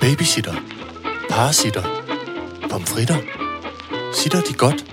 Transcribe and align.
Babysitter. 0.00 0.54
Parasitter. 1.30 1.82
Pomfritter. 2.70 3.16
Sitter 4.14 4.40
de 4.40 4.54
godt? 4.54 4.84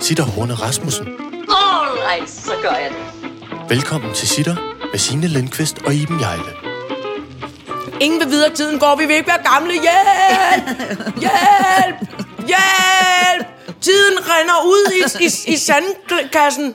Sitter 0.00 0.24
Horne 0.24 0.54
Rasmussen. 0.54 1.06
Alright, 1.48 2.30
så 2.30 2.52
gør 2.62 2.70
jeg 2.70 2.90
det. 2.90 3.30
Velkommen 3.68 4.14
til 4.14 4.28
Sitter 4.28 4.56
med 4.92 4.98
Signe 4.98 5.26
Lindqvist 5.28 5.78
og 5.86 5.94
Iben 5.94 6.20
Jejle. 6.20 6.52
Ingen 8.00 8.20
vil 8.20 8.28
videre, 8.30 8.54
tiden 8.54 8.78
går, 8.78 8.96
vi 8.96 9.06
vil 9.06 9.16
ikke 9.16 9.28
være 9.28 9.42
gamle. 9.52 9.72
Hjælp! 9.72 10.78
Hjælp! 11.20 11.96
Hjælp! 12.46 13.46
Tiden 13.80 14.18
renner 14.20 14.64
ud 14.64 14.92
i, 14.92 15.24
i, 15.24 15.52
i 15.54 15.56
sandkassen. 15.56 16.74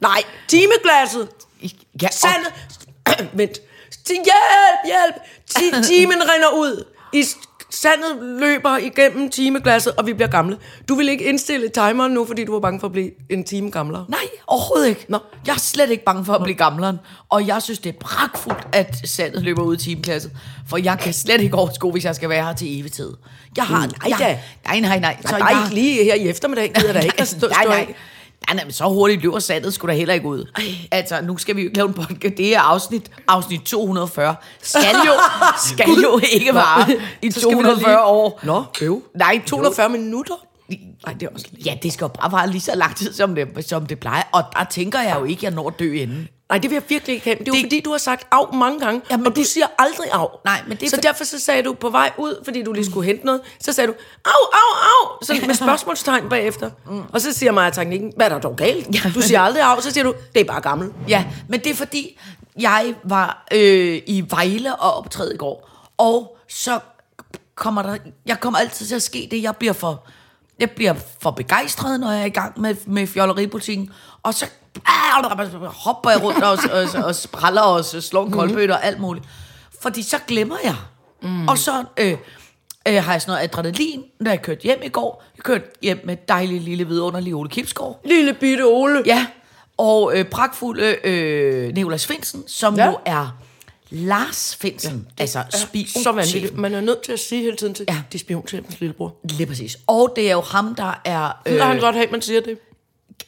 Nej, 0.00 0.22
timeglasset. 0.48 1.28
Ja, 2.02 2.06
og, 2.06 2.12
Sandet. 2.12 2.52
Vent. 3.38 3.58
Hjælp, 4.06 4.80
hjælp! 4.86 5.16
Ti- 5.56 5.82
timen 5.88 6.22
render 6.34 6.48
ud. 6.48 6.84
I 7.12 7.24
sandet 7.70 8.38
løber 8.40 8.76
igennem 8.76 9.30
timeglasset, 9.30 9.92
og 9.92 10.06
vi 10.06 10.12
bliver 10.12 10.28
gamle. 10.28 10.58
Du 10.88 10.94
vil 10.94 11.08
ikke 11.08 11.24
indstille 11.24 11.68
timeren 11.68 12.12
nu, 12.12 12.24
fordi 12.24 12.44
du 12.44 12.52
var 12.52 12.60
bange 12.60 12.80
for 12.80 12.86
at 12.86 12.92
blive 12.92 13.10
en 13.30 13.44
time 13.44 13.70
gamlere. 13.70 14.04
nej, 14.08 14.20
overhovedet 14.46 14.88
ikke. 14.88 15.04
Nå. 15.08 15.18
Jeg 15.46 15.52
er 15.52 15.58
slet 15.58 15.90
ikke 15.90 16.04
bange 16.04 16.24
for 16.24 16.32
at 16.32 16.42
blive 16.42 16.56
gamleren. 16.56 16.98
Og 17.28 17.46
jeg 17.46 17.62
synes, 17.62 17.78
det 17.78 17.94
er 17.94 17.98
pragtfuldt, 18.00 18.66
at 18.72 18.96
sandet 19.04 19.42
løber 19.42 19.62
ud 19.62 19.76
i 19.76 19.78
timeklasset. 19.78 20.32
For 20.68 20.76
jeg 20.76 20.98
kan 20.98 21.12
slet 21.12 21.40
ikke 21.40 21.56
overskue, 21.56 21.92
hvis 21.92 22.04
jeg 22.04 22.14
skal 22.14 22.28
være 22.28 22.44
her 22.44 22.52
til 22.52 22.80
evig 22.80 22.92
tid. 22.92 23.12
Jeg 23.56 23.64
har... 23.64 23.78
Nej 23.78 24.18
jeg. 24.20 24.40
Nej, 24.66 24.80
nej, 24.80 24.98
nej. 24.98 25.16
Så 25.26 25.38
nej, 25.38 25.48
jeg, 25.48 25.62
ikke 25.64 25.74
lige 25.74 26.04
her 26.04 26.14
i 26.14 26.28
eftermiddag 26.28 26.72
gider 26.74 26.92
der 26.92 27.00
ikke 27.00 27.20
at 27.20 27.28
stå, 27.28 27.48
nej, 27.64 27.64
nej. 27.64 27.94
Af. 28.48 28.54
Nej, 28.54 28.54
nej, 28.56 28.64
men 28.64 28.72
så 28.72 28.84
hurtigt 28.84 29.22
løber 29.22 29.38
sandet 29.38 29.74
skulle 29.74 29.92
da 29.92 29.98
heller 29.98 30.14
ikke 30.14 30.26
ud. 30.26 30.44
Altså, 30.90 31.20
nu 31.22 31.38
skal 31.38 31.56
vi 31.56 31.62
jo 31.62 31.70
lave 31.74 31.88
en 31.88 31.94
podcast. 31.94 32.36
Det 32.36 32.54
er 32.56 32.60
afsnit, 32.60 33.10
afsnit 33.28 33.60
240. 33.62 34.34
Skal 34.62 34.80
jo, 35.06 35.12
skal 35.74 35.90
jo 36.02 36.20
ikke 36.32 36.54
vare 36.54 36.86
i 37.22 37.30
Så 37.30 37.40
skal 37.40 37.50
vi 37.50 37.54
da 37.56 37.60
240 37.62 37.90
lige- 37.92 38.02
år. 38.04 38.40
Nå, 38.42 38.64
øv. 38.82 39.02
Nej, 39.16 39.42
240 39.46 39.88
minutter? 39.88 40.34
Nej, 41.06 41.14
det 41.14 41.22
er 41.22 41.30
også 41.34 41.46
lidt. 41.50 41.66
Ja, 41.66 41.74
det 41.82 41.92
skal 41.92 42.04
jo 42.04 42.08
bare 42.08 42.32
vare 42.32 42.50
lige 42.50 42.60
så 42.60 42.72
lang 42.74 42.96
tid, 42.96 43.12
som 43.12 43.34
det, 43.34 43.64
som 43.68 43.86
det 43.86 44.00
plejer. 44.00 44.22
Og 44.32 44.42
der 44.58 44.64
tænker 44.70 45.00
jeg 45.00 45.16
jo 45.20 45.24
ikke, 45.24 45.38
at 45.38 45.42
jeg 45.42 45.50
når 45.50 45.68
at 45.68 45.74
dø 45.78 45.92
inden. 45.92 46.28
Nej, 46.52 46.58
det 46.58 46.70
vil 46.70 46.76
jeg 46.76 46.82
virkelig 46.88 47.14
ikke 47.14 47.24
have. 47.24 47.34
Det 47.38 47.42
er 47.42 47.44
jo 47.46 47.52
Det- 47.54 47.62
fordi, 47.64 47.80
du 47.80 47.90
har 47.90 47.98
sagt 47.98 48.26
af 48.32 48.54
mange 48.54 48.78
gange, 48.80 48.92
Jamen, 48.94 49.02
Jamen, 49.10 49.26
og 49.26 49.36
du 49.36 49.40
det- 49.40 49.48
siger 49.48 49.66
aldrig 49.78 50.10
af. 50.12 50.26
Nej, 50.44 50.60
men 50.68 50.76
det 50.76 50.86
er 50.86 50.90
så 50.90 50.96
for- 50.96 51.00
derfor 51.00 51.24
så 51.24 51.38
sagde 51.40 51.62
du 51.62 51.72
på 51.74 51.90
vej 51.90 52.10
ud, 52.18 52.42
fordi 52.44 52.62
du 52.62 52.72
lige 52.72 52.84
skulle 52.84 53.06
hente 53.06 53.26
noget, 53.26 53.40
så 53.60 53.72
sagde 53.72 53.88
du, 53.88 53.94
au, 54.24 54.30
au, 54.52 55.10
au, 55.12 55.18
sådan 55.24 55.46
med 55.46 55.54
spørgsmålstegn 55.54 56.28
bagefter. 56.28 56.70
Mm. 56.86 57.02
Og 57.12 57.20
så 57.20 57.32
siger 57.32 57.52
Maja 57.52 57.70
teknikken, 57.70 58.12
hvad 58.16 58.26
er 58.26 58.30
der 58.30 58.38
dog 58.38 58.56
galt? 58.56 58.88
Du 59.14 59.20
siger 59.22 59.40
aldrig 59.40 59.62
af, 59.62 59.82
så 59.82 59.90
siger 59.90 60.04
du, 60.04 60.14
det 60.34 60.40
er 60.40 60.44
bare 60.44 60.60
gammel. 60.60 60.92
Ja, 61.08 61.24
men 61.48 61.60
det 61.60 61.70
er 61.70 61.74
fordi, 61.74 62.18
jeg 62.60 62.94
var 63.04 63.46
øh, 63.52 64.02
i 64.06 64.24
Vejle 64.30 64.76
og 64.76 64.94
optræde 64.94 65.34
i 65.34 65.36
går. 65.36 65.68
Og 65.98 66.36
så 66.48 66.78
kommer 67.54 67.82
der... 67.82 67.96
Jeg 68.26 68.40
kommer 68.40 68.58
altid 68.58 68.86
til 68.86 68.94
at 68.94 69.02
ske 69.02 69.28
det, 69.30 69.42
jeg 69.42 69.56
bliver 69.56 69.72
for... 69.72 70.04
Jeg 70.62 70.70
bliver 70.70 70.94
for 71.20 71.30
begejstret, 71.30 72.00
når 72.00 72.10
jeg 72.10 72.20
er 72.20 72.24
i 72.24 72.28
gang 72.28 72.60
med, 72.60 72.74
med 72.86 73.06
fjolleripolitikken. 73.06 73.90
Og 74.22 74.34
så 74.34 74.46
hopper 75.66 76.10
jeg 76.10 76.22
rundt 76.22 76.44
og, 76.44 76.58
og, 76.72 77.04
og 77.04 77.14
spræller 77.14 77.60
og 77.60 77.84
slår 77.84 78.26
en 78.26 78.32
koldbøtte 78.32 78.72
og 78.72 78.84
alt 78.84 79.00
muligt. 79.00 79.26
Fordi 79.82 80.02
så 80.02 80.16
glemmer 80.26 80.56
jeg. 80.64 80.74
Mm. 81.22 81.48
Og 81.48 81.58
så 81.58 81.84
øh, 81.96 82.16
øh, 82.88 83.04
har 83.04 83.12
jeg 83.12 83.22
sådan 83.22 83.32
noget 83.32 83.44
adrenalin, 83.44 84.02
når 84.20 84.30
jeg 84.30 84.42
kørte 84.42 84.62
hjem 84.62 84.80
i 84.84 84.88
går. 84.88 85.24
Jeg 85.36 85.44
kørte 85.44 85.64
hjem 85.82 86.00
med 86.04 86.16
dejlig 86.28 86.60
lille 86.60 86.86
vidunderlig 86.86 87.34
Ole 87.34 87.48
Kipsgaard. 87.48 88.00
Lille 88.04 88.34
bitte 88.34 88.62
Ole. 88.62 89.02
Ja, 89.06 89.26
og 89.78 90.12
øh, 90.14 90.24
pragtfulde 90.24 90.96
øh, 91.04 91.74
Nicolas 91.74 92.06
Finsen, 92.06 92.48
som. 92.48 92.76
Ja. 92.76 92.86
jo 92.86 92.98
er 93.06 93.36
Lars 93.94 94.56
Finsen, 94.60 95.06
ja, 95.18 95.22
altså 95.22 95.44
spion. 95.50 95.86
Så 96.02 96.12
vanvittigt. 96.12 96.56
Man 96.56 96.74
er 96.74 96.80
nødt 96.80 97.02
til 97.02 97.12
at 97.12 97.18
sige 97.20 97.42
hele 97.42 97.56
tiden 97.56 97.74
til, 97.74 97.84
Ja. 97.88 97.94
ja. 97.94 98.02
de 98.12 98.16
er 98.16 98.18
spionchefens 98.18 98.80
lillebror. 98.80 99.14
Lige 99.24 99.46
præcis. 99.46 99.78
Og 99.86 100.12
det 100.16 100.28
er 100.28 100.32
jo 100.32 100.40
ham, 100.40 100.74
der 100.74 101.00
er... 101.04 101.30
Øh. 101.46 101.54
Øh, 101.54 101.60
han 101.60 101.80
godt 101.80 101.94
have, 101.94 102.06
man 102.10 102.22
siger 102.22 102.40
det. 102.40 102.58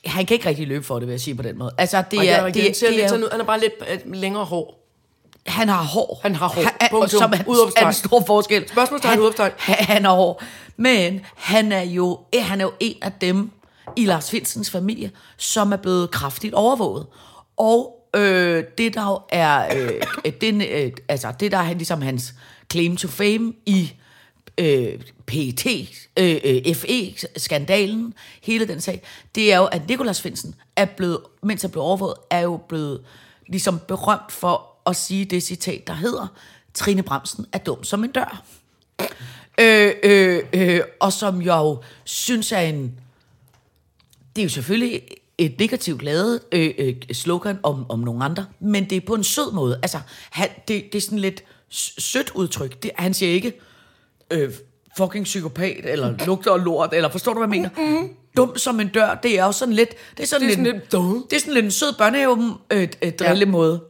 han 0.06 0.26
kan 0.26 0.34
ikke 0.34 0.48
rigtig 0.48 0.66
løbe 0.66 0.84
for 0.84 0.98
det, 0.98 1.08
vil 1.08 1.12
jeg 1.12 1.20
sige 1.20 1.34
på 1.34 1.42
den 1.42 1.58
måde. 1.58 1.70
Altså, 1.78 1.97
det 1.97 2.10
Det 2.20 2.30
er, 2.30 2.36
er, 2.36 2.44
det, 2.44 2.54
det, 2.54 2.62
det, 2.80 2.80
det 2.80 3.04
er, 3.04 3.08
sådan 3.08 3.24
ud. 3.24 3.28
Han 3.30 3.41
er 3.41 3.44
bare 3.44 3.60
lidt 3.60 3.72
øh, 3.91 4.12
længere 4.14 4.44
hår. 4.44 4.86
han 5.47 5.69
har 5.69 5.82
hår. 5.82 6.20
Han 6.22 6.34
har 6.34 6.48
hår. 6.48 6.62
Han, 6.80 6.91
Punktum. 6.91 7.19
som 7.20 7.32
er, 7.32 7.72
er 7.82 7.86
en 7.86 7.92
stor 7.92 8.22
forskel. 8.26 8.69
Spørgsmålstegn, 8.69 9.10
han, 9.10 9.20
udopstegn. 9.20 9.53
Han, 9.58 9.76
han 9.86 10.04
har 10.04 10.12
hår. 10.14 10.42
Men 10.76 11.20
han 11.36 11.72
er, 11.72 11.82
jo, 11.82 12.20
eh, 12.32 12.44
han 12.44 12.60
er 12.60 12.64
jo 12.64 12.72
en 12.80 12.97
af 13.03 13.12
dem 13.12 13.50
i 13.97 14.06
Lars 14.06 14.30
Finsens 14.30 14.70
familie, 14.70 15.10
som 15.36 15.72
er 15.72 15.76
blevet 15.76 16.10
kraftigt 16.10 16.54
overvåget. 16.54 17.06
Og 17.56 17.94
øh, 18.14 18.64
det 18.78 18.94
der 18.94 19.06
jo 19.10 19.20
er, 19.28 19.76
øh, 19.76 19.91
øh, 20.25 20.32
den, 20.41 20.62
øh, 20.62 20.92
altså 21.08 21.32
det 21.41 21.52
der 21.52 21.58
er 21.58 21.62
han- 21.62 21.76
ligesom 21.76 22.02
hans 22.02 22.34
claim 22.72 22.97
to 22.97 23.08
fame 23.08 23.52
i 23.66 23.92
øh, 24.58 25.00
PET, 25.26 25.66
øh, 26.19 26.36
øh, 26.44 26.74
FE-skandalen, 26.74 28.14
hele 28.42 28.69
den 28.69 28.80
sag, 28.80 29.03
det 29.34 29.53
er 29.53 29.56
jo, 29.58 29.64
at 29.64 29.88
Nikolas 29.88 30.22
Finsen 30.22 30.54
er 30.76 30.84
blevet, 30.84 31.19
mens 31.42 31.62
han 31.62 31.70
blev 31.70 31.82
overvåget, 31.82 32.16
er 32.30 32.41
jo 32.41 32.56
blevet 32.69 33.00
ligesom 33.47 33.78
berømt 33.88 34.32
for 34.32 34.70
at 34.86 34.97
sige 34.97 35.24
det 35.24 35.42
citat, 35.42 35.86
der 35.86 35.94
hedder, 35.94 36.26
Trine 36.74 37.03
Bremsen 37.03 37.47
er 37.53 37.58
dum 37.58 37.84
som 37.84 38.04
en 38.04 38.10
dør. 38.10 38.42
Øh, 39.60 39.92
øh, 40.03 40.42
øh, 40.53 40.80
og 41.00 41.12
som 41.12 41.42
jeg 41.42 41.54
jo 41.56 41.82
synes 42.04 42.53
er 42.53 42.60
en... 42.60 42.98
Det 44.36 44.42
er 44.42 44.44
jo 44.44 44.50
selvfølgelig 44.50 45.03
et 45.39 45.59
negativt 45.59 46.03
lavet 46.03 46.41
øh, 46.53 46.75
øh, 46.78 46.95
slogan 47.12 47.59
om, 47.62 47.91
om 47.91 47.99
nogle 47.99 48.25
andre, 48.25 48.47
men 48.61 48.91
det 48.91 48.97
er 48.97 49.00
på 49.06 49.15
en 49.15 49.25
sød 49.25 49.53
måde. 49.53 49.78
Altså, 49.83 49.99
han, 50.31 50.49
det, 50.69 50.84
det 50.93 50.99
er 50.99 51.03
sådan 51.03 51.19
lidt 51.19 51.45
sødt 51.99 52.31
udtryk. 52.34 52.83
Det, 52.83 52.91
han 52.97 53.15
siger 53.15 53.33
ikke, 53.33 53.61
øh, 54.31 54.53
fucking 54.97 55.25
psykopat, 55.25 55.81
eller 55.84 56.27
lugter 56.27 56.50
og 56.50 56.61
lort, 56.61 56.95
eller 56.95 57.11
forstår 57.11 57.33
du, 57.33 57.39
hvad 57.47 57.56
jeg 57.56 57.69
mener? 57.77 58.00
Mm. 58.00 58.09
Dum 58.37 58.56
som 58.56 58.81
en 58.81 58.89
dør, 58.89 59.15
det 59.22 59.39
er 59.39 59.45
jo 59.45 59.53
sådan 59.53 59.75
lidt... 59.75 59.91
Det 60.17 60.22
er 60.22 60.27
sådan, 60.27 60.49
Det 60.49 60.55
er 60.55 60.62
lidt, 60.62 60.67
sådan 60.67 60.81
lidt 60.81 60.93
dum. 60.93 61.27
Det 61.31 61.37
er 61.37 61.41
sådan 61.41 61.55
lidt 61.55 61.65
en 61.65 61.71
sød 61.71 61.93
børnehave 61.99 62.55
øh, 62.72 62.89
øh, 63.03 63.12
drillemåde. 63.12 63.81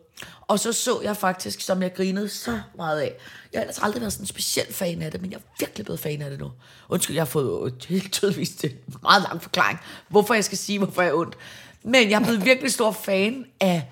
Og 0.46 0.58
så 0.58 0.72
så 0.72 1.00
jeg 1.00 1.16
faktisk, 1.16 1.60
som 1.60 1.82
jeg 1.82 1.94
grinede 1.94 2.28
så 2.28 2.60
meget 2.76 3.00
af. 3.00 3.14
Jeg 3.52 3.58
har 3.58 3.62
ellers 3.62 3.78
aldrig 3.78 4.00
været 4.00 4.12
sådan 4.12 4.22
en 4.22 4.26
speciel 4.26 4.72
fan 4.72 5.02
af 5.02 5.10
det, 5.10 5.22
men 5.22 5.30
jeg 5.30 5.36
er 5.36 5.42
virkelig 5.58 5.84
blevet 5.84 6.00
fan 6.00 6.22
af 6.22 6.30
det 6.30 6.38
nu. 6.38 6.50
Undskyld, 6.88 7.14
jeg 7.14 7.20
har 7.20 7.26
fået 7.26 7.74
helt 7.88 8.12
tydeligvis 8.12 8.50
en 8.54 8.70
meget 9.02 9.22
lang 9.22 9.42
forklaring, 9.42 9.80
hvorfor 10.08 10.34
jeg 10.34 10.44
skal 10.44 10.58
sige, 10.58 10.78
hvorfor 10.78 11.02
jeg 11.02 11.10
er 11.10 11.14
ondt. 11.14 11.36
Men 11.82 12.10
jeg 12.10 12.20
er 12.20 12.24
blevet 12.24 12.44
virkelig 12.44 12.72
stor 12.72 12.92
fan 12.92 13.46
af 13.60 13.90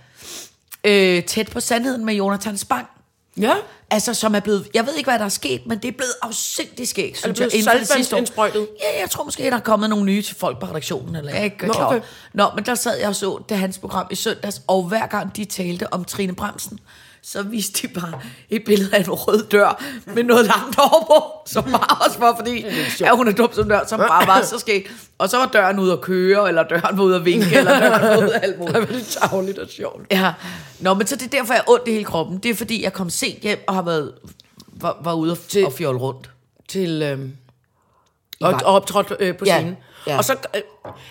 øh, 0.84 1.24
Tæt 1.24 1.50
på 1.50 1.60
sandheden 1.60 2.04
med 2.04 2.14
Jonathan 2.14 2.58
Spang. 2.58 2.86
Ja. 3.40 3.54
Altså, 3.90 4.14
som 4.14 4.34
er 4.34 4.40
blevet... 4.40 4.68
Jeg 4.74 4.86
ved 4.86 4.94
ikke, 4.94 5.10
hvad 5.10 5.18
der 5.18 5.24
er 5.24 5.28
sket, 5.28 5.66
men 5.66 5.78
det 5.78 5.88
er 5.88 5.92
blevet 5.92 6.12
afsindig 6.22 6.88
skægt, 6.88 7.18
synes 7.18 7.38
blevet 7.38 7.52
jeg, 7.54 7.64
for 7.64 7.70
det 7.70 7.78
saltvand 7.78 7.98
sidste 7.98 8.14
år. 8.16 8.18
indsprøjtet? 8.18 8.68
Ja, 8.80 9.00
jeg 9.00 9.10
tror 9.10 9.24
måske, 9.24 9.42
der 9.42 9.56
er 9.56 9.60
kommet 9.60 9.90
nogle 9.90 10.04
nye 10.04 10.22
til 10.22 10.36
folk 10.36 10.60
på 10.60 10.66
redaktionen, 10.66 11.16
eller 11.16 11.30
jeg 11.30 11.40
er 11.40 11.44
ikke 11.44 11.66
Nå, 11.66 11.72
klar 11.72 11.86
okay. 11.86 12.00
Nå, 12.34 12.50
men 12.54 12.64
der 12.64 12.74
sad 12.74 12.98
jeg 12.98 13.08
og 13.08 13.16
så 13.16 13.42
det 13.48 13.58
hans 13.58 13.78
program 13.78 14.06
i 14.10 14.14
søndags, 14.14 14.62
og 14.66 14.82
hver 14.82 15.06
gang 15.06 15.36
de 15.36 15.44
talte 15.44 15.92
om 15.92 16.04
Trine 16.04 16.34
Bremsen, 16.34 16.78
så 17.24 17.42
viste 17.42 17.88
de 17.88 17.92
bare 18.00 18.20
et 18.50 18.64
billede 18.64 18.96
af 18.96 19.00
en 19.00 19.10
rød 19.10 19.46
dør 19.48 19.82
med 20.06 20.22
noget 20.22 20.46
langt 20.46 20.78
over 20.78 21.06
på, 21.06 21.24
som 21.46 21.64
bare 21.64 22.06
også 22.06 22.18
var, 22.18 22.36
fordi 22.36 22.64
ja, 23.00 23.16
hun 23.16 23.28
er 23.28 23.32
dum 23.32 23.52
som 23.52 23.68
dør, 23.68 23.86
som 23.86 23.98
bare 23.98 24.26
var 24.26 24.42
så 24.42 24.58
skægt. 24.58 24.92
Og 25.18 25.28
så 25.28 25.36
var 25.38 25.46
døren 25.46 25.78
ude 25.78 25.92
at 25.92 26.00
køre, 26.00 26.48
eller 26.48 26.62
døren 26.62 26.98
var 26.98 27.04
ude 27.04 27.16
at 27.16 27.24
vinke, 27.24 27.56
eller 27.56 27.78
døren 27.80 28.02
var 28.02 28.16
ude 28.16 28.34
af 28.34 28.40
alt 28.42 28.58
muligt. 28.58 28.88
Det 28.88 29.16
er 29.16 29.28
tavligt 29.28 29.58
og 29.58 29.68
sjovt. 29.68 30.06
Ja. 30.10 30.32
Nå, 30.80 30.94
men 30.94 31.06
så 31.06 31.16
det 31.16 31.24
er 31.24 31.28
derfor, 31.38 31.54
jeg 31.54 31.60
er 31.66 31.70
ondt 31.70 31.88
i 31.88 31.92
hele 31.92 32.04
kroppen. 32.04 32.38
Det 32.38 32.50
er 32.50 32.54
fordi, 32.54 32.82
jeg 32.84 32.92
kom 32.92 33.10
sent 33.10 33.40
hjem 33.42 33.64
og 33.68 33.74
har 33.74 33.82
været 33.82 34.12
var, 34.72 34.98
var 35.04 35.14
ude 35.14 35.32
og, 35.32 35.38
Til- 35.38 35.66
og 35.66 35.72
fjolle 35.72 36.00
rundt. 36.00 36.30
Til... 36.68 37.02
Øhm, 37.02 37.32
og, 38.40 38.52
og 38.52 38.74
optrådt 38.74 39.12
øh, 39.20 39.36
på 39.36 39.44
scenen. 39.44 39.66
ja. 39.68 39.74
Og 40.06 40.24
så, 40.24 40.32
øh, 40.56 40.62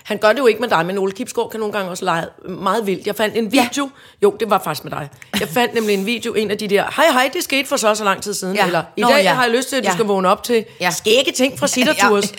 han 0.04 0.18
gør 0.18 0.30
det 0.34 0.40
jo 0.40 0.48
ikke 0.48 0.60
med 0.62 0.70
dig, 0.70 0.86
men 0.86 0.98
Ole 0.98 1.12
Kipsgaard 1.12 1.50
kan 1.50 1.60
nogle 1.60 1.74
gange 1.74 1.92
også 1.92 2.06
lege 2.06 2.26
meget 2.50 2.86
vildt. 2.88 3.08
Jeg 3.08 3.16
fandt 3.16 3.38
en 3.38 3.52
video, 3.52 3.90
jo, 4.24 4.36
det 4.40 4.50
var 4.50 4.62
faktisk 4.64 4.84
med 4.84 4.92
dig. 4.92 5.10
Jeg 5.40 5.48
fandt 5.48 5.74
nemlig 5.74 5.94
en 5.94 6.06
video, 6.06 6.34
en 6.34 6.52
af 6.52 6.58
de 6.58 6.68
der, 6.68 6.84
hej 6.96 7.06
hej, 7.12 7.30
det 7.34 7.44
skete 7.44 7.68
for 7.70 7.78
så 7.78 7.96
så 7.96 8.04
lang 8.04 8.22
tid 8.24 8.34
siden, 8.34 8.56
Ja. 8.56 8.66
eller 8.66 8.84
i 8.98 9.02
Nå, 9.02 9.08
dag 9.10 9.24
ja. 9.24 9.34
har 9.34 9.44
jeg 9.44 9.52
lyst 9.56 9.70
til, 9.70 9.76
at 9.76 9.84
du 9.84 9.88
Ja. 9.90 9.94
skal 9.94 10.06
vågne 10.06 10.30
op 10.30 10.44
til 10.44 10.66
Ja. 10.82 10.92
skægge 10.92 11.32
ting 11.32 11.60
fra 11.60 11.68
Sittertours. 11.74 12.34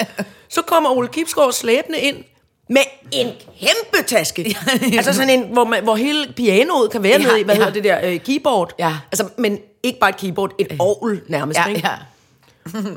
Så 0.48 0.62
kommer 0.62 0.90
Ole 0.90 1.08
Kipsgaard 1.08 1.52
slæbende 1.52 1.98
ind 2.00 2.16
med 2.70 2.82
en 3.12 3.26
kæmpe 3.60 4.06
taske. 4.08 4.56
altså 4.96 5.12
sådan 5.12 5.30
en, 5.30 5.42
hvor, 5.52 5.64
man, 5.64 5.82
hvor 5.82 5.96
hele 5.96 6.32
pianoet 6.36 6.90
kan 6.90 7.02
være 7.02 7.12
Ja, 7.12 7.18
ja, 7.18 7.26
nede 7.26 7.40
i, 7.40 7.42
hvad 7.42 7.54
ja. 7.54 7.60
ja. 7.60 7.66
hedder 7.66 7.82
det 7.82 8.02
der, 8.02 8.10
øh, 8.12 8.20
keyboard. 8.20 8.72
Ja. 8.78 8.92
Altså, 9.12 9.28
men 9.38 9.58
ikke 9.82 9.98
bare 9.98 10.10
et 10.10 10.16
keyboard, 10.16 10.52
et 10.58 10.76
orgel 10.78 11.20
nærmest, 11.28 11.58
Ja, 11.58 11.66
ikke? 11.66 11.80
ja. 11.84 11.94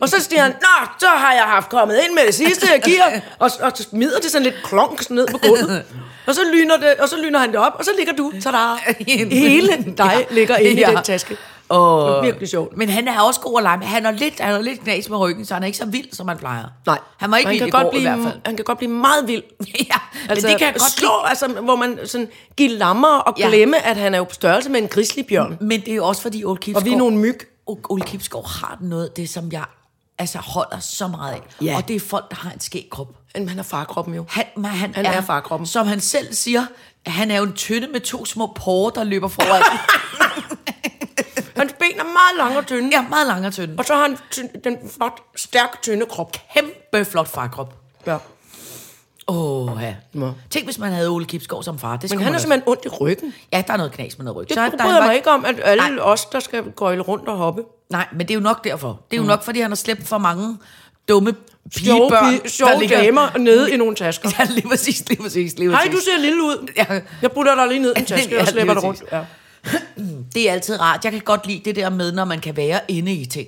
Og 0.02 0.10
så 0.10 0.22
siger 0.22 0.42
han, 0.42 0.52
Nå, 0.52 0.88
så 1.00 1.08
har 1.08 1.34
jeg 1.34 1.44
haft 1.44 1.70
kommet 1.70 1.96
ind 2.08 2.14
med 2.14 2.22
det 2.28 2.36
sidste, 2.36 2.68
jeg 2.72 2.82
giver. 2.82 3.04
Og, 3.40 3.52
og 3.62 3.72
så 3.76 3.84
smider 3.84 4.20
det 4.20 4.32
sådan 4.32 4.44
lidt 4.44 4.56
klonk 4.64 5.10
ned 5.10 5.28
på 5.32 5.38
gulvet. 5.38 5.84
Og 6.28 6.36
så 6.36 6.42
lyner, 6.54 6.78
det, 6.78 6.94
og 7.00 7.10
så 7.10 7.16
lyner 7.24 7.40
han 7.40 7.50
det 7.52 7.60
op, 7.60 7.74
og 7.80 7.86
så 7.86 7.92
ligger 7.98 8.14
du, 8.14 8.32
tada, 8.42 8.58
hele 9.32 9.94
dig 9.98 10.28
ligger 10.32 10.58
inde 10.58 10.82
Ja. 10.82 10.92
i 10.92 10.96
den 10.96 11.04
taske. 11.04 11.38
Og, 11.70 12.10
Det 12.10 12.18
er 12.18 12.22
virkelig 12.22 12.50
sjovt. 12.50 12.78
Men 12.78 12.90
han 12.90 13.08
er 13.08 13.20
også 13.20 13.40
god 13.40 13.60
at 13.60 13.64
lege 13.64 13.78
med. 13.78 13.88
Han 13.88 14.06
er 14.06 14.12
lidt, 14.12 14.40
han 14.40 14.54
er 14.56 14.62
lidt 14.62 14.80
knas 14.84 15.10
med 15.10 15.18
ryggen, 15.18 15.46
så 15.46 15.54
han 15.54 15.64
er 15.64 15.68
ikke 15.68 15.78
så 15.78 15.86
vild, 15.86 16.08
som 16.14 16.28
han 16.28 16.38
plejer. 16.38 16.64
Nej, 16.86 16.98
Han 17.18 17.32
var 17.32 17.38
ikke 17.38 17.48
han 17.48 17.54
vild 17.54 17.60
kan 17.60 17.68
i 17.68 17.72
godt 17.72 17.84
går 17.84 17.90
blive, 17.92 18.02
i 18.02 18.06
hvert 18.08 18.20
fald. 18.24 18.42
Han 18.46 18.56
kan 18.56 18.66
godt 18.66 18.78
blive 18.78 18.92
meget 18.92 19.28
vild. 19.28 19.44
ja, 19.90 19.96
men 20.28 20.36
det 20.38 20.44
kan 20.44 20.60
jeg 20.62 20.74
godt 20.80 20.92
slå, 20.92 21.10
altså, 21.26 21.48
hvor 21.48 21.76
man 21.76 22.00
sådan 22.06 22.28
giver 22.58 22.78
lammer 22.78 23.08
og 23.18 23.34
Ja. 23.40 23.48
glemme, 23.48 23.86
at 23.86 23.98
han 23.98 24.14
er 24.14 24.18
jo 24.18 24.24
på 24.24 24.34
størrelse 24.34 24.70
med 24.70 24.82
en 24.82 24.88
grizzlybjørn. 24.88 25.50
lide. 25.50 25.64
Men 25.66 25.80
det 25.80 25.92
er 25.92 25.96
jo 25.96 26.06
også 26.08 26.22
fordi 26.22 26.44
Ole 26.44 26.58
Kipsgaard... 26.58 26.82
Og 26.84 26.86
vi 26.86 26.94
er 26.94 26.98
nogle 26.98 27.18
myg. 27.18 27.40
Ole 27.68 28.02
Kipskov 28.02 28.48
har 28.48 28.78
noget, 28.82 29.18
det 29.18 29.30
som 29.30 29.52
jeg 29.52 29.66
altså 30.18 30.38
holder 30.38 30.80
så 30.80 31.08
meget 31.08 31.34
af. 31.34 31.42
Ja. 31.62 31.76
Og 31.78 31.88
det 31.88 31.96
er 31.96 32.00
folk, 32.00 32.30
der 32.30 32.36
har 32.36 32.52
en 32.52 32.60
skæg 32.60 32.88
krop. 32.92 33.08
Men 33.36 33.50
han 33.50 33.60
er 33.60 33.64
farkroppen 33.64 34.14
jo. 34.16 34.26
Han, 34.30 34.46
men 34.56 34.66
han, 34.66 34.96
Han 34.96 35.06
er 35.06 35.22
farkroppen. 35.22 35.68
Som 35.68 35.88
han 35.88 36.00
selv 36.02 36.34
siger, 36.34 36.66
han 37.06 37.32
er 37.32 37.38
jo 37.38 37.44
en 37.44 37.54
tynde 37.54 37.88
med 37.88 38.00
to 38.02 38.26
små 38.26 38.48
porre, 38.56 38.92
der 38.96 39.04
løber 39.04 39.28
foran. 39.28 39.64
Hans 41.58 41.74
ben 41.80 42.00
er 42.00 42.04
meget 42.04 42.38
lange 42.38 42.58
og 42.58 42.68
tynde. 42.68 42.90
ja, 42.92 43.02
meget 43.10 43.28
lang 43.28 43.46
og 43.46 43.54
tynd. 43.54 43.80
Og 43.80 43.86
så 43.86 43.94
har 43.96 44.02
han 44.02 44.18
den 44.64 44.78
flot, 44.90 45.22
stærk, 45.36 45.82
tynde 45.82 46.06
krop. 46.06 46.32
Kæmpe 46.54 47.06
flot 47.12 47.28
farkrop. 47.28 47.74
Ja. 48.08 48.18
Åh, 49.28 49.72
oh, 49.76 49.82
ja. 49.82 49.96
Nå. 50.14 50.32
Tænk, 50.50 50.66
hvis 50.66 50.78
man 50.80 50.92
havde 50.92 51.10
Ole 51.10 51.26
Kipskov 51.26 51.64
som 51.64 51.80
far. 51.80 51.98
Det 51.98 52.12
Men 52.12 52.20
han 52.20 52.34
også- 52.34 52.42
simpelthen 52.44 52.70
ondt 52.70 52.86
i 52.86 52.90
ryggen. 52.90 53.34
Ja, 53.54 53.64
der 53.68 53.74
er 53.74 53.78
noget 53.78 53.92
knas 53.92 54.18
med 54.18 54.26
noget 54.26 54.38
ryg. 54.38 54.48
Det 54.50 54.54
Så 54.56 54.62
der 54.62 54.70
der 54.70 54.78
bryder 54.84 55.00
var- 55.00 55.06
mig 55.06 55.16
ikke 55.16 55.30
om, 55.30 55.46
at 55.46 55.56
alle 55.64 55.84
Nej. 55.90 55.98
os, 56.02 56.26
der 56.26 56.40
skal 56.40 56.64
gøjle 56.76 57.02
rundt 57.02 57.28
og 57.28 57.38
hoppe. 57.38 57.64
Nej, 57.90 58.08
men 58.12 58.20
det 58.20 58.30
er 58.32 58.36
jo 58.36 58.40
nok 58.42 58.64
derfor. 58.64 58.88
Det 59.12 59.14
er 59.14 59.18
jo 59.18 59.24
Mm. 59.24 59.28
nok, 59.28 59.44
fordi 59.44 59.60
han 59.62 59.72
har 59.72 59.76
slæbt 59.76 60.08
for 60.08 60.18
mange 60.18 60.58
dumme 61.10 61.34
pigebørn. 61.76 62.30
pige, 62.40 62.50
sjove 62.50 62.88
damer 62.90 63.38
nede 63.38 63.74
i 63.74 63.78
nogle 63.78 63.96
tasker. 64.06 64.30
Ja, 64.40 64.46
lige 64.50 64.68
præcis, 64.70 65.10
lige 65.10 65.22
præcis, 65.22 65.58
lige 65.60 65.70
Hej, 65.70 65.80
præcis. 65.80 65.94
du 65.94 66.00
ser 66.06 66.22
lille 66.22 66.44
ud. 66.44 66.68
Ja. 66.78 66.86
Jeg 67.22 67.32
putter 67.32 67.56
dig 67.56 67.68
lige 67.68 67.80
ned 67.80 67.94
i 67.96 68.00
en 68.00 68.06
taske 68.16 68.36
Ja, 68.36 68.42
og 68.42 68.48
slæber 68.48 68.74
dig 68.74 68.84
rundt. 68.84 69.04
Ja. 69.12 69.22
Det 70.36 70.50
er 70.50 70.54
altid 70.54 70.82
rart. 70.82 71.04
Jeg 71.04 71.12
kan 71.12 71.22
godt 71.22 71.48
lide 71.48 71.62
det 71.66 71.76
der 71.76 71.90
med, 71.90 72.12
når 72.12 72.26
man 72.26 72.40
kan 72.40 72.58
være 72.58 72.80
inde 72.88 73.14
i 73.14 73.26
ting. 73.26 73.48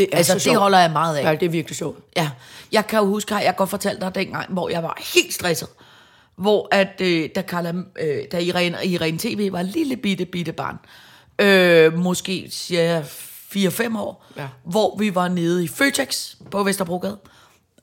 Det 0.00 0.08
er 0.12 0.16
Altså, 0.16 0.30
så 0.32 0.34
det 0.34 0.42
sjovt. 0.42 0.56
holder 0.58 0.78
jeg 0.78 0.90
meget 0.90 1.16
af. 1.16 1.24
Ja, 1.24 1.34
det 1.34 1.46
er 1.46 1.50
virkelig 1.50 1.76
sjovt. 1.76 1.98
Ja, 2.16 2.30
jeg 2.72 2.86
kan 2.86 2.98
jo 2.98 3.04
huske, 3.06 3.32
har 3.34 3.40
jeg 3.40 3.56
godt 3.56 3.70
fortalt 3.70 4.00
dig 4.00 4.14
dengang, 4.14 4.52
hvor 4.52 4.68
jeg 4.68 4.82
var 4.82 4.98
helt 5.14 5.34
stresset. 5.34 5.68
Hvor 6.36 6.68
at, 6.70 7.00
øh, 7.00 7.28
da, 7.34 7.42
Carla, 7.42 7.72
øh, 8.00 8.24
da 8.32 8.38
Irene, 8.38 8.78
Irene 8.84 9.18
TV 9.18 9.52
var 9.52 9.62
lille 9.62 9.96
bitte, 9.96 10.24
bitte 10.24 10.52
barn, 10.52 10.76
øh, 11.38 11.98
måske 11.98 12.46
siger 12.50 13.02
4-5 13.02 13.96
år, 14.00 14.26
Ja. 14.36 14.48
hvor 14.64 14.96
vi 14.98 15.14
var 15.14 15.28
nede 15.28 15.64
i 15.64 15.68
Føtex 15.68 16.34
på 16.50 16.62
Vesterbrogade, 16.62 17.16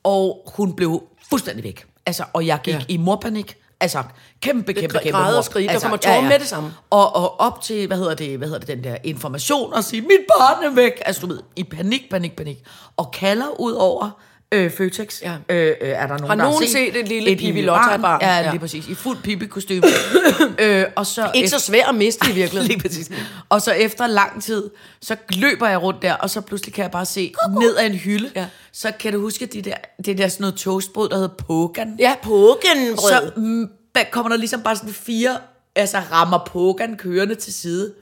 og 0.03 0.51
hun 0.55 0.73
blev 0.75 1.03
fuldstændig 1.29 1.63
væk. 1.63 1.85
Altså, 2.05 2.23
og 2.33 2.45
jeg 2.45 2.59
gik 2.63 2.73
Ja. 2.73 2.79
ja. 2.79 2.85
i 2.87 2.97
morpanik. 2.97 3.57
Altså, 3.79 4.03
kæmpe, 4.41 4.73
kæmpe, 4.73 4.97
græ- 4.97 5.03
kæmpe 5.03 5.17
græde 5.17 5.37
og 5.37 5.43
skrige. 5.43 5.67
Der 5.67 5.71
Altså, 5.73 5.85
kommer 5.87 5.97
tårer 5.97 6.21
med 6.21 6.39
det 6.39 6.47
samme. 6.47 6.73
Og, 6.89 7.15
og 7.15 7.39
op 7.39 7.61
til, 7.61 7.87
hvad 7.87 7.97
hedder 7.97 8.15
det, 8.15 8.37
hvad 8.37 8.47
hedder 8.47 8.59
det, 8.59 8.67
den 8.67 8.83
der 8.83 8.97
information, 9.03 9.73
og 9.73 9.83
sige, 9.83 10.01
mit 10.01 10.25
barn 10.37 10.63
er 10.63 10.69
væk. 10.75 10.91
Altså, 11.05 11.21
du 11.21 11.27
ved, 11.27 11.39
i 11.55 11.63
panik, 11.63 12.09
panik, 12.11 12.35
panik. 12.35 12.63
Og 12.97 13.11
kalder 13.11 13.59
ud 13.59 13.71
over 13.73 14.09
øh, 14.51 14.71
Føtex. 14.71 15.21
Ja. 15.21 15.35
Øh, 15.49 15.67
øh, 15.67 15.75
er 15.81 16.07
der 16.07 16.07
nogen, 16.07 16.27
Har 16.27 16.35
der 16.35 16.43
nogen 16.43 16.67
set 16.67 16.97
et 16.97 17.07
lille 17.07 17.35
Pippi 17.35 17.65
barn? 17.65 17.65
Lotto-barn? 17.65 18.21
Ja, 18.21 18.37
Ja. 18.37 18.49
lige 18.49 18.59
præcis. 18.59 18.87
I 18.87 18.93
fuld 18.95 19.17
Pippi-kostyme. 19.17 19.83
øh, 20.59 20.85
og 20.95 21.05
så 21.05 21.31
Ikke 21.35 21.49
så 21.49 21.59
svær 21.59 21.85
at 21.89 21.95
miste 21.95 22.29
i 22.29 22.33
virkeligheden. 22.33 22.67
Lige 22.77 22.81
præcis. 22.89 23.09
Og 23.49 23.61
så 23.61 23.71
efter 23.71 24.07
lang 24.07 24.43
tid, 24.43 24.69
så 25.01 25.15
løber 25.29 25.67
jeg 25.67 25.81
rundt 25.81 26.01
der, 26.01 26.13
og 26.13 26.29
så 26.29 26.41
pludselig 26.41 26.73
kan 26.73 26.81
jeg 26.81 26.91
bare 26.91 27.05
se 27.05 27.33
ned 27.59 27.77
ad 27.77 27.85
en 27.85 27.95
hylde. 27.95 28.31
Ja. 28.35 28.45
Så 28.73 28.91
kan 28.99 29.13
du 29.13 29.19
huske 29.19 29.45
de 29.45 29.61
der, 29.61 29.75
det 30.05 30.17
der 30.17 30.27
sådan 30.27 30.41
noget 30.41 30.55
toastbrød, 30.55 31.09
der 31.09 31.15
hedder 31.15 31.33
Pogan. 31.47 31.95
Ja, 31.99 32.15
pågenbrød. 32.23 32.97
Så 33.11 33.31
mm, 33.37 33.69
kommer 34.11 34.29
der 34.29 34.37
ligesom 34.37 34.61
bare 34.61 34.75
sådan 34.75 34.93
fire, 34.93 35.37
altså 35.75 35.97
rammer 36.11 36.39
Pogan 36.47 36.97
kørende 36.97 37.35
til 37.35 37.53
side. 37.53 37.93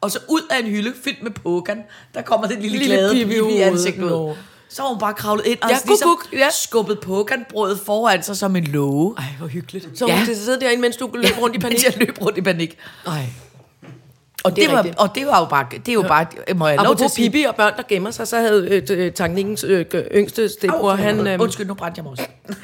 Og 0.00 0.10
så 0.10 0.18
ud 0.28 0.40
af 0.50 0.58
en 0.58 0.66
hylde 0.66 0.92
fyldt 1.04 1.22
med 1.22 1.30
Pogan, 1.30 1.82
der 2.14 2.22
kommer 2.22 2.46
det 2.46 2.58
lille, 2.62 2.78
Lille 2.78 2.94
glade 2.94 3.14
Pippi 3.14 3.34
pipi 3.34 3.52
i 3.52 3.60
ansigtet 3.60 4.02
ud. 4.02 4.34
Så 4.72 4.82
var 4.82 4.88
hun 4.88 4.98
bare 4.98 5.14
kravlet 5.14 5.46
ind 5.46 5.58
og 5.62 5.70
Ja, 5.70 5.74
ja, 5.76 5.80
ligesom 5.86 6.08
kuk, 6.08 6.18
kuk, 6.18 6.32
ja. 6.32 6.48
skubbet 6.50 7.00
Pogan-brødet 7.00 7.80
foran 7.86 8.22
sig 8.22 8.36
som 8.36 8.56
en 8.56 8.64
låge. 8.64 9.14
Ej, 9.18 9.24
hvor 9.38 9.46
hyggeligt. 9.46 9.88
Så 9.98 10.06
Ja. 10.06 10.18
hun 10.18 10.28
ja. 10.28 10.34
sidde 10.34 10.60
derinde, 10.60 10.82
mens 10.82 10.96
du 10.96 11.10
løb 11.14 11.38
rundt 11.42 11.56
i 11.56 11.58
panik. 11.58 11.84
Jeg 11.84 11.92
løb 11.96 12.18
rundt 12.22 12.38
i 12.38 12.42
panik. 12.42 12.78
Ej. 13.06 13.26
Og 14.44 14.56
Det 14.56 14.64
det, 14.64 14.72
var, 14.72 14.78
rigtigt. 14.78 14.98
og 14.98 15.14
det 15.14 15.26
var 15.26 15.40
jo 15.40 15.44
bare, 15.46 15.66
det 15.72 15.88
er 15.88 15.92
jo 15.92 16.02
bare, 16.02 16.26
må 16.54 16.68
jeg 16.68 16.78
lov 16.84 16.96
til 16.96 17.04
at 17.04 17.10
sige. 17.10 17.30
Pippi 17.30 17.42
og 17.44 17.54
børn, 17.54 17.72
der 17.76 17.82
gemmer 17.88 18.10
sig, 18.10 18.28
så 18.28 18.36
havde 18.36 18.68
øh, 18.70 18.82
øh, 18.90 19.12
Tankningens 19.12 19.64
øh, 19.64 19.84
yngste 20.14 20.48
stedbror, 20.48 20.92
han... 20.94 21.26
Øh, 21.26 21.40
Undskyld, 21.40 21.66
nu 21.66 21.74
brændte 21.74 21.98
jeg 21.98 22.02
mig 22.04 22.10
også. 22.10 22.26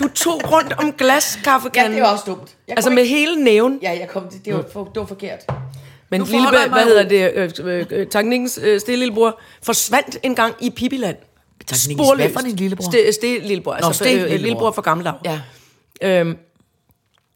du 0.00 0.08
tog 0.08 0.52
rundt 0.52 0.72
om 0.78 0.92
glaskaffekanden. 0.92 1.92
Ja, 1.92 1.96
det 1.96 2.02
var 2.06 2.12
også 2.12 2.24
dumt. 2.26 2.50
Jeg 2.68 2.76
Altså 2.76 2.90
med 2.90 3.02
ikke- 3.02 3.16
hele 3.16 3.44
næven. 3.44 3.78
Ja, 3.82 3.90
jeg 3.90 4.08
kom 4.08 4.28
til, 4.30 4.44
det 4.44 4.54
var, 4.54 4.64
for, 4.72 4.84
det 4.84 5.00
var 5.00 5.06
forkert. 5.06 5.38
Men 6.10 6.22
lille, 6.22 6.48
hvad 6.48 6.68
mig 6.68 6.84
hedder 6.84 7.08
det, 7.08 7.32
øh, 7.34 7.50
øh, 7.64 7.86
øh, 7.90 8.06
Tankningens 8.06 8.60
øh, 8.62 8.80
stille 8.80 8.98
lillebror 8.98 9.40
forsvandt 9.62 10.18
en 10.22 10.34
gang 10.34 10.54
i 10.60 10.70
Pippiland. 10.70 11.16
Tankningens 11.66 12.10
hvad 12.16 12.30
for 12.30 12.40
en 12.40 12.56
lillebror? 12.56 12.90
Ste, 12.90 13.12
ste 13.12 13.38
lillebror, 13.38 13.72
altså 13.72 13.92
Ste 13.92 14.04
øh, 14.04 14.14
lillebror. 14.14 14.36
lillebror 14.36 14.70
fra 14.70 14.82
Gamle 14.82 15.04
Dag. 15.04 15.14
Ja. 15.24 15.40
Øhm, 16.02 16.36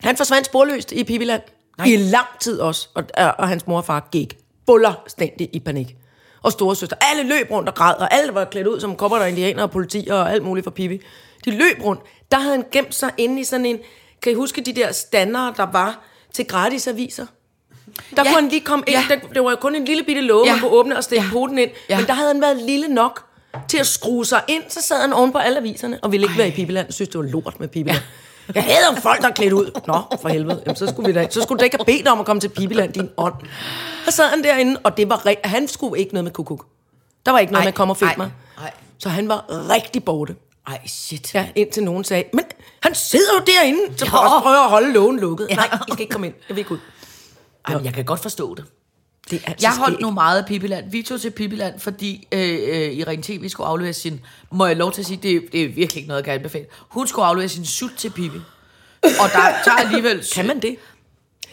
han 0.01 0.17
forsvandt 0.17 0.47
sporløst 0.47 0.93
i 0.93 1.05
Pippiland. 1.05 1.43
Nej. 1.79 1.87
I 1.87 1.97
lang 1.97 2.27
tid 2.41 2.61
også. 2.61 2.89
Og, 2.95 3.05
og, 3.17 3.35
og 3.39 3.49
hans 3.49 3.67
mor 3.67 3.77
og 3.77 3.85
far 3.85 4.09
gik 4.13 4.37
fuldstændig 4.67 5.49
i 5.53 5.61
panik. 5.61 5.97
Og 6.43 6.53
storesøster. 6.53 6.97
Alle 7.01 7.23
løb 7.23 7.51
rundt 7.51 7.69
og 7.69 7.75
græd, 7.75 7.95
og 7.95 8.15
alle 8.15 8.35
var 8.35 8.45
klædt 8.45 8.67
ud 8.67 8.81
som 8.81 8.97
kopper 8.97 9.19
og 9.19 9.29
indianer 9.29 9.63
og 9.63 9.71
politi 9.71 10.09
og 10.11 10.33
alt 10.33 10.43
muligt 10.43 10.65
for 10.65 10.71
Pippi. 10.71 11.01
De 11.45 11.51
løb 11.51 11.85
rundt. 11.85 12.03
Der 12.33 12.39
havde 12.39 12.57
han 12.57 12.65
gemt 12.73 12.95
sig 12.95 13.11
inde 13.19 13.41
i 13.41 13.45
sådan 13.45 13.67
en... 13.67 13.79
Kan 14.23 14.33
I 14.33 14.35
huske 14.35 14.61
de 14.61 14.73
der 14.73 14.93
standere, 14.93 15.55
der 15.57 15.67
var 15.73 16.05
til 16.35 16.47
gratis 16.47 16.87
aviser? 16.87 17.27
Der 18.17 18.17
Ja. 18.17 18.23
kunne 18.23 18.35
han 18.41 18.49
lige 18.49 18.61
komme 18.61 18.85
ind. 18.87 18.97
Ja. 18.97 19.05
Ja. 19.11 19.21
Det 19.35 19.45
var 19.45 19.51
jo 19.51 19.57
kun 19.57 19.75
en 19.75 19.85
lille 19.85 20.03
bitte 20.05 20.21
låge, 20.23 20.47
ja. 20.47 20.53
Man 20.53 20.61
kunne 20.61 20.71
åbne 20.71 20.97
og 20.97 21.05
stikke 21.05 21.25
ja. 21.25 21.31
Poten 21.33 21.59
ind. 21.59 21.71
Ja. 21.89 21.97
Men 21.97 22.07
der 22.07 22.13
havde 22.13 22.29
han 22.33 22.41
været 22.41 22.57
lille 22.63 22.89
nok 22.89 23.25
til 23.69 23.79
at 23.79 23.87
skrue 23.87 24.27
sig 24.27 24.43
ind. 24.49 24.63
Så 24.69 24.83
sad 24.83 25.01
han 25.01 25.13
oven 25.13 25.33
på 25.33 25.39
alle 25.39 25.59
aviserne 25.59 25.99
og 26.03 26.13
ville 26.13 26.25
ikke 26.27 26.39
være 26.39 26.49
i 26.49 26.51
Pippiland. 26.51 26.87
Jeg 26.87 26.95
synes, 26.95 27.09
det 27.09 27.19
var 27.19 27.25
lort 27.25 27.61
med 27.61 27.69
Pippiland. 27.69 28.03
Ja. 28.49 28.53
Jeg 28.55 28.63
hader 28.65 29.01
folk, 29.01 29.21
der 29.23 29.29
er 29.29 29.33
klædt 29.33 29.53
ud. 29.53 29.81
Nå, 29.87 30.01
for 30.23 30.29
helvede. 30.29 30.63
Jamen, 30.67 30.77
så 30.77 30.87
skulle, 30.87 31.07
vi 31.15 31.21
da, 31.21 31.27
så 31.31 31.43
skulle 31.43 31.59
du 31.59 31.65
ikke 31.65 31.77
have 31.77 31.85
bedt 31.85 32.09
om 32.09 32.21
at 32.21 32.27
komme 32.27 32.41
til 32.41 32.49
Pippiland, 32.49 32.93
din 32.93 33.11
ånd. 33.17 33.35
Så 34.05 34.11
sad 34.11 34.29
han 34.29 34.45
derinde, 34.45 34.81
og 34.85 34.97
det 34.97 35.09
var 35.09 35.35
han 35.45 35.69
skulle 35.69 36.01
ikke 36.01 36.15
noget 36.15 36.25
med 36.25 36.33
kukuk. 36.33 36.67
Der 37.27 37.33
var 37.33 37.39
ikke 37.39 37.53
noget 37.53 37.63
Ej, 37.63 37.67
med 37.67 37.73
at 37.73 37.75
komme 37.75 37.93
og 37.93 37.97
finde 37.97 38.11
ej, 38.13 38.17
mig. 38.17 38.31
ej. 38.59 38.71
Så 38.99 39.09
han 39.09 39.29
var 39.29 39.45
rigtig 39.71 40.05
borte. 40.05 40.35
Ej, 40.67 40.79
shit. 40.87 41.35
Ja, 41.35 41.47
indtil 41.55 41.83
nogen 41.85 42.05
sagde, 42.05 42.25
men 42.33 42.45
han 42.83 42.95
sidder 42.95 43.33
jo 43.39 43.45
derinde, 43.47 43.81
så 43.99 44.05
Jo. 44.05 44.11
prøv 44.11 44.21
også 44.21 44.41
prøve 44.43 44.57
at 44.65 44.71
holde 44.71 44.93
lågen 44.93 45.19
lukket. 45.21 45.47
Ja. 45.51 45.55
Nej, 45.55 45.69
I 45.89 45.93
skal 45.93 46.01
ikke 46.01 46.13
komme 46.13 46.27
ind. 46.27 46.35
Jeg 46.49 46.57
vil 46.57 46.61
ikke 46.61 46.73
ud. 46.73 46.79
Ej, 47.69 47.75
men 47.75 47.85
jeg 47.85 47.95
kan 47.95 48.05
godt 48.05 48.21
forstå 48.21 48.55
det. 48.55 48.65
Det 49.31 49.43
er 49.47 49.53
Jeg 49.63 49.77
holdt 49.77 50.01
nu 50.01 50.11
meget 50.11 50.39
af 50.39 50.47
Pippiland. 50.47 50.91
Vi 50.91 51.03
tog 51.03 51.21
til 51.21 51.31
Pippiland, 51.31 51.81
fordi 51.81 52.29
øh, 52.33 52.41
øh, 52.63 52.93
Irene 52.93 53.23
TV 53.23 53.49
skulle 53.49 53.67
aflevere 53.67 53.93
sin... 53.93 54.21
Må 54.53 54.67
jeg 54.67 54.77
lov 54.77 54.93
til 54.93 55.01
at 55.01 55.07
sige, 55.07 55.17
det, 55.23 55.37
er- 55.37 55.41
det 55.53 55.63
er 55.63 55.69
virkelig 55.69 55.97
ikke 55.97 56.09
noget, 56.09 56.19
jeg 56.19 56.25
kan 56.25 56.35
anbefale. 56.35 56.67
Hun 56.89 57.07
skulle 57.09 57.27
aflevere 57.27 57.49
sin 57.49 57.65
sut 57.67 57.91
til 57.97 58.11
Pippi. 58.11 58.39
Og 59.03 59.29
der 59.33 59.53
tager 59.65 59.77
alligevel... 59.79 60.25
Kan 60.35 60.47
man 60.47 60.61
det? 60.63 60.77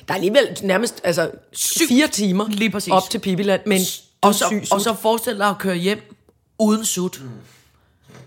Der 0.07 0.13
er 0.13 0.15
alligevel 0.15 0.57
nærmest 0.63 1.01
altså, 1.03 1.31
Syv- 1.53 1.87
fire 1.87 2.07
timer 2.07 2.47
Lige 2.49 2.69
præcis. 2.69 2.93
op 2.93 3.09
til 3.09 3.19
Pippiland, 3.19 3.61
men 3.65 3.81
og 4.21 4.35
så, 4.35 4.67
og 4.71 4.81
så 4.81 4.95
forestil 5.01 5.37
dig 5.37 5.47
at 5.49 5.57
køre 5.57 5.75
hjem 5.75 6.15
uden 6.59 6.85
sut. 6.85 7.21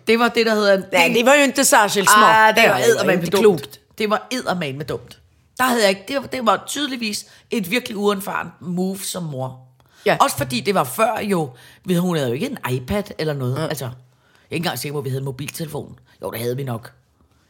Det 0.06 0.18
var 0.18 0.28
det, 0.28 0.46
der 0.46 0.54
hedder... 0.54 0.74
En, 0.76 0.84
Ja, 0.92 1.08
det 1.14 1.26
var 1.26 1.34
jo 1.34 1.42
ikke 1.42 1.64
særskilt 1.64 2.10
små. 2.10 2.24
Ah, 2.24 2.54
det 2.56 2.64
var 2.70 2.78
eddermame 2.78 3.26
dumt. 3.26 3.80
Det 3.98 4.10
var 4.10 4.26
eddermame 4.30 4.72
med 4.78 4.84
dumt. 4.84 5.18
Der 5.58 5.64
havde 5.64 5.80
jeg 5.82 5.90
ikke, 5.90 6.04
det, 6.08 6.16
var, 6.16 6.26
det 6.26 6.46
var 6.46 6.64
tydeligvis 6.66 7.26
et 7.50 7.70
virkelig 7.70 7.96
uerfaren 7.96 8.48
move 8.60 8.98
som 8.98 9.22
mor. 9.22 9.60
Ja. 10.06 10.16
Også 10.20 10.36
fordi 10.36 10.60
det 10.60 10.74
var 10.74 10.84
før 10.84 11.18
jo, 11.22 11.50
ved 11.84 11.98
hun 11.98 12.16
havde 12.16 12.28
jo 12.28 12.34
ikke 12.34 12.46
en 12.46 12.58
iPad 12.72 13.02
eller 13.18 13.34
noget. 13.34 13.56
Ja. 13.58 13.66
Altså, 13.66 13.84
jeg 13.84 13.92
er 14.50 14.54
ikke 14.54 14.56
engang 14.56 14.78
sikker 14.78 14.92
på, 14.92 14.98
at 14.98 15.04
vi 15.04 15.10
havde 15.10 15.20
en 15.20 15.24
mobiltelefon. 15.24 15.98
Jo, 16.22 16.30
det 16.30 16.40
havde 16.40 16.56
vi 16.56 16.62
nok. 16.64 16.92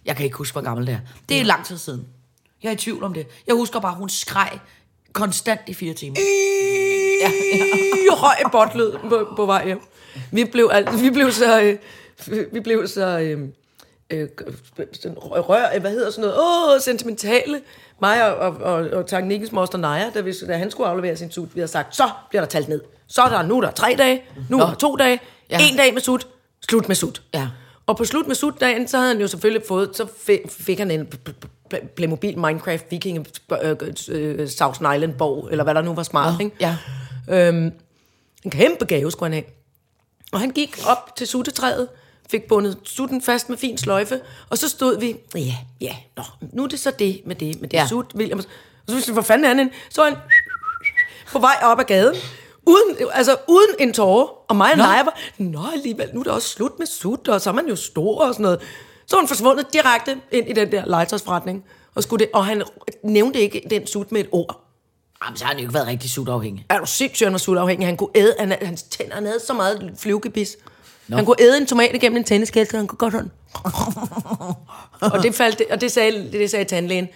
Jeg 0.04 0.16
kan 0.16 0.24
ikke 0.24 0.36
huske, 0.36 0.54
hvor 0.54 0.62
gammel 0.62 0.86
det 0.86 0.94
er. 0.94 0.98
Det 1.28 1.34
er 1.34 1.38
ja. 1.38 1.46
lang 1.46 1.64
tid 1.64 1.78
siden. 1.78 2.06
Jeg 2.62 2.68
er 2.68 2.72
i 2.72 2.76
tvivl 2.76 3.02
om 3.04 3.14
det. 3.14 3.26
Jeg 3.46 3.54
husker 3.54 3.80
bare, 3.80 3.92
at 3.92 3.98
hun 3.98 4.08
skreg 4.08 4.58
konstant 5.12 5.60
i 5.66 5.74
fire 5.74 5.94
timer. 5.94 6.16
Ja, 7.20 7.30
ja. 7.58 8.16
Høj 8.16 8.34
botlød 8.52 8.98
på, 9.08 9.32
på 9.36 9.46
vej 9.46 9.66
hjem. 9.66 9.80
Vi 10.32 10.44
blev, 10.44 10.70
al- 10.72 11.00
vi 11.00 11.10
blev 11.10 11.32
så... 11.32 11.60
Øh, 11.60 11.78
vi 12.52 12.60
blev 12.60 12.88
så... 12.88 13.18
Øh, 13.18 13.48
øh, 14.10 14.28
sådan 14.92 15.18
rør, 15.18 15.78
hvad 15.78 15.90
hedder 15.90 16.10
sådan 16.10 16.30
noget? 16.30 16.74
Åh, 16.74 16.80
sentimentale. 16.80 17.60
Mig 18.00 18.36
og, 18.36 18.36
og, 18.36 18.56
og, 18.74 18.90
og 18.90 19.06
Tanknikkens 19.06 19.52
moster 19.52 19.78
Naja, 19.78 20.10
da, 20.14 20.20
vi, 20.20 20.32
da 20.46 20.56
han 20.56 20.70
skulle 20.70 20.90
aflevere 20.90 21.16
sin 21.16 21.30
sut, 21.30 21.54
vi 21.54 21.60
havde 21.60 21.70
sagt, 21.70 21.96
så 21.96 22.10
bliver 22.28 22.42
der 22.42 22.48
talt 22.48 22.68
ned. 22.68 22.80
Så 23.06 23.22
er 23.22 23.28
der, 23.28 23.42
nu 23.42 23.56
er 23.56 23.60
der 23.60 23.70
tre 23.70 23.94
dage, 23.98 24.22
nu 24.50 24.60
er 24.60 24.66
der 24.66 24.74
to 24.74 24.96
dage, 24.96 25.20
Ja. 25.50 25.58
en 25.70 25.76
dag 25.76 25.92
med 25.94 26.00
sut, 26.02 26.26
slut 26.68 26.88
med 26.88 26.96
sut. 26.96 27.22
Ja. 27.34 27.48
Og 27.86 27.96
på 27.96 28.04
slut 28.04 28.26
med 28.26 28.34
sut-dagen, 28.34 28.88
så 28.88 28.96
havde 28.96 29.12
han 29.12 29.20
jo 29.20 29.26
selvfølgelig 29.28 29.62
fået, 29.68 29.96
så 29.96 30.06
fik, 30.26 30.40
fik 30.48 30.78
han 30.78 30.90
en 30.90 31.08
Playmobil 31.96 32.38
Minecraft 32.38 32.84
Viking 32.90 33.26
øh, 33.62 33.76
øh, 34.08 34.48
South 34.48 34.80
Island 34.94 35.14
borg, 35.14 35.48
eller 35.50 35.64
hvad 35.64 35.74
der 35.74 35.82
nu 35.82 35.94
var 35.94 36.02
smart, 36.02 36.40
ikke? 36.40 36.56
Ja. 36.60 36.76
Øhm, 37.30 37.72
en 38.44 38.50
kæmpe 38.50 38.84
gave 38.84 39.10
skulle 39.10 39.26
han 39.26 39.32
have. 39.32 39.44
Og 40.32 40.40
han 40.40 40.50
gik 40.50 40.78
op 40.88 41.16
til 41.16 41.26
suttetræet, 41.26 41.88
fik 42.30 42.42
bundet 42.48 42.78
sutten 42.84 43.22
fast 43.22 43.48
med 43.48 43.58
fin 43.58 43.78
sløjfe, 43.78 44.20
og 44.50 44.58
så 44.58 44.68
stod 44.68 45.00
vi, 45.00 45.16
ja, 45.34 45.56
ja, 45.80 45.96
nå, 46.16 46.22
nu 46.52 46.64
er 46.64 46.68
det 46.68 46.80
så 46.80 46.90
det 46.90 47.20
med 47.26 47.36
det, 47.36 47.60
med 47.60 47.68
det 47.68 47.76
ja. 47.76 47.86
Sut, 47.86 48.14
William. 48.14 48.38
Og 48.38 48.44
så 48.88 48.94
synes 48.94 49.08
vi, 49.08 49.12
hvor 49.12 49.22
fanden 49.22 49.44
er 49.44 49.54
han? 49.54 49.70
Så 49.90 50.02
er 50.02 50.10
han 50.10 50.16
på 51.32 51.38
vej 51.38 51.56
op 51.62 51.80
ad 51.80 51.84
gaden, 51.84 52.16
uden, 52.66 52.96
altså 53.12 53.36
uden 53.48 53.70
en 53.78 53.92
tårer, 53.92 54.26
og 54.48 54.56
mig 54.56 54.72
og. 54.72 54.78
Naja 54.78 55.02
var, 55.02 55.18
nå 55.38 55.66
alligevel, 55.72 56.10
nu 56.14 56.20
er 56.20 56.24
det 56.24 56.32
også 56.32 56.48
slut 56.48 56.78
med 56.78 56.86
sut, 56.86 57.28
og 57.28 57.40
så 57.40 57.50
er 57.50 57.54
man 57.54 57.68
jo 57.68 57.76
stor 57.76 58.24
og 58.24 58.34
sådan 58.34 58.42
noget. 58.42 58.60
Så 59.06 59.16
var 59.16 59.20
han 59.20 59.28
forsvundet 59.28 59.72
direkte 59.72 60.20
ind 60.32 60.48
i 60.48 60.52
den 60.52 60.72
der 60.72 60.86
legetøjsforretning, 60.86 61.64
og, 61.94 62.02
skulle 62.02 62.24
det, 62.24 62.30
og 62.34 62.46
han 62.46 62.62
nævnte 63.02 63.40
ikke 63.40 63.62
den 63.70 63.86
sut 63.86 64.12
med 64.12 64.20
et 64.20 64.28
ord. 64.32 64.60
Jamen, 65.24 65.36
så 65.36 65.44
har 65.44 65.52
han 65.52 65.58
jo 65.58 65.62
ikke 65.62 65.74
været 65.74 65.86
rigtig 65.86 66.10
sutafhængig. 66.10 66.66
Er 66.68 66.78
du 66.78 66.86
sindssygt, 66.86 67.26
han 67.26 67.32
var 67.32 67.38
sultafhængig? 67.38 67.86
Han 67.88 67.96
kunne 67.96 68.10
æde, 68.14 68.34
han, 68.38 68.52
hans 68.62 68.82
tænder, 68.82 69.14
han 69.14 69.26
havde 69.26 69.40
så 69.46 69.52
meget 69.52 69.92
flyvgebis. 69.98 70.56
No. 71.08 71.16
Han 71.16 71.24
kunne 71.24 71.36
æde 71.40 71.58
en 71.58 71.66
tomat 71.66 71.90
igennem 71.94 72.16
en 72.16 72.24
tenniskæde, 72.24 72.66
han 72.76 72.86
kunne 72.86 72.98
godt 72.98 73.12
sådan. 73.12 73.30
og, 75.12 75.22
det 75.22 75.34
faldt, 75.34 75.62
og 75.70 75.80
det 75.80 75.92
sagde, 75.92 76.28
det 76.32 76.50
sagde 76.50 76.64
tandlægen. 76.64 77.08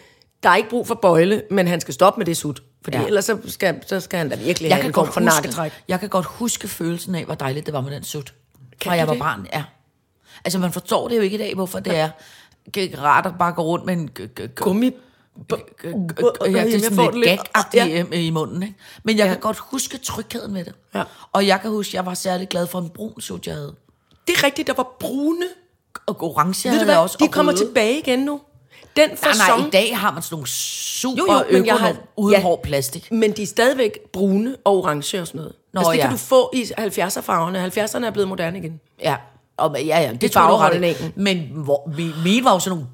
Der 0.43 0.49
er 0.51 0.57
ikke 0.57 0.69
brug 0.71 0.87
for 0.87 0.95
bøjle, 0.95 1.43
men 1.51 1.69
han 1.69 1.81
skal 1.81 1.95
stoppe 1.95 2.19
med 2.19 2.27
det 2.27 2.37
sut. 2.37 2.63
Fordi 2.85 2.97
Ja. 2.97 3.01
ja. 3.03 3.07
ellers 3.07 3.25
så 3.25 3.39
skal, 3.47 3.81
så 3.87 4.01
skal 4.01 4.19
han 4.19 4.29
da 4.29 4.37
virkelig 4.37 4.69
Jeg 4.69 4.77
have 4.77 4.83
kan, 4.83 4.91
en 4.91 4.95
form 4.95 5.05
godt 5.05 5.15
for 5.15 5.21
nakketræk. 5.21 5.73
jeg 5.89 6.01
kan 6.01 6.09
godt 6.09 6.27
huske 6.27 6.69
følelsen 6.69 7.15
af, 7.15 7.25
hvor 7.25 7.35
dejligt 7.35 7.67
det 7.67 7.75
var 7.75 7.81
med 7.81 7.91
den 7.91 8.03
sut. 8.05 8.35
Kan 8.81 8.91
Fra 8.91 8.97
jeg 8.97 9.07
var 9.07 9.13
det? 9.13 9.21
barn, 9.23 9.47
ja. 9.53 9.65
Altså, 10.45 10.59
man 10.59 10.73
forstår 10.73 11.09
det 11.09 11.17
jo 11.17 11.21
ikke 11.23 11.35
i 11.35 11.39
dag, 11.39 11.55
hvorfor 11.55 11.81
det 11.81 11.97
er 11.99 12.09
g- 12.79 13.01
rart 13.03 13.27
at 13.27 13.33
bare 13.39 13.53
gå 13.53 13.63
rundt 13.63 13.85
med 13.87 13.95
en... 13.95 14.11
g- 14.21 14.49
g- 15.53 15.57
g- 15.57 15.87
Gummi. 15.87 16.57
Ja, 16.59 16.65
det 16.65 16.69
er 16.69 16.71
Jeg 16.71 16.81
sådan 16.81 16.97
får 16.97 17.11
lidt 17.11 17.41
det 17.73 18.09
gag 18.11 18.15
i 18.21 18.31
munden, 18.31 18.63
ikke? 18.63 18.75
Men 19.03 19.19
jeg 19.19 19.29
kan 19.29 19.39
godt 19.41 19.59
huske 19.59 19.99
trygheden 19.99 20.55
ved 20.55 20.65
det. 20.65 20.75
Ja. 20.95 21.03
Og 21.33 21.47
jeg 21.47 21.61
kan 21.61 21.71
huske, 21.71 21.91
at 21.91 21.95
jeg 21.95 22.07
var 22.07 22.15
særlig 22.15 22.49
glad 22.49 22.67
for 22.67 22.79
en 22.79 22.89
brun 22.89 23.21
sut, 23.21 23.47
jeg 23.47 23.55
havde. 23.55 23.75
Det 24.27 24.37
er 24.37 24.45
rigtigt, 24.45 24.69
der 24.69 24.75
var 24.75 24.97
brune. 25.01 25.45
Og 26.07 26.23
orange 26.23 26.71
Ved 26.71 26.79
du 26.79 26.85
hvad, 26.85 26.95
jeg 26.95 27.03
også. 27.03 27.17
de 27.21 27.29
kommer 27.29 27.53
røde. 27.53 27.67
tilbage 27.67 27.99
igen 27.99 28.19
nu. 28.19 28.41
Den 28.97 29.09
Nej, 29.09 29.17
fasong, 29.17 29.59
nej, 29.61 29.67
i 29.69 29.71
dag 29.71 29.99
har 29.99 30.13
man 30.13 30.23
sådan 30.23 30.35
nogle 30.35 30.47
super 30.49 31.23
Jo, 31.23 31.33
jo, 31.33 31.45
men 31.59 31.67
jeg 31.67 31.75
har- 31.77 31.97
uden 32.17 32.35
ja. 32.37 32.43
hård 32.43 32.63
plastik. 32.63 33.13
men 33.13 33.33
de 33.33 33.43
er 33.43 33.47
stadigvæk 33.47 33.99
brune 34.13 34.57
og 34.65 34.77
orange 34.77 35.21
og 35.21 35.27
sådan 35.27 35.39
noget. 35.39 35.53
Nå, 35.73 35.79
altså, 35.81 35.93
det 35.93 35.99
ja. 35.99 36.03
kan 36.03 36.11
du 36.11 36.17
få 36.17 36.51
i 36.55 36.63
70'er-farverne. 36.79 37.65
70'erne 37.67 38.07
er 38.07 38.11
blevet 38.11 38.29
moderne 38.29 38.59
igen. 38.59 38.81
Ja, 39.03 39.17
og, 39.57 39.77
ja, 39.85 40.01
ja, 40.01 40.13
det, 40.13 40.25
er 40.25 40.29
tror 40.41 40.51
du 40.51 40.57
ret. 40.57 41.13
Men 41.17 41.49
hvor, 41.55 41.91
min, 41.97 42.13
min 42.25 42.45
var 42.45 42.53
jo 42.53 42.59
sådan 42.59 42.77
nogle, 42.77 42.87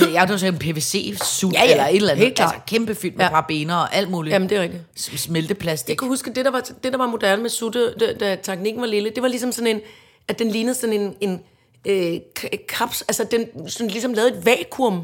jeg 0.00 0.12
jeg 0.12 0.28
var 0.28 0.36
sådan 0.36 0.54
en 0.54 0.58
PVC-sut, 0.58 1.52
Ja, 1.54 1.64
ja, 1.64 1.70
eller 1.70 1.86
et 1.86 1.96
eller 1.96 2.10
andet. 2.10 2.24
helt 2.24 2.36
klart. 2.36 2.54
Altså 2.54 2.64
kæmpe 2.66 2.94
fyldt 2.94 3.16
med 3.16 3.24
Ja. 3.24 3.30
parabener 3.30 3.76
og 3.76 3.94
alt 3.94 4.10
muligt. 4.10 4.32
Jamen, 4.32 4.48
det 4.48 4.58
er 4.58 4.62
rigtigt. 4.62 4.82
Smelteplastik. 5.20 5.88
Jeg 5.88 5.98
kan 5.98 6.08
huske, 6.08 6.32
det 6.34 6.44
der 6.44 6.50
var, 6.50 6.60
det, 6.60 6.92
der 6.92 6.98
var 6.98 7.06
moderne 7.06 7.42
med 7.42 7.50
sutte, 7.50 7.94
da, 8.00 8.12
da 8.12 8.36
teknikken 8.42 8.80
var 8.82 8.86
lille, 8.88 9.10
det 9.10 9.22
var 9.22 9.28
ligesom 9.28 9.52
sådan 9.52 9.66
en, 9.76 9.80
at 10.28 10.38
den 10.38 10.48
lignede 10.50 10.74
sådan 10.74 10.92
en, 11.00 11.14
en 11.20 11.40
øh, 11.86 12.20
kaps, 12.68 13.02
altså 13.02 13.24
den 13.30 13.68
sådan 13.68 13.88
ligesom 13.90 14.12
lavede 14.14 14.36
et 14.38 14.46
vakuum. 14.46 15.02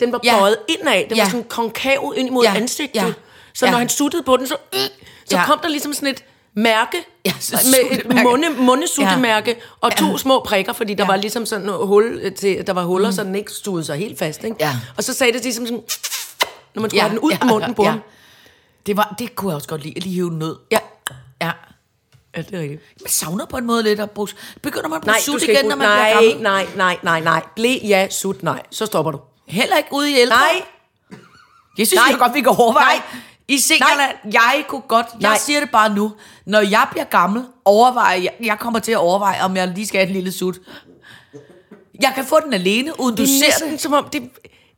Den 0.00 0.12
var 0.12 0.20
Ja. 0.24 0.38
bøjet 0.38 0.56
indad, 0.68 1.04
den 1.08 1.16
Ja. 1.16 1.22
var 1.22 1.30
sådan 1.30 1.44
konkav 1.48 2.14
ind 2.16 2.30
mod 2.30 2.44
Ja. 2.44 2.54
ansigtet. 2.56 3.00
Ja. 3.00 3.12
Så 3.54 3.66
Ja. 3.66 3.70
når 3.70 3.78
han 3.78 3.88
suttede 3.88 4.22
på 4.22 4.36
den, 4.36 4.46
så, 4.46 4.56
øh, 4.74 4.80
så 5.24 5.36
Ja. 5.36 5.46
kom 5.46 5.58
der 5.62 5.68
ligesom 5.68 5.92
sådan 5.94 6.08
et 6.08 6.24
mærke, 6.56 6.96
Ja, 7.26 7.32
så 7.40 7.58
med 7.64 7.98
et 7.98 8.22
munde, 8.24 8.50
mundesuttemærke, 8.50 9.56
og 9.80 9.96
to 9.96 10.10
Ja. 10.10 10.16
små 10.16 10.40
prikker, 10.46 10.72
fordi 10.72 10.94
der 10.94 11.04
Ja. 11.04 11.06
var 11.10 11.16
ligesom 11.16 11.46
sådan 11.46 11.66
noget 11.66 11.86
hul 11.86 12.18
øh, 12.22 12.34
til, 12.34 12.66
der 12.66 12.72
var 12.72 12.84
huller, 12.84 13.10
så 13.10 13.24
den 13.24 13.34
ikke 13.34 13.52
stod 13.52 13.82
sig 13.84 13.96
helt 13.96 14.18
fast. 14.18 14.44
Ikke? 14.44 14.56
Ja. 14.60 14.76
Og 14.96 15.04
så 15.04 15.14
sagde 15.14 15.32
det 15.32 15.42
ligesom 15.42 15.66
sådan, 15.66 15.82
når 16.74 16.80
man 16.82 16.90
skulle 16.90 17.00
have 17.02 17.10
den 17.10 17.18
ud 17.18 17.32
af 17.32 17.46
munden 17.46 17.74
på 17.74 17.84
ham. 17.84 18.00
Det, 18.86 18.96
var, 18.96 19.14
det 19.18 19.34
kunne 19.36 19.50
jeg 19.50 19.56
også 19.56 19.68
godt 19.68 19.82
lide, 19.82 19.94
at 19.96 20.02
lige 20.02 20.14
hive 20.14 20.30
den 20.30 20.38
ned. 20.38 20.56
Ja. 20.72 20.78
Ja. 21.42 21.50
ja, 22.36 22.42
det 22.42 22.54
er 22.54 22.60
rigtigt. 22.60 22.82
Man 23.00 23.08
savner 23.10 23.44
på 23.46 23.56
en 23.56 23.64
måde 23.66 23.82
lidt 23.82 24.00
at 24.00 24.10
bruge... 24.10 24.28
Begynder 24.62 24.88
man 24.88 24.96
at 24.96 25.02
bruge 25.02 25.12
Nej, 25.12 25.20
sut 25.20 25.42
igen, 25.42 25.64
når 25.64 25.76
man 25.76 25.88
nej, 25.88 26.12
bliver 26.12 26.30
gammel? 26.30 26.42
nej, 26.42 26.66
nej, 26.76 26.98
nej, 27.02 27.20
nej. 27.20 27.42
Ble 27.56 27.68
ja, 27.84 28.08
sut, 28.10 28.42
nej. 28.42 28.62
Så 28.70 28.86
stopper 28.86 29.12
du. 29.12 29.20
Heller 29.46 29.76
ikke 29.76 29.88
ude 29.92 30.10
i 30.10 30.14
ældre? 30.14 30.36
Nej, 30.36 30.62
Jeg 31.78 31.86
synes 31.86 32.00
Nej. 32.00 32.06
jeg 32.10 32.18
godt, 32.18 32.34
vi 32.34 32.40
kan 32.40 32.48
overveje. 32.58 32.96
Nej. 32.96 33.02
I 33.48 33.58
seniorland, 33.58 34.16
jeg 34.32 34.64
kunne 34.68 34.80
godt, 34.88 35.06
jeg 35.20 35.28
Nej. 35.30 35.38
siger 35.38 35.60
det 35.60 35.70
bare 35.70 35.94
nu, 35.94 36.12
når 36.46 36.60
jeg 36.60 36.86
bliver 36.90 37.04
gammel, 37.04 37.44
overveje, 37.64 38.22
jeg, 38.22 38.32
jeg 38.46 38.58
kommer 38.58 38.78
til 38.80 38.92
at 38.92 38.98
overveje, 38.98 39.42
om 39.42 39.56
jeg 39.56 39.68
lige 39.68 39.86
skal 39.86 39.98
have 40.00 40.08
en 40.08 40.14
lille 40.14 40.32
sut. 40.32 40.56
Jeg 42.02 42.12
kan 42.14 42.24
få 42.24 42.40
den 42.44 42.52
alene, 42.54 43.00
uden 43.00 43.16
du 43.16 43.22
det 43.22 43.30
er 43.48 43.52
ser 43.58 43.66
det. 43.68 43.80
som 43.80 43.92
om, 43.92 44.08
det 44.12 44.22
er 44.22 44.26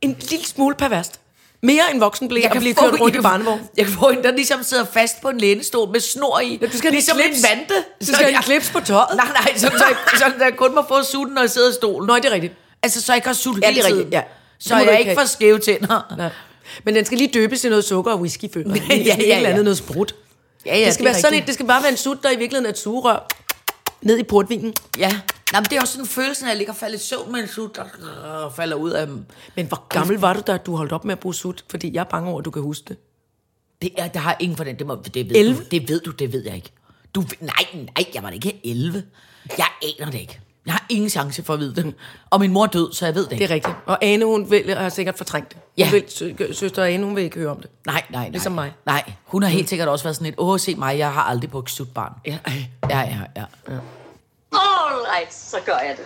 en 0.01 0.15
lille 0.29 0.45
smule 0.45 0.75
perverst. 0.75 1.19
Mere 1.61 1.83
end 1.91 1.99
voksen 1.99 2.27
blev 2.27 2.41
Jeg 2.41 2.51
kan, 2.51 2.61
blive 2.61 2.75
få, 2.75 2.81
kørt 2.81 2.91
rundt 2.91 3.01
jeg, 3.01 3.07
i 3.09 3.11
kan, 3.11 3.23
barnevogn. 3.23 3.61
jeg 3.77 3.85
kan 3.85 3.93
få 3.93 4.09
en, 4.09 4.23
der 4.23 4.31
ligesom 4.31 4.63
sidder 4.63 4.85
fast 4.85 5.21
på 5.21 5.29
en 5.29 5.37
lænestol 5.37 5.89
med 5.91 5.99
snor 5.99 6.39
i. 6.39 6.57
Ja, 6.61 6.67
du 6.67 6.77
skal 6.77 6.91
ligesom 6.91 7.17
en 7.17 7.35
vante. 7.49 7.73
Du 8.01 8.05
skal 8.05 8.15
have 8.17 8.29
en 8.35 8.41
klips 8.41 8.69
på 8.69 8.79
tøjet. 8.79 9.07
Nej, 9.15 9.27
nej, 9.27 9.57
så, 9.57 9.67
så, 9.67 9.83
så, 10.11 10.17
så 10.17 10.43
jeg 10.43 10.53
kun 10.57 10.75
må 10.75 10.85
få 10.87 11.03
sutten, 11.03 11.33
når 11.35 11.41
jeg 11.41 11.49
sidder 11.51 11.69
i 11.69 11.73
stolen. 11.73 12.07
Nå, 12.07 12.15
det 12.15 12.25
er 12.25 12.31
rigtigt. 12.31 12.53
Altså, 12.83 13.01
så 13.01 13.11
jeg 13.11 13.17
ikke 13.17 13.27
har 13.27 13.33
sut 13.33 13.61
Ja, 13.61 13.71
hele 13.71 13.83
tiden. 13.87 14.09
ja. 14.11 14.21
Så 14.59 14.75
jeg 14.77 14.99
ikke 14.99 15.09
ikke 15.09 15.21
får 15.21 15.27
skæve 15.27 15.59
tænder. 15.59 16.13
Nej. 16.17 16.29
Men 16.83 16.95
den 16.95 17.05
skal 17.05 17.17
lige 17.17 17.31
døbes 17.33 17.63
i 17.63 17.69
noget 17.69 17.83
sukker 17.83 18.11
og 18.11 18.19
whisky, 18.19 18.43
jeg. 18.55 18.65
Ja, 18.65 18.95
ja, 18.95 19.03
ja, 19.05 19.15
Et 19.15 19.35
eller 19.37 19.49
andet 19.49 19.63
noget 19.63 19.77
sprut. 19.77 20.15
Ja, 20.65 20.77
ja, 20.77 20.85
det, 20.85 20.93
skal 20.93 21.05
det 21.05 21.13
være 21.13 21.21
sådan 21.21 21.39
et, 21.39 21.47
det 21.47 21.53
skal 21.53 21.67
bare 21.67 21.81
være 21.81 21.91
en 21.91 21.97
sut, 21.97 22.23
der 22.23 22.31
i 22.31 22.35
virkeligheden 22.37 22.65
er 22.65 22.69
et 22.69 22.77
sugerør 22.77 23.27
ned 24.01 24.17
i 24.17 24.23
portvinen. 24.23 24.73
Ja, 24.97 25.19
Nå, 25.53 25.59
men 25.59 25.63
det 25.63 25.73
er 25.73 25.81
også 25.81 25.93
sådan 25.93 26.03
en 26.03 26.09
følelse, 26.09 26.45
at 26.45 26.49
jeg 26.49 26.57
ligger 26.57 26.73
og 26.73 26.77
falder 26.77 26.95
i 26.95 26.99
søvn 26.99 27.31
med 27.31 27.39
en 27.39 27.47
sut, 27.47 27.75
der 27.75 27.83
øh, 28.45 28.55
falder 28.55 28.75
ud 28.75 28.91
af 28.91 29.07
dem. 29.07 29.25
Men 29.55 29.65
hvor 29.65 29.87
gammel 29.87 30.17
var 30.17 30.33
du, 30.33 30.41
da 30.47 30.57
du 30.57 30.75
holdt 30.75 30.91
op 30.91 31.05
med 31.05 31.11
at 31.11 31.19
bruge 31.19 31.35
sut? 31.35 31.65
Fordi 31.69 31.93
jeg 31.93 31.99
er 31.99 32.03
bange 32.03 32.29
over, 32.29 32.39
at 32.39 32.45
du 32.45 32.51
kan 32.51 32.61
huske 32.61 32.85
det. 32.87 32.97
Det, 33.81 33.91
er, 33.97 34.07
der 34.07 34.19
har 34.19 34.37
ingen 34.39 34.57
for 34.57 34.63
den, 34.63 34.79
det, 34.79 34.87
må, 34.87 34.95
det 35.13 35.29
ved 35.29 35.35
11? 35.35 35.55
du. 35.55 35.63
Det 35.71 35.89
ved 35.89 35.99
du, 35.99 36.11
det 36.11 36.33
ved 36.33 36.43
jeg 36.45 36.55
ikke. 36.55 36.71
Du, 37.15 37.23
nej, 37.39 37.65
nej, 37.73 38.05
jeg 38.13 38.23
var 38.23 38.29
da 38.29 38.33
ikke 38.33 38.61
11. 38.63 39.03
Jeg 39.57 39.67
aner 39.83 40.11
det 40.11 40.19
ikke. 40.19 40.39
Jeg 40.67 40.73
har 40.75 40.85
ingen 40.89 41.09
chance 41.09 41.43
for 41.43 41.53
at 41.53 41.59
vide 41.59 41.75
det. 41.75 41.93
Og 42.29 42.39
min 42.39 42.51
mor 42.53 42.63
er 42.63 42.67
død, 42.67 42.93
så 42.93 43.05
jeg 43.05 43.15
ved 43.15 43.27
det 43.27 43.37
Det 43.39 43.43
er 43.51 43.53
rigtigt. 43.53 43.75
Og 43.85 43.97
Ane, 44.01 44.25
hun 44.25 44.51
vil, 44.51 44.75
har 44.77 44.89
sikkert 44.89 45.17
fortrængt 45.17 45.49
det. 45.49 45.57
Hun 45.57 45.71
Ja. 45.77 45.91
vil, 45.91 46.03
sø, 46.07 46.31
søster 46.53 46.83
Ane, 46.83 47.03
hun 47.05 47.15
vil 47.15 47.23
ikke 47.23 47.39
høre 47.39 47.49
om 47.51 47.61
det. 47.61 47.69
Nej, 47.85 48.03
nej, 48.09 48.21
nej. 48.21 48.29
Ligesom 48.29 48.51
mig. 48.51 48.73
Nej, 48.85 49.11
hun 49.25 49.43
har 49.43 49.49
helt 49.49 49.69
sikkert 49.69 49.87
også 49.87 50.03
været 50.05 50.15
sådan 50.15 50.27
et, 50.27 50.35
åh, 50.37 50.59
se 50.59 50.75
mig, 50.75 50.97
jeg 50.97 51.13
har 51.13 51.21
aldrig 51.23 51.51
brugt 51.51 51.71
sutbarn. 51.71 52.13
Ja, 52.25 52.37
ej. 52.45 52.53
Ja, 52.89 52.99
ja, 52.99 53.17
ja. 53.37 53.43
All 54.51 54.99
right, 55.15 55.33
så 55.33 55.57
gør 55.65 55.77
jeg 55.77 55.95
det. 55.97 56.05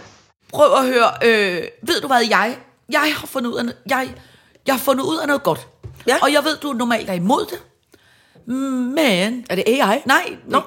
Prøv 0.54 0.74
at 0.74 0.86
høre, 0.86 1.12
øh, 1.24 1.64
ved 1.82 2.02
du 2.02 2.08
hvad, 2.08 2.22
jeg, 2.30 2.58
jeg 2.90 3.14
har 3.18 3.28
fundet 3.28 3.50
ud 3.52 3.56
af, 3.58 3.64
jeg, 3.90 4.14
jeg 4.68 4.76
har 4.76 4.80
fundet 4.80 5.04
ud 5.04 5.18
af 5.18 5.28
noget 5.28 5.44
godt. 5.44 5.68
Ja. 6.08 6.16
Og 6.22 6.34
jeg 6.34 6.44
ved, 6.44 6.58
du 6.58 6.74
normalt 6.74 7.10
er 7.10 7.14
imod 7.14 7.46
det. 7.46 7.60
Men 8.46 9.46
Er 9.50 9.56
det 9.56 9.64
AI? 9.68 10.02
Nej, 10.06 10.38
Nå. 10.48 10.62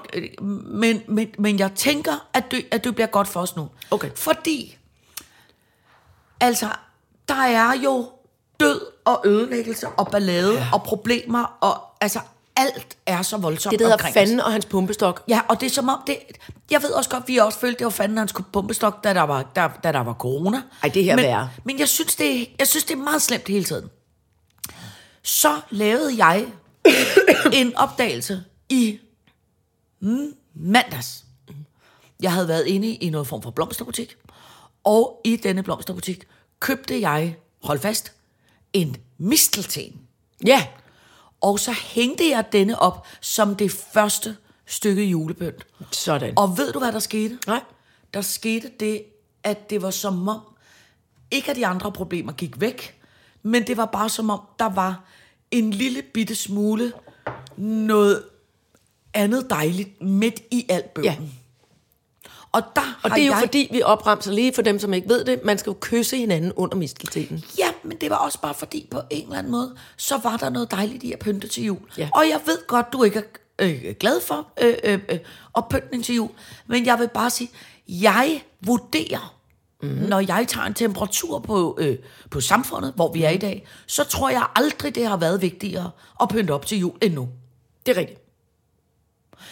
men, 0.64 1.02
men, 1.08 1.28
men 1.38 1.58
jeg 1.58 1.70
tænker, 1.74 2.28
at 2.32 2.50
det, 2.50 2.66
at 2.70 2.84
det 2.84 2.94
bliver 2.94 3.06
godt 3.06 3.28
for 3.28 3.40
os 3.40 3.56
nu. 3.56 3.68
Okay. 3.90 4.10
Fordi, 4.14 4.76
altså, 6.40 6.68
der 7.28 7.42
er 7.42 7.74
jo 7.84 8.08
død 8.60 8.80
og 9.04 9.22
ødelæggelse 9.24 9.88
og 9.88 10.08
ballade 10.08 10.54
ja. 10.54 10.66
og 10.72 10.82
problemer, 10.82 11.44
og 11.60 11.82
altså, 12.00 12.20
alt 12.56 12.96
er 13.06 13.22
så 13.22 13.36
voldsomt 13.36 13.70
Det, 13.70 13.80
der 13.80 13.86
hedder 13.86 14.12
fanden 14.12 14.40
og 14.40 14.52
hans 14.52 14.66
pumpestok. 14.66 15.22
Ja, 15.28 15.40
og 15.48 15.60
det 15.60 15.66
er 15.66 15.70
som 15.70 15.88
om, 15.88 15.98
det, 16.06 16.18
jeg 16.70 16.82
ved 16.82 16.90
også 16.90 17.10
godt, 17.10 17.28
vi 17.28 17.36
også 17.36 17.58
følte, 17.58 17.78
det 17.78 17.84
var 17.84 17.90
fanden 17.90 18.18
hans 18.18 18.34
pumpestok, 18.52 19.04
da 19.04 19.14
der 19.14 19.22
var, 19.22 19.42
da, 19.42 19.68
da 19.84 19.92
der 19.92 20.00
var 20.00 20.12
corona. 20.14 20.62
Ej, 20.82 20.88
det 20.88 21.04
her 21.04 21.12
er 21.12 21.16
men, 21.16 21.24
værre. 21.24 21.50
Men 21.64 21.78
jeg 21.78 21.88
synes, 21.88 22.16
det, 22.16 22.48
jeg 22.58 22.68
synes, 22.68 22.84
det 22.84 22.94
er 22.94 23.02
meget 23.02 23.22
slemt 23.22 23.48
hele 23.48 23.64
tiden. 23.64 23.90
Så 25.22 25.60
lavede 25.70 26.24
jeg 26.26 26.46
en 27.60 27.76
opdagelse 27.76 28.44
i 28.68 28.98
mm, 30.00 30.34
mandags. 30.54 31.24
Jeg 32.20 32.32
havde 32.32 32.48
været 32.48 32.66
inde 32.66 32.88
i 32.88 33.10
noget 33.10 33.26
form 33.26 33.42
for 33.42 33.50
blomsterbutik, 33.50 34.16
og 34.84 35.20
i 35.24 35.36
denne 35.36 35.62
blomsterbutik 35.62 36.24
købte 36.60 37.00
jeg, 37.00 37.36
hold 37.62 37.78
fast, 37.78 38.12
en 38.72 38.96
mistelten. 39.18 40.00
Ja. 40.46 40.66
Og 41.40 41.58
så 41.58 41.72
hængte 41.72 42.28
jeg 42.28 42.44
denne 42.52 42.78
op 42.78 43.06
som 43.20 43.56
det 43.56 43.72
første 43.72 44.36
stykke 44.66 45.04
julepynt. 45.04 45.66
Sådan. 45.90 46.32
Og 46.36 46.58
ved 46.58 46.72
du, 46.72 46.78
hvad 46.78 46.92
der 46.92 46.98
skete? 46.98 47.38
Nej. 47.46 47.62
Der 48.14 48.20
skete 48.20 48.70
det, 48.80 49.04
at 49.42 49.70
det 49.70 49.82
var 49.82 49.90
som 49.90 50.28
om, 50.28 50.40
ikke 51.30 51.50
at 51.50 51.56
de 51.56 51.66
andre 51.66 51.92
problemer 51.92 52.32
gik 52.32 52.60
væk, 52.60 53.00
men 53.42 53.66
det 53.66 53.76
var 53.76 53.86
bare 53.86 54.08
som 54.08 54.30
om, 54.30 54.40
der 54.58 54.68
var 54.68 55.04
en 55.58 55.70
lille 55.70 56.02
bitte 56.02 56.34
smule 56.34 56.92
noget 57.56 58.22
andet 59.14 59.50
dejligt 59.50 60.02
midt 60.02 60.40
i 60.50 60.66
alt 60.68 60.94
bøgen. 60.94 61.10
Ja. 61.10 61.16
Og 62.52 62.62
der 62.76 63.00
Og 63.02 63.10
det 63.10 63.22
er 63.22 63.26
jo 63.26 63.32
jeg... 63.32 63.40
fordi, 63.40 63.68
vi 63.72 63.82
opremser 63.82 64.32
lige 64.32 64.54
for 64.54 64.62
dem, 64.62 64.78
som 64.78 64.94
ikke 64.94 65.08
ved 65.08 65.24
det, 65.24 65.44
man 65.44 65.58
skal 65.58 65.70
jo 65.70 65.76
kysse 65.80 66.16
hinanden 66.16 66.52
under 66.56 66.76
misteltenen. 66.76 67.44
Ja, 67.58 67.68
men 67.82 67.96
det 68.00 68.10
var 68.10 68.16
også 68.16 68.40
bare 68.40 68.54
fordi, 68.54 68.88
på 68.90 69.00
en 69.10 69.24
eller 69.24 69.38
anden 69.38 69.52
måde, 69.52 69.76
så 69.96 70.16
var 70.16 70.36
der 70.36 70.48
noget 70.50 70.70
dejligt 70.70 71.02
i 71.02 71.12
at 71.12 71.18
pynte 71.18 71.48
til 71.48 71.64
jul. 71.64 71.78
Ja. 71.98 72.08
Og 72.14 72.28
jeg 72.28 72.40
ved 72.46 72.66
godt, 72.66 72.92
du 72.92 73.02
ikke 73.02 73.18
er 73.18 73.22
øh, 73.66 73.94
glad 74.00 74.20
for 74.20 74.48
øh, 74.62 74.74
øh, 74.84 74.98
øh, 75.08 75.18
at 75.56 75.64
pynte 75.70 76.02
til 76.02 76.14
jul, 76.14 76.30
men 76.66 76.86
jeg 76.86 76.98
vil 76.98 77.08
bare 77.08 77.30
sige, 77.30 77.50
jeg 77.88 78.42
vurderer, 78.60 79.33
mm-hmm. 79.84 80.08
når 80.08 80.20
jeg 80.20 80.44
tager 80.48 80.66
en 80.66 80.74
temperatur 80.74 81.38
på, 81.38 81.76
øh, 81.80 81.96
på 82.30 82.40
samfundet, 82.40 82.92
hvor 82.96 83.12
vi 83.12 83.22
er 83.22 83.30
i 83.30 83.36
dag, 83.36 83.66
så 83.86 84.04
tror 84.04 84.30
jeg 84.30 84.46
aldrig, 84.56 84.94
det 84.94 85.06
har 85.06 85.16
været 85.16 85.42
vigtigere 85.42 85.90
at 86.22 86.28
pynte 86.28 86.50
op 86.52 86.66
til 86.66 86.78
jul 86.78 86.92
endnu. 87.02 87.28
Det 87.86 87.96
er 87.96 88.00
rigtigt. 88.00 88.20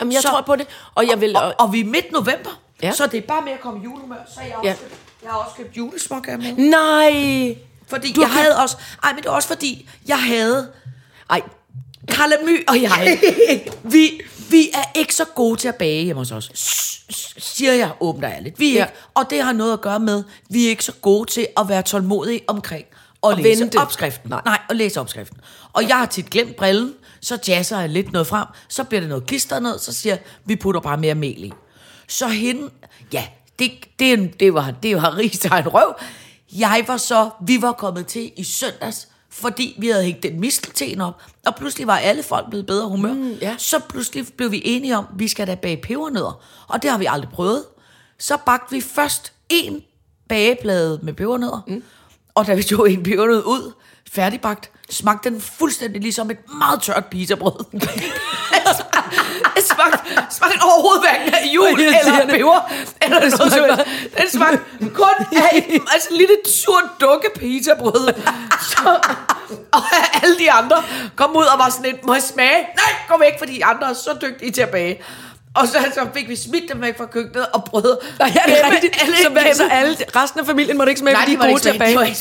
Jamen, 0.01 0.13
jeg 0.13 0.23
Så- 0.23 0.29
tror 0.29 0.41
på 0.41 0.57
det, 0.57 0.67
og 0.95 1.07
jeg 1.07 1.21
vil... 1.21 1.37
Og, 1.37 1.55
og 1.59 1.73
vi 1.73 1.81
er 1.81 1.85
midt 1.85 2.13
november, 2.13 2.61
ja. 2.83 2.93
Så 2.93 3.07
det 3.07 3.19
er 3.19 3.27
bare 3.27 3.43
med 3.43 3.53
at 3.53 3.61
komme 3.61 3.81
i 3.81 3.83
julehumør, 3.85 4.17
så 4.35 4.41
jeg 4.41 4.55
også, 4.57 4.69
Ja. 4.69 4.75
købt, 4.81 4.95
jeg 5.23 5.31
har 5.31 5.39
også 5.39 5.57
købt 5.57 5.77
julesmokker 5.77 6.37
med. 6.37 6.53
Nej! 6.53 7.57
Fordi 7.87 8.13
Du 8.13 8.21
jeg 8.21 8.29
købt- 8.31 8.39
havde 8.41 8.57
også... 8.57 8.77
Ej, 9.03 9.13
men 9.13 9.23
det 9.23 9.29
var 9.31 9.35
også 9.37 9.49
fordi, 9.49 9.89
jeg 10.07 10.23
havde... 10.23 10.73
Ej, 11.31 11.43
Karla 12.09 12.35
My 12.47 12.69
og 12.69 12.83
jeg, 12.83 13.19
vi, 13.93 14.21
vi 14.53 14.71
er 14.75 14.99
ikke 14.99 15.15
så 15.15 15.25
gode 15.25 15.61
til 15.61 15.69
at 15.69 15.75
bage 15.75 16.05
hjemme 16.05 16.21
hos 16.21 16.33
os. 16.33 16.51
Siger 17.39 17.73
jeg 17.73 17.93
åbent 18.01 18.25
og 18.25 18.31
ærligt. 18.31 18.59
Vi 18.59 18.77
er 18.77 18.87
og 19.15 19.25
det 19.31 19.43
har 19.43 19.53
noget 19.53 19.73
at 19.73 19.81
gøre 19.81 20.01
med, 20.01 20.25
vi 20.51 20.65
er 20.67 20.69
ikke 20.69 20.85
så 20.85 20.93
gode 20.93 21.31
til 21.31 21.47
at 21.57 21.69
være 21.69 21.83
tålmodige 21.83 22.41
omkring 22.47 22.85
at 23.27 23.39
læse 23.39 23.61
vente. 23.61 23.79
opskriften. 23.79 24.31
Nej. 24.31 24.41
Nej, 24.45 24.59
at 24.71 24.77
læse 24.77 25.01
opskriften. 25.01 25.41
Og 25.73 25.89
jeg 25.89 25.99
har 25.99 26.07
tit 26.07 26.31
glemt 26.31 26.57
brillen, 26.57 26.95
så 27.21 27.39
jazzer 27.49 27.81
jeg 27.81 27.89
lidt 27.89 28.13
noget 28.13 28.27
frem, 28.27 28.47
så 28.69 28.85
bliver 28.85 29.01
det 29.01 29.09
noget 29.09 29.27
klister 29.27 29.61
ned, 29.61 29.79
så 29.79 29.93
siger 29.93 30.15
jeg, 30.15 30.23
vi 30.45 30.57
putter 30.57 30.81
bare 30.81 30.97
mere 30.97 31.15
mel 31.15 31.45
i. 31.45 31.53
Så 32.09 32.29
hende, 32.29 32.71
ja, 33.13 33.25
det, 33.59 33.71
det, 33.99 34.41
det 34.41 34.55
var, 34.55 34.71
det 34.83 34.97
var 34.97 35.17
rigtig 35.17 35.53
en 35.59 35.69
røv. 35.69 35.95
Jeg 36.53 36.85
var 36.87 36.97
så, 36.97 37.31
vi 37.47 37.63
var 37.63 37.73
kommet 37.73 38.07
til 38.07 38.33
i 38.37 38.45
søndags, 38.45 39.09
fordi 39.33 39.77
vi 39.79 39.89
havde 39.89 40.05
hængt 40.05 40.23
den 40.23 40.41
mistelten 40.41 41.01
op, 41.01 41.23
og 41.47 41.57
pludselig 41.57 41.87
var 41.87 41.97
alle 41.97 42.23
folk 42.23 42.51
blevet 42.51 42.67
bedre 42.67 42.89
humør. 42.89 43.13
Mm, 43.13 43.33
ja. 43.43 43.55
Så 43.59 43.81
pludselig 43.89 44.27
blev 44.37 44.51
vi 44.51 44.63
enige 44.65 44.97
om, 44.97 45.07
at 45.13 45.19
vi 45.19 45.29
skal 45.29 45.47
da 45.47 45.55
bage 45.55 45.77
pebernødder, 45.77 46.45
og 46.69 46.83
det 46.83 46.91
har 46.91 46.99
vi 46.99 47.07
aldrig 47.09 47.31
prøvet. 47.31 47.65
Så 48.19 48.37
bagte 48.47 48.75
vi 48.75 48.81
først 48.81 49.33
en 49.49 49.83
bageplade 50.29 51.01
med 51.03 51.13
pebernødder, 51.13 51.61
mm. 51.67 51.83
og 52.35 52.47
da 52.47 52.55
vi 52.55 52.63
tog 52.63 52.91
en 52.91 53.03
pebernød 53.03 53.43
ud, 53.47 53.73
færdigbagt, 54.11 54.71
smagte 54.91 55.31
den 55.31 55.41
fuldstændig 55.41 56.03
ligesom 56.03 56.31
et 56.31 56.39
meget 56.59 56.83
tørt 56.83 57.07
pizzabrød. 57.07 57.65
smagte, 59.75 59.99
smagte 60.31 60.59
overhovedet 60.63 61.03
hverken 61.03 61.35
af 61.35 61.45
jul 61.55 61.81
eller 61.81 62.27
peber, 62.37 62.61
eller 63.03 63.19
noget 63.21 63.53
smagte. 63.53 63.85
Den 64.19 64.31
smagte 64.31 64.59
kun 64.95 65.17
af 65.47 65.51
altså, 65.95 66.09
en 66.11 66.17
lille 66.17 66.37
surt 66.47 66.85
dukke 67.01 67.29
pizzabrød. 67.39 68.13
Så, 68.71 68.89
og 69.73 69.83
alle 70.23 70.39
de 70.39 70.53
andre 70.53 70.83
kom 71.17 71.37
ud 71.37 71.45
og 71.45 71.59
var 71.59 71.69
sådan 71.71 71.91
lidt, 71.91 72.05
må 72.05 72.15
jeg 72.15 72.23
smage? 72.23 72.61
Nej, 72.61 72.93
gå 73.09 73.19
væk, 73.19 73.39
fordi 73.39 73.55
de 73.57 73.65
andre 73.65 73.91
er 73.91 73.95
så 73.95 74.19
dygtige 74.23 74.53
til 74.53 74.61
at 74.61 74.71
bage. 74.71 75.03
Og 75.57 75.69
så, 75.69 75.79
så 75.95 76.01
fik 76.15 76.29
vi 76.29 76.37
smidt 76.37 76.73
dem 76.73 76.83
væk 76.83 76.97
fra 76.99 77.07
køkkenet 77.07 77.47
og 77.55 77.65
prøvede 77.65 77.99
Nej, 78.19 78.33
ja, 78.35 78.53
det 78.53 78.61
er 78.65 78.71
rigtigt. 78.71 79.03
alle 79.03 79.17
så, 79.23 79.29
hvad, 79.31 79.43
så 79.55 79.69
alle, 79.71 79.97
resten 80.17 80.41
af 80.41 80.47
familien 80.47 80.77
måtte 80.77 80.91
ikke 80.91 80.99
smage, 81.01 81.15
Nej, 81.15 81.25
de 81.25 81.31
de 81.31 81.35
er 81.35 81.39
måtte 81.39 81.53
gode 81.53 81.69
ikke 81.71 81.77
smage. 81.79 81.91
De 81.91 81.97
måtte 81.97 82.09
ikke 82.09 82.19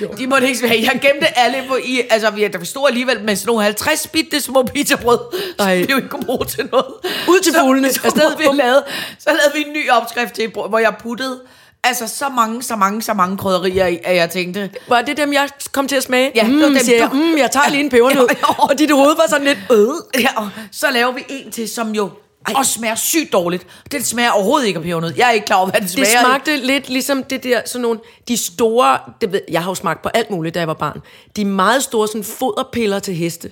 smage. 0.00 0.16
De 0.18 0.26
måtte 0.26 0.46
ikke 0.46 0.58
smage. 0.58 0.82
Jeg 0.92 1.00
gemte 1.02 1.38
alle 1.38 1.64
på 1.68 1.76
i... 1.84 2.00
Altså, 2.10 2.30
vi, 2.30 2.48
der 2.48 2.64
stod 2.64 2.88
alligevel 2.88 3.20
med 3.24 3.36
sådan 3.36 3.46
nogle 3.50 3.62
50 3.64 4.06
bitte 4.06 4.40
små 4.40 4.62
pizzabrød. 4.74 5.18
Så 5.58 5.64
Ej. 5.64 5.76
vi 5.76 5.86
jo 5.90 5.96
ikke 5.96 6.08
bruge 6.26 6.44
til 6.46 6.68
noget. 6.72 6.86
Ud 7.28 7.40
til 7.40 7.52
Så- 7.52 7.60
fuglene. 7.60 7.92
Så, 7.92 8.00
Afsted. 8.04 8.36
vi 8.38 8.44
lavede, 8.52 8.84
så 9.18 9.26
lavede 9.30 9.52
vi 9.54 9.60
en 9.66 9.72
ny 9.72 9.90
opskrift 9.90 10.34
til, 10.34 10.48
hvor 10.68 10.78
jeg 10.78 10.94
puttede 11.02 11.40
altså 11.84 12.08
så 12.08 12.28
mange, 12.28 12.62
så 12.62 12.76
mange, 12.76 13.02
så 13.02 13.14
mange 13.14 13.36
krydderier 13.38 13.98
at 14.04 14.16
jeg 14.16 14.30
tænkte... 14.30 14.70
Var 14.88 15.02
det 15.02 15.16
dem, 15.16 15.32
jeg 15.32 15.48
kom 15.72 15.88
til 15.88 15.96
at 15.96 16.02
smage? 16.02 16.32
Ja, 16.34 16.40
det 16.44 16.50
mm, 16.50 16.60
var 16.60 16.66
dem, 16.66 16.78
siger 16.78 16.98
jeg, 16.98 17.10
du- 17.10 17.16
mm, 17.16 17.38
jeg 17.38 17.50
tager 17.50 17.68
lige 17.70 17.80
en 17.84 17.90
pebernød. 17.90 18.26
Ja, 18.34 18.34
ja. 18.48 18.62
og 18.70 18.78
dit 18.78 18.90
hoved 18.90 19.16
var 19.16 19.24
sådan 19.28 19.46
lidt, 19.46 19.58
øh. 19.72 20.20
Ja, 20.22 20.28
så 20.72 20.86
laver 20.92 21.12
vi 21.12 21.24
en 21.28 21.52
til, 21.52 21.68
som 21.68 21.90
jo 21.94 22.10
Ej. 22.48 22.54
også 22.56 22.72
smager 22.72 22.94
sygt 22.94 23.32
dårligt. 23.32 23.66
Den 23.92 24.04
smager 24.04 24.30
overhovedet 24.30 24.66
ikke 24.66 24.76
af 24.78 24.82
pebernød. 24.84 25.12
Jeg 25.16 25.28
er 25.28 25.32
ikke 25.32 25.46
klar 25.46 25.56
over, 25.56 25.66
hvad 25.70 25.80
den 25.80 25.88
Det 25.88 25.90
smager. 25.94 26.18
af. 26.18 26.24
smagte 26.24 26.56
lidt 26.56 26.88
ligesom 26.88 27.24
det 27.24 27.44
der, 27.44 27.60
sådan 27.66 27.82
nogle, 27.82 28.00
de 28.28 28.36
store, 28.36 28.98
det 29.20 29.32
ved, 29.32 29.40
jeg 29.50 29.62
har 29.62 29.70
jo 29.70 29.74
smagt 29.74 30.02
på 30.02 30.08
alt 30.08 30.30
muligt, 30.30 30.54
da 30.54 30.58
jeg 30.58 30.68
var 30.68 30.74
barn, 30.74 31.00
de 31.36 31.44
meget 31.44 31.82
store 31.82 32.08
sådan 32.08 32.24
foderpiller 32.24 32.98
til 32.98 33.14
heste. 33.14 33.50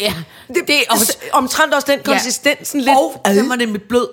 Ja, 0.00 0.14
det, 0.48 0.56
det 0.66 0.76
er 0.76 0.82
også... 0.90 1.16
Omtrent 1.32 1.74
også 1.74 1.86
den 1.90 2.00
konsistens, 2.04 2.68
sådan 2.68 2.80
lidt. 2.80 2.96
Og 2.96 3.34
den 3.34 3.48
var 3.48 3.56
nemlig 3.56 3.82
blød. 3.82 4.08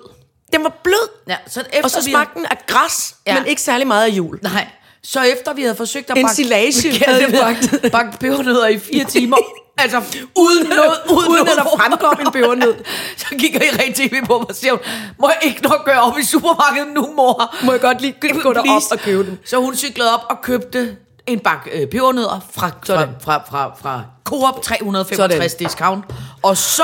den 0.52 0.64
var 0.64 0.80
blød. 0.84 1.08
Ja, 1.28 1.36
så 1.48 1.60
efter 1.60 1.82
Og 1.84 1.90
så 1.90 2.04
vi- 2.04 2.10
smagte 2.10 2.38
den 2.38 2.46
af 2.46 2.56
græs, 2.66 3.14
Ja. 3.26 3.34
men 3.38 3.46
ikke 3.46 3.62
særlig 3.62 3.86
meget 3.86 4.04
af 4.10 4.16
jul. 4.16 4.38
Nej. 4.42 4.66
Så 5.02 5.20
efter 5.22 5.54
vi 5.54 5.62
havde 5.62 5.74
forsøgt 5.76 6.10
at 6.10 6.14
bakke, 6.14 6.20
Ensilage 6.20 7.04
havde 7.06 7.20
det 7.26 7.32
bagt. 7.40 7.92
bakke 7.92 8.18
pebernødder 8.20 8.66
i 8.66 8.78
fire 8.78 9.04
timer, 9.04 9.36
altså 9.82 10.02
uden 10.36 10.66
noget, 10.76 10.98
uden, 11.10 11.28
Uden 11.30 11.48
at 11.48 11.56
der 11.56 11.64
fremkom 11.78 12.20
en 12.26 12.32
pebernød. 12.32 12.74
så 13.16 13.26
kigger 13.38 13.60
I 13.62 13.68
rent 13.82 13.96
tv 13.96 14.24
på 14.26 14.38
mig 14.38 14.48
og 14.48 14.54
siger, 14.54 14.76
må 15.18 15.28
jeg 15.28 15.38
ikke 15.50 15.62
nok 15.62 15.84
gøre 15.84 16.00
op 16.00 16.18
i 16.18 16.24
supermarkedet 16.24 16.88
nu, 16.94 17.12
mor? 17.16 17.54
Må 17.64 17.72
jeg 17.72 17.80
godt 17.80 18.00
lige 18.00 18.14
gå 18.42 18.52
derop 18.52 18.82
og 18.92 18.98
købe 18.98 19.24
dem. 19.26 19.38
Så 19.44 19.56
hun 19.56 19.76
cyklede 19.76 20.14
op 20.14 20.20
og 20.30 20.36
købte 20.42 20.96
en 21.26 21.38
bakke 21.40 21.70
øh, 21.70 21.86
pebernødder 21.88 22.40
fra, 22.52 22.70
fra, 22.86 23.06
fra, 23.24 23.42
fra, 23.50 23.72
fra 23.82 24.02
Coop 24.24 24.62
365 24.62 25.52
Sådan. 25.52 25.66
discount. 25.66 26.04
Og 26.42 26.56
så 26.56 26.82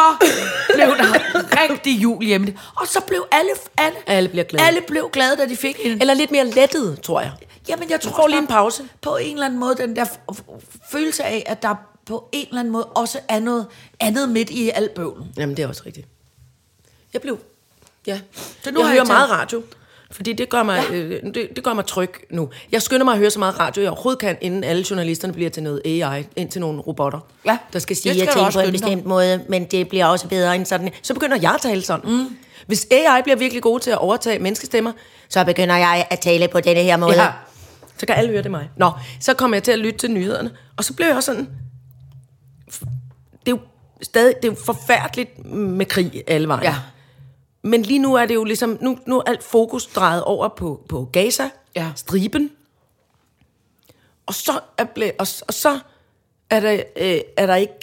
blev 0.74 0.86
der 0.86 1.12
rigtig 1.62 1.96
jul 2.02 2.24
hjemme. 2.24 2.54
Og 2.76 2.86
så 2.86 3.00
blev 3.00 3.26
alle, 3.32 3.50
alle, 3.78 3.96
Alle 4.06 4.28
bliver 4.28 4.44
glade. 4.44 4.66
alle 4.66 4.80
blev 4.88 5.08
glade, 5.12 5.36
da 5.36 5.46
de 5.46 5.56
fik 5.56 5.76
en. 5.82 6.00
Eller 6.00 6.14
lidt 6.14 6.30
mere 6.30 6.44
lettet, 6.46 7.00
tror 7.02 7.20
jeg. 7.20 7.30
Jamen, 7.68 7.90
jeg 7.90 8.00
tror 8.00 8.28
lige 8.28 8.38
en 8.38 8.46
pause. 8.46 8.82
På 9.02 9.16
en 9.16 9.32
eller 9.34 9.46
anden 9.46 9.60
måde, 9.60 9.74
den 9.76 9.96
der 9.96 10.04
følelse 10.92 11.24
af, 11.24 11.42
at 11.46 11.62
der 11.62 11.74
på 12.06 12.28
en 12.32 12.46
eller 12.48 12.60
anden 12.60 12.72
måde 12.72 12.84
også 12.84 13.18
er 13.28 13.40
noget 13.40 13.66
andet 14.00 14.28
midt 14.28 14.50
i 14.50 14.70
al 14.70 14.88
bøvlen. 14.94 15.26
Jamen, 15.36 15.56
det 15.56 15.62
er 15.62 15.68
også 15.68 15.82
rigtigt. 15.86 16.06
Jeg 17.12 17.20
blev... 17.22 17.38
Ja. 18.06 18.20
Så 18.64 18.70
nu 18.70 18.80
jeg 18.80 18.86
har 18.86 18.92
hører 18.92 19.04
jeg 19.04 19.06
meget 19.06 19.30
radio. 19.30 19.62
Fordi 20.10 20.32
det 20.32 20.48
gør, 20.48 20.62
mig, 20.62 20.84
ja. 20.90 20.94
øh, 20.96 21.22
det, 21.34 21.48
det 21.56 21.64
gør 21.64 21.74
mig 21.74 21.86
tryg 21.86 22.10
nu. 22.30 22.50
Jeg 22.72 22.82
skynder 22.82 23.04
mig 23.04 23.12
at 23.12 23.18
høre 23.18 23.30
så 23.30 23.38
meget 23.38 23.60
radio, 23.60 23.82
jeg 23.82 23.90
overhovedet 23.90 24.20
kan, 24.20 24.36
inden 24.40 24.64
alle 24.64 24.84
journalisterne 24.90 25.32
bliver 25.32 25.50
til 25.50 25.62
noget 25.62 25.82
AI, 25.84 26.24
ind 26.36 26.50
til 26.50 26.60
nogle 26.60 26.80
robotter, 26.80 27.20
Ja, 27.46 27.58
der 27.72 27.78
skal 27.78 27.96
sige 27.96 28.14
ting 28.14 28.28
du 28.28 28.32
på 28.38 28.44
en 28.46 28.52
skynde 28.52 28.64
dig. 28.64 28.72
bestemt 28.72 29.06
måde, 29.06 29.44
men 29.48 29.64
det 29.64 29.88
bliver 29.88 30.06
også 30.06 30.28
bedre 30.28 30.54
end 30.56 30.66
sådan. 30.66 30.90
Så 31.02 31.14
begynder 31.14 31.36
jeg 31.42 31.54
at 31.54 31.60
tale 31.60 31.82
sådan. 31.82 32.10
Mm. 32.10 32.36
Hvis 32.66 32.86
AI 32.90 33.22
bliver 33.22 33.36
virkelig 33.36 33.62
god 33.62 33.80
til 33.80 33.90
at 33.90 33.98
overtage 33.98 34.38
menneskestemmer, 34.38 34.92
så 35.28 35.44
begynder 35.44 35.76
jeg 35.76 36.06
at 36.10 36.20
tale 36.20 36.48
på 36.48 36.60
denne 36.60 36.82
her 36.82 36.96
måde. 36.96 37.22
Ja. 37.22 37.30
Så 37.98 38.06
kan 38.06 38.16
alle 38.16 38.30
høre 38.30 38.42
det 38.42 38.50
mig. 38.50 38.68
Nå, 38.76 38.90
så 39.20 39.34
kommer 39.34 39.56
jeg 39.56 39.62
til 39.62 39.72
at 39.72 39.78
lytte 39.78 39.98
til 39.98 40.10
nyhederne, 40.10 40.50
og 40.76 40.84
så 40.84 40.92
blev 40.94 41.06
jeg 41.06 41.16
også 41.16 41.32
sådan... 41.32 41.48
Det 43.46 43.52
er 43.52 43.56
jo 43.56 43.60
stadig 44.02 44.34
det 44.42 44.48
er 44.48 44.52
jo 44.52 44.58
forfærdeligt 44.64 45.44
med 45.52 45.86
krig 45.86 46.24
alle 46.26 46.48
vejen. 46.48 46.62
Ja. 46.62 46.74
Men 47.62 47.82
lige 47.82 47.98
nu 47.98 48.14
er 48.14 48.26
det 48.26 48.34
jo 48.34 48.44
ligesom, 48.44 48.78
nu, 48.80 48.98
nu 49.06 49.18
er 49.18 49.22
alt 49.26 49.42
fokus 49.42 49.86
drejet 49.86 50.24
over 50.24 50.48
på, 50.48 50.84
på 50.88 51.08
Gaza, 51.12 51.50
Ja. 51.76 51.92
striben. 51.96 52.50
Og 54.26 54.34
så 54.34 54.60
er, 54.78 54.84
ble, 54.84 55.12
og, 55.18 55.26
og 55.48 55.54
så 55.54 55.78
er 56.50 56.60
der, 56.60 56.72
øh, 56.96 57.20
er 57.36 57.46
der 57.46 57.54
ikke 57.56 57.74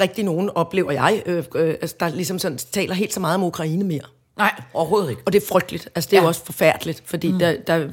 rigtig 0.00 0.24
nogen, 0.24 0.50
oplever 0.50 0.92
jeg, 0.92 1.22
øh, 1.26 1.44
øh, 1.54 1.68
altså, 1.68 1.96
der 2.00 2.08
ligesom 2.08 2.38
sådan, 2.38 2.58
taler 2.58 2.94
helt 2.94 3.14
så 3.14 3.20
meget 3.20 3.34
om 3.34 3.42
Ukraine 3.42 3.84
mere. 3.84 4.04
Nej, 4.36 4.62
overhovedet 4.74 5.10
ikke. 5.10 5.22
Og 5.26 5.32
det 5.32 5.42
er 5.42 5.46
frygteligt. 5.46 5.88
Altså, 5.94 6.10
det 6.10 6.16
er 6.16 6.20
ja. 6.20 6.22
Ja. 6.22 6.24
jo 6.24 6.28
også 6.28 6.44
forfærdeligt, 6.44 7.02
fordi 7.06 7.32
mm. 7.32 7.38
der, 7.38 7.56
der 7.66 7.88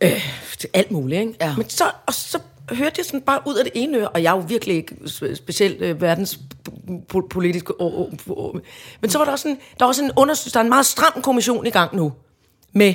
øh, 0.00 0.30
alt 0.74 0.90
muligt, 0.90 1.20
ikke? 1.20 1.34
Ja. 1.40 1.56
Men 1.56 1.68
så, 1.70 1.84
og 2.06 2.14
så 2.14 2.38
hørte 2.70 2.94
jeg 2.98 3.04
sådan 3.04 3.20
bare 3.20 3.40
ud 3.46 3.54
af 3.54 3.64
det 3.64 3.72
ene 3.74 3.98
øre, 3.98 4.08
og 4.08 4.22
jeg 4.22 4.30
er 4.32 4.36
jo 4.36 4.44
virkelig 4.48 4.76
ikke 4.76 4.94
spe- 5.04 5.34
specielt 5.34 5.82
øh, 5.82 6.00
verdens 6.00 6.38
po- 7.14 7.28
politiske... 7.30 7.80
Å, 7.80 7.84
å, 7.84 8.10
å, 8.32 8.58
men 9.00 9.10
så 9.10 9.18
var 9.18 9.24
der 9.24 9.32
også 9.32 9.48
en, 9.48 9.54
der 9.56 9.84
var 9.84 9.86
også 9.86 10.04
en 10.04 10.10
undersøgelse, 10.16 10.54
der 10.54 10.60
er 10.60 10.64
en 10.64 10.68
meget 10.68 10.86
stram 10.86 11.22
kommission 11.22 11.66
i 11.66 11.70
gang 11.70 11.96
nu, 11.96 12.12
med, 12.72 12.94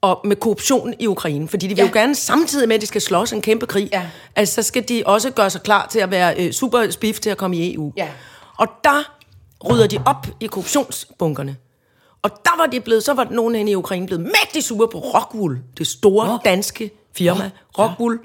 og 0.00 0.20
med 0.24 0.36
korruption 0.36 0.94
i 0.98 1.06
Ukraine, 1.06 1.48
fordi 1.48 1.66
de 1.66 1.74
vil 1.74 1.82
Ja. 1.82 1.86
jo 1.86 1.92
gerne 1.92 2.14
samtidig 2.14 2.68
med, 2.68 2.76
at 2.76 2.80
de 2.82 2.86
skal 2.86 3.00
slås 3.00 3.32
en 3.32 3.42
kæmpe 3.42 3.66
krig, 3.66 3.88
Ja. 3.92 4.06
altså 4.36 4.54
så 4.54 4.62
skal 4.62 4.88
de 4.88 5.02
også 5.06 5.30
gøre 5.30 5.50
sig 5.50 5.62
klar 5.62 5.86
til 5.90 5.98
at 5.98 6.10
være 6.10 6.34
øh, 6.46 6.52
super 6.52 6.90
spiff 6.90 7.20
til 7.20 7.30
at 7.30 7.36
komme 7.36 7.56
i 7.56 7.74
EU. 7.74 7.92
Ja. 7.96 8.08
Og 8.58 8.66
der 8.84 9.16
rydder 9.70 9.86
de 9.86 9.98
op 10.06 10.26
i 10.40 10.46
korruptionsbunkerne. 10.46 11.56
Og 12.22 12.30
der 12.44 12.56
var 12.58 12.66
de 12.66 12.80
blevet, 12.80 13.04
så 13.04 13.14
var 13.14 13.24
nogen 13.30 13.54
inde 13.54 13.72
i 13.72 13.74
Ukraine 13.74 14.06
blevet 14.06 14.22
mægtig 14.22 14.64
sure 14.64 14.88
på 14.88 14.98
Rockwool, 14.98 15.58
det 15.78 15.86
store 15.86 16.26
Nå. 16.28 16.38
danske 16.44 16.90
firma, 17.16 17.50
Rockwool. 17.78 18.20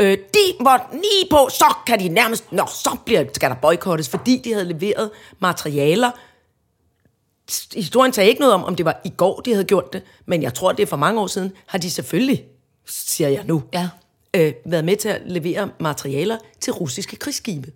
Øh, 0.00 0.18
de 0.18 0.64
var 0.64 0.88
lige 0.92 1.30
på, 1.30 1.48
så 1.50 1.74
kan 1.86 2.00
de 2.00 2.08
nærmest, 2.08 2.52
nå, 2.52 2.66
så 2.66 2.96
bliver, 3.04 3.24
skal 3.34 3.50
der 3.50 3.56
boykottes, 3.56 4.08
fordi 4.08 4.40
de 4.44 4.52
havde 4.52 4.64
leveret 4.64 5.10
materialer. 5.38 6.10
Historien 7.74 8.12
sagde 8.12 8.28
ikke 8.28 8.40
noget 8.40 8.54
om, 8.54 8.64
om 8.64 8.76
det 8.76 8.86
var 8.86 9.00
i 9.04 9.12
går, 9.16 9.40
de 9.40 9.50
havde 9.52 9.64
gjort 9.64 9.92
det, 9.92 10.02
men 10.26 10.42
jeg 10.42 10.54
tror, 10.54 10.72
det 10.72 10.82
er 10.82 10.86
for 10.86 10.96
mange 10.96 11.20
år 11.20 11.26
siden, 11.26 11.52
har 11.66 11.78
de 11.78 11.90
selvfølgelig, 11.90 12.44
siger 12.86 13.28
jeg 13.28 13.44
nu, 13.44 13.62
Ja. 13.72 13.88
øh, 14.34 14.52
været 14.64 14.84
med 14.84 14.96
til 14.96 15.08
at 15.08 15.22
levere 15.26 15.70
materialer 15.80 16.38
til 16.60 16.72
russiske 16.72 17.16
krigsskibe. 17.16 17.72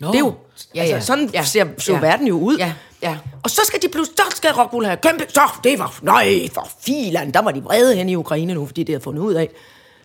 Nå. 0.00 0.06
Det 0.06 0.14
er 0.14 0.18
jo, 0.18 0.34
ja, 0.74 0.80
altså, 0.80 0.94
ja. 0.94 1.00
sådan 1.00 1.30
ja. 1.34 1.44
ser, 1.44 1.66
så 1.78 1.92
ja. 1.92 2.00
verden 2.00 2.26
jo 2.26 2.38
ud. 2.38 2.56
Ja, 2.56 2.74
ja. 3.02 3.18
Og 3.42 3.50
så 3.50 3.60
skal 3.66 3.82
de 3.82 3.88
pludselig, 3.88 4.16
så 4.18 4.36
skal 4.36 4.50
Rockwool 4.52 4.84
have 4.84 4.96
kæmpe, 4.96 5.26
så 5.28 5.40
det 5.64 5.78
var, 5.78 5.98
nej, 6.02 6.48
for 6.52 6.70
filan, 6.80 7.30
der 7.30 7.42
var 7.42 7.50
de 7.50 7.62
vrede 7.62 7.96
hen 7.96 8.08
i 8.08 8.14
Ukraine 8.14 8.54
nu, 8.54 8.66
fordi 8.66 8.82
det 8.82 8.92
havde 8.92 9.02
fundet 9.02 9.22
ud 9.22 9.34
af, 9.34 9.50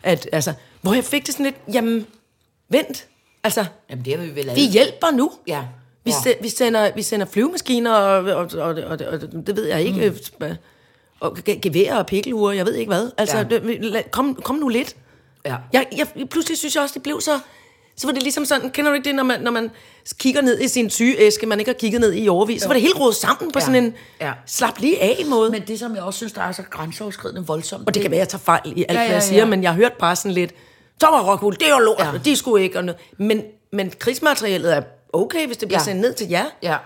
at, 0.03 0.29
altså, 0.31 0.53
hvor 0.83 0.93
jeg 0.93 1.03
fik 1.03 1.25
det 1.25 1.33
sådan 1.33 1.45
lidt, 1.45 1.55
jamen, 1.73 2.05
vent, 2.69 3.07
altså, 3.43 3.65
Jamen, 3.89 4.05
det 4.05 4.13
har 4.17 4.25
vi 4.25 4.29
vel 4.35 4.49
alle. 4.49 4.61
vi 4.61 4.67
hjælper 4.67 5.11
nu. 5.11 5.31
Ja. 5.47 5.61
Vi, 6.05 6.11
Ja. 6.11 6.15
se, 6.23 6.35
vi, 6.41 6.49
sender, 6.49 6.91
vi 6.95 7.01
sender 7.01 7.25
flyvemaskiner, 7.25 7.91
og, 7.91 8.23
og, 8.23 8.35
og, 8.35 8.59
og, 8.59 8.75
og, 8.83 8.97
og 9.11 9.21
det 9.47 9.55
ved 9.55 9.65
jeg 9.65 9.81
ikke, 9.83 10.15
mm. 10.39 10.45
og 11.19 11.37
ge- 11.49 11.59
geværer 11.59 11.95
og 11.97 12.05
pikkelure, 12.05 12.55
jeg 12.55 12.65
ved 12.65 12.73
ikke 12.75 12.89
hvad. 12.89 13.11
Altså, 13.17 13.37
Ja. 13.37 13.43
det, 13.43 14.11
kom, 14.11 14.35
kom 14.43 14.55
nu 14.55 14.67
lidt. 14.69 14.95
Ja. 15.45 15.55
Jeg, 15.73 15.85
jeg, 15.97 16.29
pludselig 16.29 16.57
synes 16.57 16.75
jeg 16.75 16.83
også, 16.83 16.93
det 16.93 17.03
blev 17.03 17.21
så... 17.21 17.39
Så 17.95 18.07
var 18.07 18.13
det 18.13 18.23
ligesom 18.23 18.45
sådan, 18.45 18.69
kender 18.69 18.91
du 18.91 18.95
ikke 18.95 19.05
det, 19.05 19.15
når 19.15 19.23
man, 19.23 19.41
når 19.41 19.51
man 19.51 19.69
kigger 20.19 20.41
ned 20.41 20.59
i 20.61 20.67
sin 20.67 20.89
sygeæske, 20.89 21.45
man 21.45 21.59
ikke 21.59 21.69
har 21.69 21.77
kigget 21.79 22.01
ned 22.01 22.13
i 22.13 22.27
overvis, 22.27 22.61
så 22.61 22.67
var 22.67 22.73
det 22.73 22.81
helt 22.81 22.99
rodet 22.99 23.15
sammen 23.15 23.51
på 23.51 23.59
Ja. 23.59 23.65
sådan 23.65 23.83
en 23.83 23.93
Ja. 24.21 24.33
slap 24.47 24.79
lige 24.79 25.01
af 25.01 25.25
måde. 25.29 25.51
Men, 25.51 25.61
det, 25.67 25.79
som 25.79 25.95
jeg 25.95 26.03
også 26.03 26.17
synes, 26.17 26.33
der 26.33 26.41
er 26.41 26.51
så 26.51 26.63
grænseoverskridende 26.69 27.45
voldsomt. 27.47 27.87
og 27.87 27.93
det 27.93 28.01
kan 28.01 28.11
være, 28.11 28.17
at 28.17 28.25
jeg 28.25 28.29
tager 28.29 28.41
fejl 28.43 28.73
i 28.75 28.85
alt, 28.89 28.89
Ja, 28.89 28.93
ja, 28.93 29.01
ja, 29.01 29.07
hvad 29.07 29.15
jeg 29.15 29.23
siger, 29.23 29.45
men 29.45 29.63
jeg 29.63 29.71
har 29.71 29.75
hørt 29.77 29.93
bare 29.93 30.15
sådan 30.15 30.31
lidt, 30.31 30.51
så 31.01 31.07
var 31.07 31.31
Rockwool, 31.31 31.53
det 31.53 31.67
er 31.67 31.69
jo 31.71 31.79
lort, 31.79 31.99
Ja. 31.99 32.11
ja. 32.11 32.17
de 32.17 32.35
skulle 32.35 32.63
ikke. 32.63 32.77
Og 32.77 32.83
noget. 32.85 33.01
Men, 33.17 33.43
men 33.71 33.91
krigsmaterialet 33.99 34.75
er 34.77 34.81
okay, 35.13 35.45
hvis 35.47 35.57
det 35.57 35.67
bliver 35.67 35.79
Ja. 35.79 35.83
sendt 35.85 36.01
ned 36.01 36.13
til 36.13 36.29
jer. 36.29 36.45
Ja. 36.61 36.77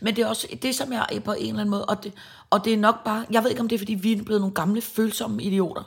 Men 0.00 0.16
det 0.16 0.22
er 0.22 0.26
også 0.26 0.46
det, 0.62 0.74
som 0.74 0.92
jeg 0.92 1.06
er 1.12 1.20
på 1.20 1.32
en 1.32 1.38
eller 1.46 1.54
anden 1.60 1.70
måde, 1.70 1.84
og 1.84 2.04
det, 2.04 2.12
og 2.50 2.64
det 2.64 2.72
er 2.72 2.76
nok 2.76 3.04
bare, 3.04 3.24
jeg 3.30 3.42
ved 3.42 3.50
ikke, 3.50 3.60
om 3.62 3.68
det 3.68 3.74
er, 3.76 3.78
fordi 3.78 3.94
vi 3.94 4.12
er 4.12 4.22
blevet 4.22 4.40
nogle 4.40 4.54
gamle, 4.54 4.80
følsomme 4.82 5.42
idioter. 5.42 5.82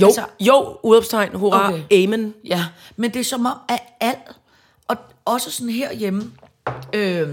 Jo, 0.00 0.06
altså, 0.06 0.24
jo, 0.40 0.78
udopstegn, 0.82 1.34
hurra, 1.34 1.72
okay. 1.72 2.04
amen. 2.04 2.34
Ja, 2.44 2.66
men 2.96 3.14
det 3.14 3.20
er 3.20 3.24
som 3.24 3.46
om, 3.46 3.58
at 3.68 3.78
alt, 4.00 4.18
og, 4.88 4.96
også 5.24 5.50
sådan 5.50 5.72
herhjemme, 5.74 6.32
øh, 6.92 7.28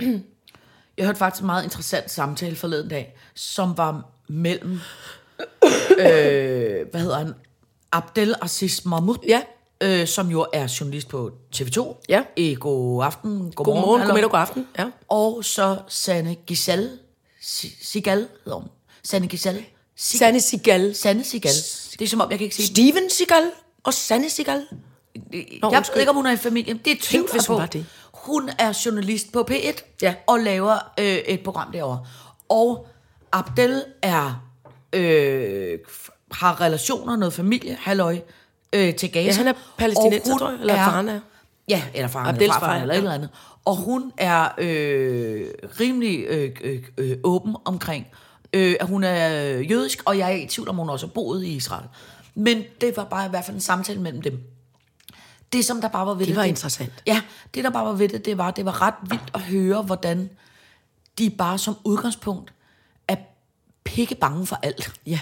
jeg 0.98 1.04
hørte 1.06 1.18
faktisk 1.18 1.40
en 1.40 1.46
meget 1.46 1.64
interessant 1.64 2.10
samtale 2.10 2.56
forleden 2.56 2.88
dag, 2.88 3.16
som 3.34 3.76
var 3.78 4.02
mellem, 4.28 4.80
øh, 5.98 6.86
hvad 6.90 7.00
hedder 7.00 7.16
han, 7.18 7.34
Abdel 7.94 8.34
Aziz 8.42 8.84
Mahmoud, 8.84 9.16
Ja. 9.28 9.42
øh, 9.80 10.06
som 10.06 10.28
jo 10.30 10.46
er 10.52 10.76
journalist 10.80 11.08
på 11.08 11.30
TV2, 11.56 12.02
Ja. 12.08 12.22
i 12.36 12.56
God 12.60 13.04
Aften, 13.04 13.52
God, 13.52 13.64
God 13.64 13.74
morgen, 13.74 14.06
god 14.06 14.14
middag, 14.14 14.30
god 14.30 14.40
aften. 14.40 14.68
Ja. 14.78 14.84
Og 15.08 15.44
så 15.44 15.78
Sanne 15.88 16.36
Si- 17.40 17.76
Sigal, 17.84 18.28
hedder 18.44 18.58
hun. 18.58 18.68
Sanne 19.04 19.26
Giselle 19.28 19.64
Sig- 19.96 20.18
Sanne 20.18 20.40
Sigal. 20.40 20.94
Sanne 20.94 21.24
Sigal. 21.24 21.52
Det 21.98 22.02
er 22.04 22.08
som 22.08 22.20
om, 22.20 22.30
jeg 22.30 22.38
kan 22.38 22.44
ikke 22.44 22.56
sige 22.56 22.66
Steven 22.66 23.10
Sigal 23.10 23.50
og 23.84 23.94
Sanne 23.94 24.30
Sigal. 24.30 24.66
Nå, 25.62 25.70
jeg 25.70 25.84
ved 25.92 26.00
ikke, 26.00 26.10
om 26.10 26.16
hun 26.16 26.26
er 26.26 26.32
i 26.32 26.36
familien. 26.36 26.80
Det 26.84 26.92
er 26.92 26.96
tvivl 27.02 27.28
hvis 27.32 27.46
hun 27.46 27.56
var 27.56 27.66
det. 27.66 27.86
Hun 28.14 28.50
er 28.58 28.82
journalist 28.86 29.32
på 29.32 29.46
P1 29.50 29.82
Ja. 30.02 30.14
og 30.26 30.40
laver 30.40 30.74
øh, 31.00 31.04
et 31.06 31.40
program 31.44 31.72
derovre. 31.72 32.06
Og 32.48 32.86
Abdel 33.32 33.84
er 34.02 34.48
øh, 34.92 35.78
har 36.34 36.60
relationer, 36.60 37.16
noget 37.16 37.32
familie, 37.32 37.76
halløj, 37.80 38.20
øh, 38.72 38.94
til 38.94 39.12
Gaza. 39.12 39.26
Ja, 39.26 39.36
han 39.36 39.48
er 39.48 39.52
palæstinenser, 39.78 40.38
tror 40.38 40.50
jeg, 40.50 40.60
eller 40.60 40.74
faren 40.74 41.08
er. 41.08 41.20
Ja, 41.68 41.82
eller 41.94 42.08
faren 42.08 42.36
eller 42.36 42.52
farfaren, 42.52 42.78
far, 42.78 42.82
eller 42.82 42.94
ja. 42.94 42.98
et 42.98 43.02
eller 43.02 43.14
andet. 43.14 43.28
Og 43.64 43.76
hun 43.76 44.12
er 44.16 44.48
øh, 44.58 45.46
rimelig 45.80 46.24
øh, 46.28 46.50
øh, 46.60 46.82
øh, 46.98 47.16
åben 47.24 47.56
omkring, 47.64 48.06
øh, 48.52 48.76
at 48.80 48.86
hun 48.86 49.04
er 49.04 49.28
jødisk, 49.58 50.02
og 50.04 50.18
jeg 50.18 50.32
er 50.32 50.36
i 50.36 50.46
tvivl 50.46 50.68
om, 50.68 50.76
hun 50.76 50.90
også 50.90 51.06
har 51.06 51.12
boet 51.12 51.44
i 51.44 51.48
Israel. 51.48 51.86
Men 52.34 52.62
det 52.80 52.96
var 52.96 53.04
bare 53.04 53.26
i 53.26 53.28
hvert 53.28 53.44
fald 53.44 53.54
en 53.54 53.60
samtale 53.60 54.00
mellem 54.00 54.22
dem. 54.22 54.40
Det, 55.52 55.64
som 55.64 55.80
der 55.80 55.88
bare 55.88 56.06
var 56.06 56.14
ved 56.14 56.26
det... 56.26 56.36
var 56.36 56.44
interessant. 56.44 56.92
Ja, 57.06 57.22
det, 57.54 57.64
der 57.64 57.70
bare 57.70 57.84
var 57.84 57.92
ved 57.92 58.08
det, 58.08 58.24
det 58.24 58.38
var, 58.38 58.50
det 58.50 58.64
var 58.64 58.82
ret 58.82 58.94
vildt 59.02 59.30
at 59.34 59.40
høre, 59.40 59.82
hvordan 59.82 60.30
de 61.18 61.30
bare 61.30 61.58
som 61.58 61.76
udgangspunkt 61.84 62.52
er 63.08 63.16
pikke 63.84 64.14
bange 64.14 64.46
for 64.46 64.58
alt. 64.62 64.92
Ja. 65.06 65.20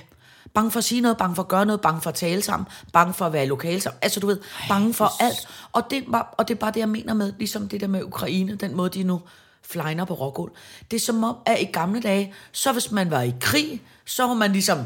Bange 0.55 0.71
for 0.71 0.79
at 0.79 0.85
sige 0.85 1.01
noget, 1.01 1.17
bange 1.17 1.35
for 1.35 1.43
at 1.43 1.49
gøre 1.49 1.67
noget, 1.67 1.81
bange 1.81 2.01
for 2.01 2.11
at 2.11 2.15
tale 2.15 2.43
sammen, 2.43 2.67
bange 2.93 3.15
for 3.15 3.27
at 3.27 3.33
være 3.33 3.45
i 3.45 3.49
lokale 3.49 3.81
sammen. 3.81 3.99
Altså 4.03 4.21
du 4.21 4.27
ved, 4.27 4.39
bange 4.69 4.95
for 4.95 5.23
alt. 5.23 5.49
Og 5.73 5.83
det, 5.91 6.05
var, 6.09 6.35
og 6.39 6.49
det 6.49 6.55
er 6.55 6.59
bare 6.59 6.71
det, 6.71 6.81
jeg 6.81 6.89
mener 6.89 7.15
med, 7.15 7.33
ligesom 7.39 7.69
det 7.69 7.81
der 7.81 7.87
med 7.87 8.03
Ukraine, 8.03 8.55
den 8.55 8.77
måde, 8.77 8.91
de 8.91 9.03
nu 9.03 9.21
flyner 9.63 10.05
på 10.05 10.15
rågulv. 10.15 10.53
Det 10.91 10.97
er 10.97 11.01
som 11.01 11.25
om, 11.25 11.37
at 11.47 11.61
i 11.61 11.65
gamle 11.65 12.01
dage, 12.01 12.35
så 12.53 12.73
hvis 12.73 12.91
man 12.91 13.11
var 13.11 13.23
i 13.23 13.35
krig, 13.41 13.83
så 14.05 14.27
var 14.27 14.35
man 14.35 14.53
ligesom, 14.53 14.79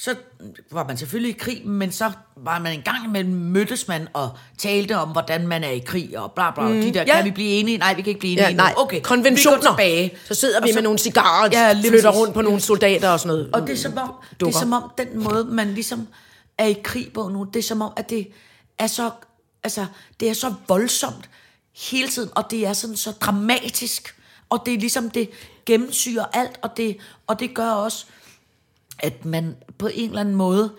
så 0.00 0.14
var 0.70 0.86
man 0.86 0.96
selvfølgelig 0.96 1.34
i 1.34 1.38
krig, 1.38 1.66
men 1.66 1.92
så 1.92 2.12
var 2.36 2.58
man 2.58 2.72
en 2.72 2.82
gang 2.82 3.04
imellem 3.04 3.32
mødtes 3.32 3.88
man 3.88 4.08
og 4.12 4.30
talte 4.58 4.96
om, 4.96 5.08
hvordan 5.08 5.48
man 5.48 5.64
er 5.64 5.70
i 5.70 5.78
krig, 5.78 6.18
og 6.18 6.32
bla 6.32 6.50
bla, 6.50 6.68
mm, 6.68 6.80
de 6.80 6.94
der, 6.94 7.04
ja. 7.06 7.16
kan 7.16 7.24
vi 7.24 7.30
blive 7.30 7.48
enige? 7.48 7.78
Nej, 7.78 7.94
vi 7.94 8.02
kan 8.02 8.08
ikke 8.08 8.20
blive 8.20 8.32
enige 8.32 8.46
Ja, 8.46 8.54
nej, 8.54 8.74
Okay, 8.76 9.00
konventioner. 9.00 9.56
vi 9.56 9.62
går 9.66 9.72
tilbage. 9.72 10.12
Så 10.28 10.34
sidder 10.34 10.60
vi 10.60 10.70
Og 10.70 10.74
med 10.74 10.82
nogle 10.82 10.98
cigarer 10.98 11.46
og 11.46 11.52
Ja, 11.52 11.74
flytter 11.88 12.10
rundt 12.10 12.34
på 12.34 12.40
nogle 12.40 12.60
soldater 12.60 13.08
og 13.10 13.20
sådan 13.20 13.28
noget. 13.28 13.50
Og 13.52 13.60
det 13.66 13.72
er 13.72 13.76
som 13.76 13.98
om, 13.98 14.12
det 14.40 14.48
er 14.48 14.52
som 14.52 14.72
om 14.72 14.90
den 14.98 15.24
måde, 15.24 15.44
man 15.44 15.74
ligesom 15.74 16.08
er 16.58 16.66
i 16.66 16.76
krig 16.84 17.12
på 17.14 17.28
nu, 17.28 17.44
det 17.44 17.58
er 17.58 17.62
som 17.62 17.82
om, 17.82 17.92
at 17.96 18.10
det 18.10 18.28
er 18.78 18.86
så, 18.86 19.10
altså, 19.64 19.86
det 20.20 20.28
er 20.28 20.34
så 20.34 20.54
voldsomt 20.68 21.30
hele 21.90 22.08
tiden, 22.08 22.30
og 22.34 22.50
det 22.50 22.66
er 22.66 22.72
sådan 22.72 22.96
så 22.96 23.12
dramatisk, 23.12 24.14
og 24.50 24.62
det 24.66 24.74
er 24.74 24.78
ligesom, 24.78 25.10
det 25.10 25.30
gennemsyrer 25.66 26.24
alt, 26.32 26.58
og 26.62 26.70
det, 26.76 26.96
og 27.26 27.40
det 27.40 27.54
gør 27.54 27.70
også, 27.70 28.06
at 28.98 29.24
man 29.24 29.56
på 29.80 29.88
en 29.94 30.08
eller 30.08 30.20
anden 30.20 30.34
måde, 30.34 30.72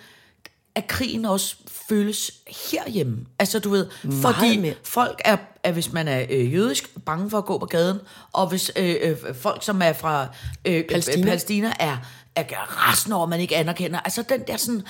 at 0.76 0.88
krigen 0.88 1.26
også 1.26 1.56
føles 1.90 2.32
herhjemme. 2.72 3.18
Altså 3.40 3.60
du 3.60 3.70
ved, 3.70 3.88
fordi 4.22 4.58
mere. 4.58 4.74
folk 4.84 5.22
er, 5.26 5.38
er, 5.64 5.72
hvis 5.72 5.94
man 5.94 6.08
er 6.08 6.26
øh, 6.30 6.54
jødisk, 6.54 6.90
bange 7.06 7.30
for 7.30 7.38
at 7.38 7.46
gå 7.46 7.58
på 7.58 7.66
gaden, 7.66 8.00
og 8.34 8.48
hvis 8.48 8.72
øh, 8.76 8.96
øh, 9.02 9.16
folk, 9.42 9.64
som 9.64 9.82
er 9.82 9.94
fra 9.94 10.22
øh, 10.66 10.84
Palæstina. 10.84 10.90
Palæstina, 10.92 11.26
Palæstina 11.26 11.74
er, 11.80 11.98
er 12.36 12.90
resten 12.92 13.14
over, 13.14 13.26
man 13.28 13.40
ikke 13.40 13.56
anerkender. 13.56 14.00
Altså 14.00 14.24
den 14.30 14.42
der 14.48 14.58
sådan 14.58 14.82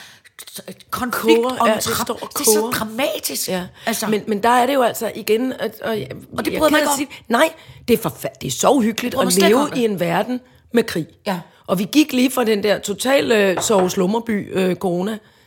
konflikt 0.89 1.37
Koger, 1.41 1.57
om 1.59 1.67
ja, 1.67 1.75
det 1.75 1.83
står 1.83 2.13
det 2.13 2.39
er 2.39 2.43
så 2.43 2.71
dramatisk. 2.75 3.47
Ja, 3.47 3.65
Altså, 3.85 4.07
men, 4.07 4.23
men 4.27 4.43
der 4.43 4.49
er 4.49 4.65
det 4.65 4.73
jo 4.73 4.81
altså 4.81 5.11
igen... 5.15 5.53
At, 5.53 5.81
og, 5.81 5.99
jeg, 5.99 6.11
Og 6.37 6.45
det 6.45 6.53
bryder 6.57 6.69
mig 6.71 6.79
ikke 6.79 6.89
om. 6.91 6.97
sige- 6.97 7.09
Nej, 7.27 7.53
det 7.87 7.93
er, 7.93 8.09
forfærd- 8.09 8.39
det 8.41 8.47
er 8.47 8.51
så 8.51 8.69
uhyggeligt 8.71 9.15
at 9.21 9.35
leve 9.37 9.69
i 9.75 9.85
en 9.85 9.99
verden 9.99 10.39
med 10.73 10.83
krig. 10.83 11.07
Ja. 11.27 11.39
Og 11.71 11.79
vi 11.79 11.87
gik 11.91 12.13
lige 12.13 12.31
fra 12.31 12.43
den 12.43 12.63
der 12.63 12.79
total 12.79 13.31
øh, 13.31 13.61
sove 13.61 13.89
slummerby 13.89 14.49
øh, 14.53 14.75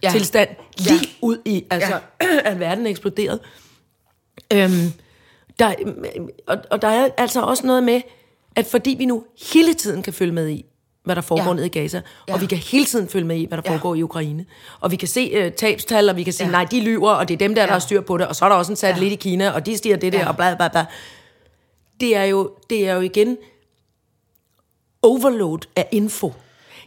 Ja. 0.02 0.10
tilstand 0.10 0.48
lige 0.78 0.98
Ja. 1.02 1.06
ud 1.22 1.38
i, 1.44 1.64
altså, 1.70 2.00
at 2.44 2.60
verden 2.60 2.86
er 2.86 2.90
eksploderet. 2.90 3.38
Øhm, 4.52 4.92
der, 5.58 5.74
og, 6.46 6.56
og 6.70 6.82
der 6.82 6.88
er 6.88 7.08
altså 7.16 7.40
også 7.40 7.66
noget 7.66 7.82
med, 7.84 8.00
at 8.56 8.66
fordi 8.66 8.94
vi 8.98 9.04
nu 9.04 9.24
hele 9.54 9.74
tiden 9.74 10.02
kan 10.02 10.12
følge 10.12 10.32
med 10.32 10.48
i, 10.48 10.64
hvad 11.04 11.16
der 11.16 11.22
foregår 11.22 11.42
Ja. 11.44 11.48
ja. 11.50 11.54
nede 11.54 11.66
i 11.66 11.68
Gaza, 11.68 12.00
Ja. 12.28 12.34
og 12.34 12.40
vi 12.40 12.46
kan 12.46 12.58
hele 12.58 12.84
tiden 12.84 13.08
følge 13.08 13.26
med 13.26 13.36
i, 13.36 13.44
hvad 13.44 13.58
der 13.58 13.62
Ja. 13.66 13.70
foregår 13.76 13.94
i 13.94 14.02
Ukraine, 14.02 14.46
og 14.80 14.90
vi 14.90 14.96
kan 14.96 15.08
se 15.08 15.30
øh, 15.34 15.52
tabstal, 15.52 16.08
og 16.08 16.16
vi 16.16 16.22
kan 16.22 16.32
sige, 16.32 16.46
Ja. 16.46 16.50
nej, 16.52 16.64
de 16.64 16.80
lyver, 16.80 17.10
og 17.10 17.28
det 17.28 17.34
er 17.34 17.38
dem 17.38 17.54
der, 17.54 17.62
der 17.62 17.66
Ja. 17.68 17.72
har 17.72 17.78
styr 17.78 18.00
på 18.00 18.16
det, 18.18 18.26
og 18.26 18.36
så 18.36 18.44
er 18.44 18.48
der 18.48 18.56
også 18.56 18.72
en 18.72 18.76
satellit 18.76 19.10
Ja. 19.10 19.14
i 19.14 19.16
Kina, 19.16 19.50
og 19.50 19.66
de 19.66 19.76
stiger 19.76 19.96
det 19.96 20.12
der, 20.12 20.18
Ja. 20.20 20.28
og 20.28 20.36
bla 20.36 20.54
bla 20.54 20.68
bla. 20.68 20.84
Det 22.00 22.16
er 22.16 22.24
jo, 22.24 22.50
det 22.70 22.88
er 22.88 22.94
jo 22.94 23.00
igen 23.00 23.36
overload 25.04 25.58
af 25.76 25.88
info. 25.92 26.32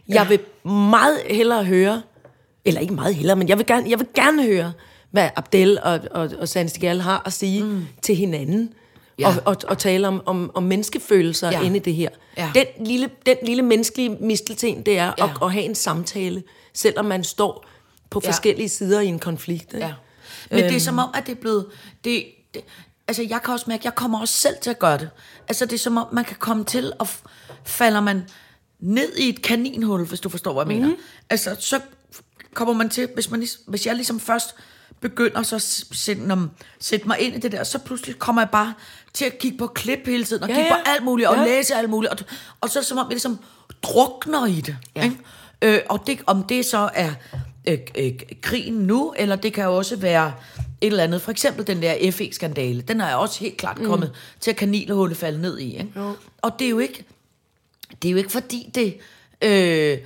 Jeg 0.08 0.28
vil 0.28 0.40
meget 0.70 1.18
hellere 1.30 1.64
høre, 1.64 2.02
eller 2.64 2.80
ikke 2.80 2.94
meget 2.94 3.14
hellere, 3.14 3.36
men 3.36 3.48
jeg 3.48 3.58
vil 3.58 3.66
gerne, 3.66 3.90
jeg 3.90 3.98
vil 3.98 4.06
gerne 4.14 4.42
høre, 4.42 4.72
hvad 5.10 5.28
Abdel 5.36 5.78
og, 5.82 6.00
og, 6.10 6.30
og 6.38 6.48
Sanne 6.48 6.68
Stigal 6.68 7.00
har 7.00 7.22
at 7.26 7.32
sige 7.32 7.62
mm. 7.64 7.86
til 8.02 8.16
hinanden. 8.16 8.72
Ja. 9.18 9.28
Og, 9.28 9.34
og, 9.44 9.56
og 9.68 9.78
tale 9.78 10.08
om, 10.08 10.22
om, 10.26 10.50
om 10.54 10.62
menneskefølelser 10.62 11.50
Ja. 11.50 11.58
ja. 11.60 11.64
inde 11.66 11.76
i 11.76 11.80
det 11.80 11.94
her. 11.94 12.08
Ja. 12.36 12.50
Den, 12.54 12.86
lille, 12.86 13.10
den 13.26 13.36
lille 13.42 13.62
menneskelige 13.62 14.08
mistelten, 14.20 14.82
det 14.82 14.98
er 14.98 15.04
Ja. 15.04 15.12
ja. 15.18 15.24
at, 15.24 15.30
at 15.42 15.52
have 15.52 15.64
en 15.64 15.74
samtale, 15.74 16.42
selvom 16.74 17.04
man 17.04 17.24
står 17.24 17.66
på 18.10 18.20
Ja. 18.24 18.28
forskellige 18.30 18.68
sider 18.68 19.00
i 19.00 19.06
en 19.06 19.18
konflikt. 19.18 19.72
Ikke? 19.74 19.86
Ja. 19.86 19.92
Men 20.50 20.58
øhm. 20.60 20.68
det 20.68 20.76
er 20.76 20.80
som 20.80 20.98
om, 20.98 21.10
at 21.14 21.26
det 21.26 21.32
er 21.32 21.40
blevet... 21.40 21.66
Det, 22.04 22.24
det, 22.54 22.62
altså, 23.08 23.22
jeg 23.28 23.42
kan 23.44 23.54
også 23.54 23.64
mærke, 23.68 23.80
at 23.80 23.84
jeg 23.84 23.94
kommer 23.94 24.20
også 24.20 24.34
selv 24.34 24.54
til 24.62 24.70
at 24.70 24.78
gøre 24.78 24.98
det. 24.98 25.10
Altså, 25.48 25.64
det 25.66 25.72
er 25.72 25.78
som 25.78 25.96
om, 25.96 26.06
man 26.12 26.24
kan 26.24 26.36
komme 26.38 26.64
til, 26.64 26.92
f- 27.02 27.24
falder 27.68 28.00
man 28.00 28.22
ned 28.80 29.16
i 29.16 29.28
et 29.28 29.42
kaninhul, 29.42 30.06
hvis 30.06 30.20
du 30.20 30.28
forstår, 30.28 30.52
hvad 30.52 30.74
jeg 30.74 30.80
mener. 30.80 30.96
Altså, 31.30 31.56
så 31.58 31.80
kommer 32.54 32.74
man 32.74 32.88
til, 32.90 33.08
hvis, 33.14 33.30
man, 33.30 33.46
hvis 33.66 33.86
jeg 33.86 33.94
ligesom 33.94 34.20
først 34.20 34.54
begynder 35.00 35.42
så 35.42 35.56
at 35.56 35.62
sætte, 35.92 36.30
om, 36.30 36.50
sætte 36.80 37.06
mig 37.08 37.18
ind 37.20 37.36
i 37.36 37.38
det 37.38 37.52
der, 37.52 37.64
så 37.64 37.78
pludselig 37.78 38.18
kommer 38.18 38.42
jeg 38.42 38.50
bare 38.50 38.74
til 39.12 39.24
at 39.24 39.38
kigge 39.38 39.58
på 39.58 39.66
klip 39.66 39.98
hele 40.06 40.24
tiden, 40.24 40.42
og 40.42 40.48
Ja, 40.48 40.54
kigge 40.54 40.70
på 40.70 40.76
ja. 40.86 40.92
alt 40.92 41.04
muligt, 41.04 41.28
og 41.28 41.36
Ja. 41.36 41.44
læse 41.44 41.74
alt 41.74 41.90
muligt, 41.90 42.12
og, 42.12 42.18
og 42.60 42.68
så 42.70 42.82
som 42.82 42.98
om, 42.98 43.06
jeg 43.06 43.10
ligesom 43.10 43.38
drukner 43.82 44.46
i 44.46 44.60
det. 44.60 44.76
Ja. 44.96 45.04
Ikke? 45.04 45.16
Øh, 45.62 45.80
og 45.88 46.06
det, 46.06 46.18
om 46.26 46.42
det 46.42 46.66
så 46.66 46.90
er 46.94 47.10
øh, 47.68 47.78
øh, 47.98 48.12
krigen 48.42 48.74
nu, 48.74 49.14
eller 49.16 49.36
det 49.36 49.52
kan 49.52 49.68
også 49.68 49.96
være 49.96 50.32
et 50.80 50.86
eller 50.86 51.04
andet. 51.04 51.22
For 51.22 51.30
eksempel 51.30 51.66
den 51.66 51.82
der 51.82 52.10
FE-skandale, 52.12 52.82
den 52.82 53.00
er 53.00 53.14
også 53.14 53.40
helt 53.40 53.56
klart 53.56 53.76
kommet 53.84 54.08
mm. 54.08 54.14
til 54.40 54.50
at 54.50 54.56
kanilhullet 54.56 55.16
falde 55.18 55.40
ned 55.40 55.58
i. 55.58 55.76
Ikke? 55.78 55.92
Og 56.42 56.52
det 56.58 56.64
er 56.64 56.68
jo 56.70 56.78
ikke, 56.78 57.04
det 58.02 58.08
er 58.08 58.12
jo 58.12 58.18
ikke 58.18 58.32
fordi 58.32 58.70
det... 58.74 58.98
Øh, 59.42 59.98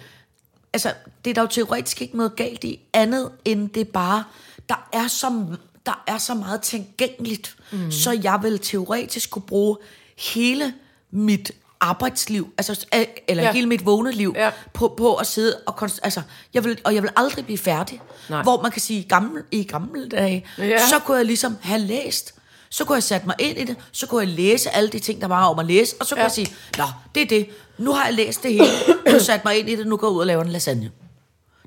altså, 0.72 0.92
det 1.24 1.30
er 1.30 1.34
der 1.34 1.42
jo 1.42 1.48
teoretisk 1.48 2.02
ikke 2.02 2.16
noget 2.16 2.36
galt 2.36 2.64
i, 2.64 2.80
andet 2.92 3.30
end 3.44 3.70
det 3.70 3.88
bare, 3.88 4.24
der 4.68 4.88
er 4.92 5.08
så, 5.08 5.46
der 5.86 6.04
er 6.06 6.18
så 6.18 6.34
meget 6.34 6.60
tilgængeligt, 6.60 7.56
mm. 7.72 7.90
så 7.90 8.20
jeg 8.22 8.38
vil 8.42 8.58
teoretisk 8.58 9.30
kunne 9.30 9.42
bruge 9.42 9.76
hele 10.18 10.74
mit 11.10 11.52
arbejdsliv, 11.80 12.52
altså, 12.58 12.86
eller 13.28 13.42
ja. 13.42 13.52
Hele 13.52 13.66
mit 13.66 13.86
vågne 13.86 14.12
liv, 14.12 14.32
ja. 14.36 14.50
På, 14.72 14.94
på 14.98 15.14
at 15.14 15.26
sidde 15.26 15.60
og, 15.66 15.82
konst- 15.82 16.00
altså, 16.02 16.22
jeg 16.54 16.64
vil, 16.64 16.78
og 16.84 16.94
jeg 16.94 17.02
vil 17.02 17.10
aldrig 17.16 17.44
blive 17.44 17.58
færdig. 17.58 18.00
Nej. 18.30 18.42
Hvor 18.42 18.62
man 18.62 18.70
kan 18.72 18.80
sige, 18.80 19.02
gammel, 19.02 19.42
i 19.50 19.64
gamle 19.64 20.08
dage. 20.08 20.46
Ja. 20.58 20.86
så 20.88 20.98
kunne 20.98 21.16
jeg 21.16 21.26
ligesom 21.26 21.56
have 21.60 21.80
læst, 21.80 22.34
så 22.72 22.84
kunne 22.84 22.94
jeg 22.96 23.02
sætte 23.02 23.26
mig 23.26 23.34
ind 23.38 23.58
i 23.58 23.64
det, 23.64 23.76
så 23.92 24.06
kunne 24.06 24.20
jeg 24.26 24.28
læse 24.34 24.70
alle 24.70 24.88
de 24.90 24.98
ting, 24.98 25.20
der 25.20 25.26
var 25.26 25.44
om 25.48 25.58
at 25.58 25.66
læse, 25.66 25.96
og 26.00 26.06
så 26.06 26.14
kunne 26.14 26.20
Ja. 26.20 26.24
jeg 26.24 26.32
sige, 26.32 26.54
nå, 26.78 26.84
det 27.14 27.22
er 27.22 27.26
det, 27.26 27.46
nu 27.78 27.92
har 27.92 28.04
jeg 28.04 28.14
læst 28.14 28.42
det 28.42 28.52
hele, 28.52 28.66
nu 29.12 29.18
sat 29.30 29.44
mig 29.44 29.58
ind 29.58 29.68
i 29.68 29.76
det, 29.76 29.86
nu 29.86 29.96
går 29.96 30.06
jeg 30.06 30.12
ud 30.12 30.20
og 30.20 30.26
laver 30.26 30.42
en 30.44 30.48
lasagne. 30.48 30.90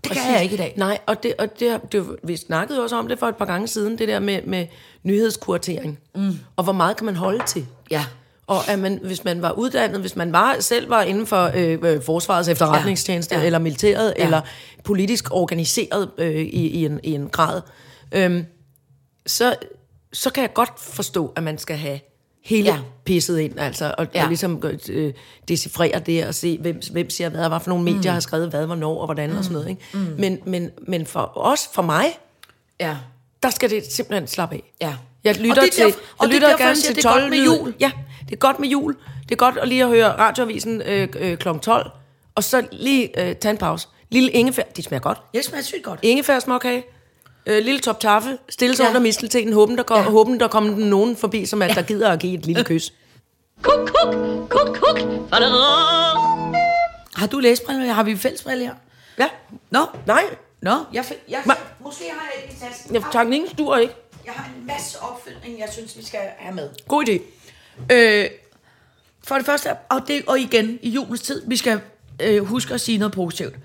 Det 0.03 0.11
kan 0.13 0.33
jeg 0.33 0.43
ikke 0.43 0.53
i 0.55 0.57
dag. 0.57 0.73
Nej, 0.77 0.97
og, 1.05 1.23
det, 1.23 1.33
og 1.39 1.59
det, 1.59 1.79
det, 1.91 2.05
vi 2.23 2.37
snakkede 2.37 2.83
også 2.83 2.95
om 2.95 3.07
det 3.07 3.19
for 3.19 3.27
et 3.27 3.35
par 3.35 3.45
gange 3.45 3.67
siden, 3.67 3.97
det 3.97 4.07
der 4.07 4.19
med, 4.19 4.41
med 4.47 4.67
nyhedskuratering. 5.03 5.99
Mm. 6.15 6.39
Og 6.55 6.63
hvor 6.63 6.73
meget 6.73 6.97
kan 6.97 7.05
man 7.05 7.15
holde 7.15 7.43
til? 7.47 7.65
Ja. 7.91 8.05
Og 8.47 8.67
at 8.69 8.79
man, 8.79 8.99
hvis 9.03 9.23
man 9.23 9.41
var 9.41 9.51
uddannet, 9.51 9.99
hvis 10.01 10.15
man 10.15 10.31
var, 10.33 10.55
selv 10.59 10.89
var 10.89 11.01
inden 11.01 11.27
for 11.27 11.51
øh, 11.55 11.79
øh, 11.83 12.01
forsvarets 12.03 12.49
efterretningstjeneste, 12.49 13.35
Ja. 13.35 13.39
ja. 13.41 13.45
Eller 13.45 13.59
militæret, 13.59 14.13
Ja. 14.17 14.23
eller 14.25 14.41
politisk 14.83 15.31
organiseret 15.31 16.09
øh, 16.17 16.35
i, 16.35 16.67
i, 16.67 16.85
en, 16.85 16.99
i 17.03 17.11
en 17.11 17.29
grad, 17.29 17.61
øhm, 18.11 18.45
så, 19.25 19.55
så 20.15 20.29
kan 20.29 20.41
jeg 20.41 20.53
godt 20.53 20.71
forstå, 20.79 21.33
at 21.35 21.43
man 21.43 21.57
skal 21.57 21.77
have 21.77 21.99
hele 22.43 22.69
Ja. 22.69 22.75
ja. 22.75 22.79
pisset 23.05 23.39
ind, 23.39 23.59
altså, 23.59 23.95
og, 23.97 24.07
ja. 24.13 24.19
Ja. 24.19 24.23
og 24.23 24.27
ligesom 24.29 24.63
øh, 24.89 25.13
decifrere 25.47 25.99
det, 25.99 26.25
og 26.27 26.35
se, 26.35 26.57
hvem, 26.61 26.79
hvem 26.91 27.09
siger 27.09 27.29
hvad, 27.29 27.41
og 27.41 27.47
hvad 27.49 27.59
for 27.59 27.69
nogle 27.69 27.83
medier 27.83 28.11
har 28.11 28.19
skrevet 28.19 28.49
hvad, 28.49 28.65
hvornår, 28.65 28.99
og 28.99 29.05
hvordan, 29.05 29.31
mm. 29.31 29.37
og 29.37 29.43
sådan 29.43 29.53
noget. 29.53 29.69
Ikke? 29.69 29.81
Mm. 29.93 30.15
Men, 30.19 30.39
men, 30.45 30.71
men 30.87 31.05
for 31.05 31.31
os, 31.37 31.69
for 31.73 31.81
mig, 31.81 32.05
Ja. 32.79 32.97
der 33.43 33.49
skal 33.49 33.69
det 33.69 33.91
simpelthen 33.91 34.27
slappe 34.27 34.55
af. 34.55 34.73
Ja. 34.81 34.95
Jeg 35.23 35.37
lytter 35.39 35.55
det 35.61 35.67
er 35.67 35.71
til, 35.71 35.83
derfor- 35.85 35.99
og 36.17 36.25
jeg 36.25 36.27
det 36.29 36.35
er 36.35 36.35
lytter 36.35 36.47
derfor, 36.49 36.63
gerne 36.63 36.75
siger, 36.75 36.93
til 36.93 36.95
det 37.03 37.05
er 37.05 37.09
godt 37.11 37.21
12 37.21 37.29
med 37.29 37.43
jul. 37.45 37.75
Ja, 37.79 37.91
det 38.25 38.31
er 38.31 38.37
godt 38.39 38.59
med 38.59 38.69
jul. 38.69 38.95
Det 39.23 39.31
er 39.31 39.35
godt 39.35 39.57
at 39.57 39.67
lige 39.67 39.83
at 39.83 39.89
høre 39.89 40.07
radioavisen 40.17 40.81
øh, 40.81 41.07
øh, 41.19 41.37
kl. 41.37 41.47
12, 41.61 41.91
og 42.35 42.43
så 42.43 42.67
lige 42.71 43.21
øh, 43.29 43.35
tage 43.35 43.51
en 43.51 43.57
pause. 43.57 43.87
Lille 44.09 44.29
ingefær, 44.31 44.63
de 44.77 44.83
smager 44.83 45.01
godt. 45.01 45.17
Jeg 45.33 45.43
smager 45.43 45.63
sygt 45.63 45.83
godt. 45.83 45.99
Ingefær 46.01 46.39
småkage, 46.39 46.83
øh, 47.45 47.63
lille 47.65 47.79
top 47.79 47.99
taffe, 47.99 48.37
stille 48.49 48.75
sig 48.75 48.83
Ja. 48.83 48.89
under 48.89 49.01
misteltenen, 49.01 49.53
håben 49.53 49.77
der, 49.77 49.83
går, 49.83 49.95
Ja. 49.95 50.01
ja. 50.01 50.09
håben 50.09 50.39
der 50.39 50.47
kommer 50.47 50.75
nogen 50.77 51.15
forbi, 51.17 51.45
som 51.45 51.61
at 51.61 51.75
der 51.75 51.81
gider 51.81 52.09
at 52.11 52.19
give 52.19 52.33
et 52.39 52.45
lille 52.45 52.63
kys. 52.63 52.93
Kuk, 53.61 53.79
kuk, 53.87 54.13
kuk, 54.49 54.77
kuk. 54.77 54.99
Har 57.15 57.27
du 57.31 57.39
læsbriller? 57.39 57.93
Har 57.93 58.03
vi 58.03 58.17
fællesbriller 58.17 58.65
her? 58.65 58.73
Ja, 59.19 59.27
Nå, 59.69 59.79
nej, 60.07 60.23
nå, 60.61 60.71
jeg, 60.93 61.05
jeg, 61.29 61.39
Ma- 61.39 61.59
måske 61.83 62.03
har 62.13 62.29
jeg 62.35 62.43
ikke 62.43 62.55
i 62.55 62.59
tasken. 62.59 62.93
jeg 62.95 63.03
tager 63.11 63.25
ingen 63.25 63.49
stuer 63.49 63.77
ikke. 63.77 63.93
Jeg 64.25 64.33
har 64.33 64.51
en 64.59 64.67
masse 64.67 64.97
opfølgning, 65.01 65.59
jeg 65.59 65.69
synes, 65.71 65.97
vi 65.97 66.05
skal 66.05 66.19
have 66.37 66.55
med. 66.55 66.69
God 66.87 67.03
idé. 67.09 67.19
Øh, 67.93 68.25
for 69.23 69.35
det 69.35 69.45
første, 69.45 69.69
og, 69.89 70.01
det, 70.07 70.23
og 70.27 70.39
igen, 70.39 70.79
i 70.81 70.89
julens 70.89 71.21
tid, 71.21 71.41
vi 71.47 71.57
skal 71.57 71.79
øh, 72.21 72.43
huske 72.45 72.73
at 72.73 72.81
sige 72.81 72.97
noget 72.97 73.13
positivt. 73.13 73.55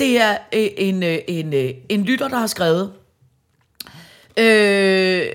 Det 0.00 0.18
er 0.20 0.30
øh, 0.52 0.68
en, 0.76 1.02
øh, 1.02 1.18
en, 1.28 1.52
øh, 1.54 1.70
en 1.88 2.02
lytter, 2.04 2.28
der 2.28 2.36
har 2.36 2.46
skrevet, 2.46 2.92
øh, 4.38 5.26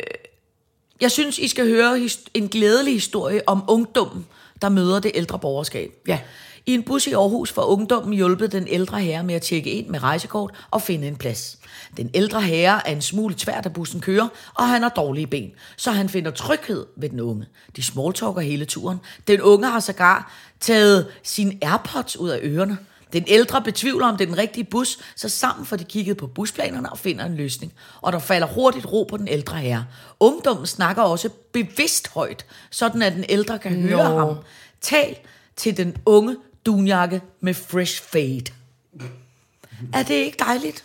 jeg 1.01 1.11
synes, 1.11 1.39
I 1.39 1.47
skal 1.47 1.67
høre 1.67 2.09
en 2.33 2.47
glædelig 2.47 2.93
historie 2.93 3.41
om 3.47 3.63
ungdommen, 3.67 4.25
der 4.61 4.69
møder 4.69 4.99
det 4.99 5.11
ældre 5.15 5.39
borgerskab. 5.39 5.91
Ja. 6.07 6.19
I 6.65 6.73
en 6.73 6.83
bus 6.83 7.07
i 7.07 7.13
Aarhus 7.13 7.51
får 7.51 7.61
ungdommen 7.61 8.13
hjulpet 8.13 8.51
den 8.51 8.67
ældre 8.67 8.99
herre 8.99 9.23
med 9.23 9.35
at 9.35 9.41
tjekke 9.41 9.71
ind 9.71 9.87
med 9.87 10.03
rejsekort 10.03 10.51
og 10.71 10.81
finde 10.81 11.07
en 11.07 11.15
plads. 11.15 11.59
Den 11.97 12.09
ældre 12.13 12.41
herre 12.41 12.87
er 12.87 12.91
en 12.91 13.01
smule 13.01 13.35
tvær, 13.37 13.61
da 13.61 13.69
bussen 13.69 14.01
kører, 14.01 14.27
og 14.53 14.67
han 14.67 14.81
har 14.81 14.89
dårlige 14.89 15.27
ben, 15.27 15.51
så 15.77 15.91
han 15.91 16.09
finder 16.09 16.31
tryghed 16.31 16.85
ved 16.95 17.09
den 17.09 17.19
unge. 17.19 17.45
De 17.75 17.83
smalltalker 17.83 18.41
hele 18.41 18.65
turen. 18.65 18.97
Den 19.27 19.41
unge 19.41 19.67
har 19.67 19.79
sågar 19.79 20.33
taget 20.59 21.07
sin 21.23 21.59
AirPods 21.61 22.17
ud 22.17 22.29
af 22.29 22.39
ørerne. 22.43 22.77
Den 23.13 23.23
ældre 23.27 23.61
betvivler, 23.61 24.07
om 24.07 24.17
det 24.17 24.23
er 24.25 24.29
den 24.29 24.37
rigtige 24.37 24.63
bus, 24.63 24.99
så 25.15 25.29
sammen 25.29 25.65
får 25.65 25.75
de 25.75 25.83
kigget 25.83 26.17
på 26.17 26.27
busplanerne 26.27 26.91
og 26.91 26.97
finder 26.97 27.25
en 27.25 27.35
løsning. 27.35 27.73
Og 28.01 28.13
der 28.13 28.19
falder 28.19 28.47
hurtigt 28.47 28.85
ro 28.85 29.03
på 29.03 29.17
den 29.17 29.27
ældre 29.27 29.57
herre. 29.57 29.85
Ungdommen 30.19 30.65
snakker 30.65 31.01
også 31.03 31.29
bevidst 31.51 32.07
højt, 32.13 32.45
sådan 32.69 33.01
at 33.01 33.13
den 33.13 33.25
ældre 33.29 33.59
kan 33.59 33.81
høre 33.81 34.09
Nå. 34.09 34.19
ham. 34.19 34.35
Tal 34.81 35.15
til 35.55 35.77
den 35.77 35.95
unge 36.05 36.35
dunjakke 36.65 37.21
med 37.41 37.53
fresh 37.53 38.03
fade. 38.03 38.43
Er 39.93 40.03
det 40.03 40.13
ikke 40.13 40.37
dejligt? 40.45 40.83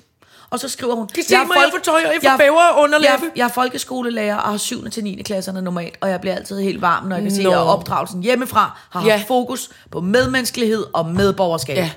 Og 0.50 0.60
så 0.60 0.68
skriver 0.68 0.94
hun... 0.94 1.08
Se 1.08 1.16
mig? 1.16 1.30
Jeg 1.30 1.48
får 1.72 1.78
tøj, 1.82 2.02
og 2.06 2.12
jeg 2.22 2.36
får 2.38 2.82
underlæbe." 2.82 3.12
Jeg, 3.12 3.30
jeg 3.36 3.44
er 3.44 3.48
folkeskolelærer 3.48 4.36
og 4.36 4.50
har 4.50 4.56
7. 4.56 4.90
til 4.90 5.04
9. 5.04 5.22
klasserne 5.22 5.62
normalt, 5.62 5.94
og 6.00 6.10
jeg 6.10 6.20
bliver 6.20 6.34
altid 6.36 6.60
helt 6.60 6.80
varm, 6.80 7.04
når 7.06 7.16
jeg 7.16 7.22
kan 7.22 7.34
se, 7.34 7.42
Nå. 7.42 7.50
at 7.50 7.56
opdragelsen 7.56 8.22
hjemmefra 8.22 8.78
har 8.90 9.04
Ja. 9.06 9.16
haft 9.16 9.26
fokus 9.26 9.70
på 9.90 10.00
medmenneskelighed 10.00 10.84
og 10.92 11.06
medborgerskab. 11.06 11.76
Ja. 11.76 11.90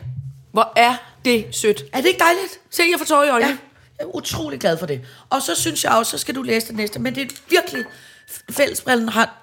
Hvor 0.51 0.73
er 0.75 0.93
det 1.25 1.45
sødt. 1.51 1.83
Er 1.93 1.97
det 2.01 2.07
ikke 2.07 2.19
dejligt? 2.19 2.59
Se, 2.69 2.83
jeg 2.91 2.99
får 2.99 3.05
tøj 3.05 3.25
i 3.25 3.29
øjnene. 3.29 3.51
Ja, 3.51 3.57
jeg 3.99 4.05
er 4.05 4.15
utrolig 4.15 4.59
glad 4.59 4.77
for 4.77 4.85
det. 4.85 5.01
Og 5.29 5.41
så 5.41 5.55
synes 5.55 5.83
jeg 5.83 5.91
også, 5.91 6.11
så 6.11 6.17
skal 6.17 6.35
du 6.35 6.41
læse 6.41 6.67
det 6.67 6.75
næste, 6.75 6.99
men 6.99 7.15
det 7.15 7.23
er 7.23 7.35
virkelig... 7.49 7.85
Fællesbrillen 8.51 9.09
har... 9.09 9.35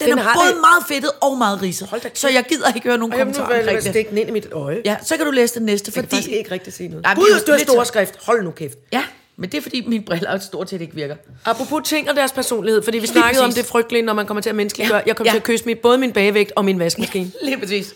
Den, 0.00 0.08
Den 0.10 0.18
er 0.18 0.22
har 0.22 0.34
både 0.34 0.48
det. 0.48 0.56
meget 0.60 0.84
fedtet 0.88 1.10
og 1.20 1.38
meget 1.38 1.62
ridset. 1.62 2.10
Så 2.14 2.28
jeg 2.28 2.44
gider 2.48 2.72
ikke 2.74 2.88
høre 2.88 2.98
nogen 2.98 3.12
Og 3.12 3.18
jeg 3.18 3.26
vil 3.26 3.34
kommentarer 3.34 3.60
omkring 3.60 3.82
det. 3.82 3.90
stikke 3.90 4.10
den 4.10 4.18
ind 4.18 4.28
i 4.28 4.32
mit 4.32 4.46
øje. 4.52 4.82
Ja, 4.84 4.96
så 5.04 5.16
kan 5.16 5.26
du 5.26 5.32
læse 5.32 5.54
det 5.54 5.62
næste, 5.62 5.92
Jeg 5.96 6.08
kan 6.08 6.18
fordi... 6.18 6.34
ikke 6.34 6.50
rigtig 6.50 6.72
se 6.72 6.88
noget. 6.88 7.02
Nej, 7.02 7.14
Gud, 7.14 7.42
du 7.46 7.52
har 7.52 7.58
stor 7.58 7.84
skrift. 7.84 8.14
Hold 8.26 8.44
nu 8.44 8.50
kæft. 8.50 8.78
Ja, 8.92 9.04
men 9.36 9.50
det 9.50 9.58
er 9.58 9.62
fordi 9.62 9.84
mine 9.86 10.04
briller 10.04 10.38
stort 10.38 10.70
set 10.70 10.80
ikke 10.80 10.94
virker. 10.94 11.16
Apropos 11.44 11.88
ting 11.88 12.10
og 12.10 12.16
deres 12.16 12.32
personlighed, 12.32 12.82
fordi 12.82 12.98
vi 12.98 13.06
snakkede 13.06 13.44
om 13.44 13.52
det 13.52 13.64
frygtelige, 13.66 14.02
når 14.02 14.12
man 14.12 14.26
kommer 14.26 14.40
til 14.40 14.50
at 14.50 14.56
menneskeliggøre. 14.56 14.98
Ja, 14.98 15.02
Jeg 15.06 15.16
kom 15.16 15.26
ja. 15.26 15.32
til 15.32 15.36
at 15.38 15.44
kysse 15.44 15.64
mit, 15.66 15.78
både 15.78 15.98
min 15.98 16.12
bagevægt 16.12 16.52
og 16.56 16.64
min 16.64 16.78
vaskemaskine. 16.78 17.32
Lige 17.42 17.58
præcis. 17.58 17.94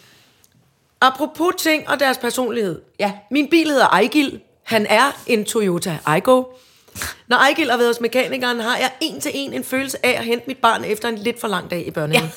Apropos 1.00 1.54
ting 1.58 1.88
og 1.88 2.00
deres 2.00 2.18
personlighed. 2.18 2.82
Ja. 2.98 3.12
Min 3.30 3.48
bil 3.50 3.70
hedder 3.70 3.86
Ejgil. 3.86 4.40
Han 4.62 4.86
er 4.86 5.22
en 5.26 5.44
Toyota 5.44 5.98
Aygo. 6.06 6.44
Når 7.28 7.36
Ejgil 7.36 7.70
har 7.70 7.76
været 7.76 7.88
hos 7.88 8.00
mekanikeren, 8.00 8.60
har 8.60 8.76
jeg 8.76 8.92
en 9.00 9.20
til 9.20 9.30
en 9.34 9.52
en 9.52 9.64
følelse 9.64 10.06
af 10.06 10.10
at 10.18 10.24
hente 10.24 10.44
mit 10.46 10.58
barn 10.58 10.84
efter 10.84 11.08
en 11.08 11.18
lidt 11.18 11.40
for 11.40 11.48
lang 11.48 11.70
dag 11.70 11.86
i 11.86 11.90
børnehaven. 11.90 12.30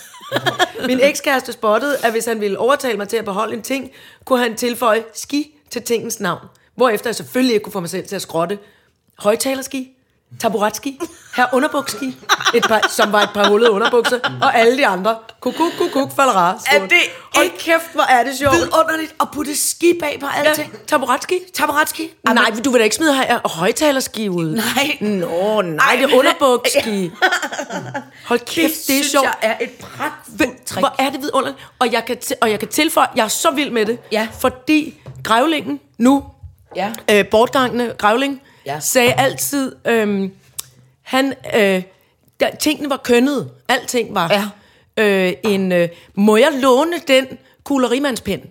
Ja. 0.79 0.87
Min 0.87 0.99
ekskæreste 1.01 1.51
spottede, 1.51 1.97
at 2.03 2.11
hvis 2.11 2.25
han 2.25 2.41
ville 2.41 2.59
overtale 2.59 2.97
mig 2.97 3.07
til 3.07 3.17
at 3.17 3.25
beholde 3.25 3.53
en 3.53 3.61
ting, 3.61 3.91
kunne 4.25 4.39
han 4.39 4.55
tilføje 4.55 5.03
ski 5.13 5.55
til 5.69 5.81
tingens 5.81 6.19
navn. 6.19 6.45
Hvorefter 6.75 7.09
jeg 7.09 7.15
selvfølgelig 7.15 7.53
ikke 7.53 7.63
kunne 7.63 7.73
få 7.73 7.79
mig 7.79 7.89
selv 7.89 8.07
til 8.07 8.15
at 8.15 8.21
skrotte 8.21 8.59
højtalerski, 9.17 9.91
taburetski, 10.39 10.99
her 11.35 11.45
underbukski, 11.53 12.17
et 12.53 12.63
par, 12.63 12.87
som 12.89 13.11
var 13.11 13.21
et 13.21 13.29
par 13.33 13.47
hullede 13.49 13.71
underbukser, 13.71 14.19
og 14.41 14.55
alle 14.59 14.77
de 14.77 14.87
andre. 14.87 15.15
Kukuk, 15.39 15.71
kukuk, 15.77 16.15
falra. 16.15 16.49
Er 16.73 16.79
det 16.79 16.91
Hold 17.35 17.45
ikke 17.45 17.57
kæft, 17.57 17.93
hvor 17.93 18.03
er 18.03 18.23
det 18.23 18.37
sjovt. 18.37 18.55
Vidunderligt 18.55 19.15
at 19.21 19.27
putte 19.33 19.57
ski 19.57 19.93
bag 19.99 20.17
på 20.19 20.25
Ja, 20.43 20.49
alting. 20.49 20.73
taburetski. 20.87 21.39
Tabaretski. 21.53 22.09
Nej, 22.25 22.51
du 22.65 22.71
vil 22.71 22.79
da 22.79 22.83
ikke 22.83 22.95
smide 22.95 23.13
her 23.15 23.47
højtalerski 23.47 24.29
ud. 24.29 24.55
Nej. 24.55 24.97
Nå, 25.01 25.61
nej, 25.61 25.95
det 26.01 26.13
er 26.13 26.17
underbukski. 26.17 27.11
Hold 28.29 28.39
kæft, 28.39 28.73
det, 28.73 28.87
det 28.87 28.99
er 28.99 29.03
sjovt. 29.03 29.25
jeg 29.25 29.33
er 29.41 29.55
et 29.61 29.71
pragtfuldt 29.71 30.65
trick. 30.65 30.79
Hvor 30.79 30.95
er 30.99 31.09
det 31.09 31.21
vidunderligt. 31.21 31.67
Og 31.79 31.91
jeg 31.91 32.05
kan, 32.05 32.17
og 32.41 32.51
jeg 32.51 32.59
kan 32.59 32.67
tilføje, 32.67 33.07
jeg 33.15 33.23
er 33.23 33.27
så 33.27 33.51
vild 33.51 33.71
med 33.71 33.85
det. 33.85 33.99
Ja. 34.11 34.27
Fordi 34.39 34.93
grævlingen 35.23 35.79
nu, 35.97 36.23
Ja. 36.75 36.91
øh, 37.11 37.25
bortgangne 37.31 37.93
grævling, 37.97 38.41
Ja. 38.73 38.79
sagde 38.79 39.13
altid, 39.13 39.75
øhm, 39.85 40.31
han, 41.01 41.33
øh, 41.55 41.83
der, 42.39 42.55
tingene 42.59 42.89
var 42.89 42.97
kønnet. 42.97 43.51
Alting 43.67 44.15
var. 44.15 44.31
Ja. 44.97 45.03
Øh, 45.03 45.33
en, 45.43 45.71
øh, 45.71 45.89
må 46.15 46.37
jeg 46.37 46.49
låne 46.61 46.93
den 47.07 47.27
kuglerimandspen? 47.63 48.41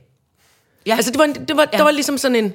Ja. 0.87 0.95
Altså, 0.97 1.11
det 1.11 1.19
var, 1.19 1.25
en, 1.25 1.35
det 1.35 1.57
var, 1.57 1.69
ja. 1.73 1.77
Der 1.79 1.85
var 1.85 1.91
ligesom 1.91 2.19
sådan 2.19 2.37
en, 2.37 2.55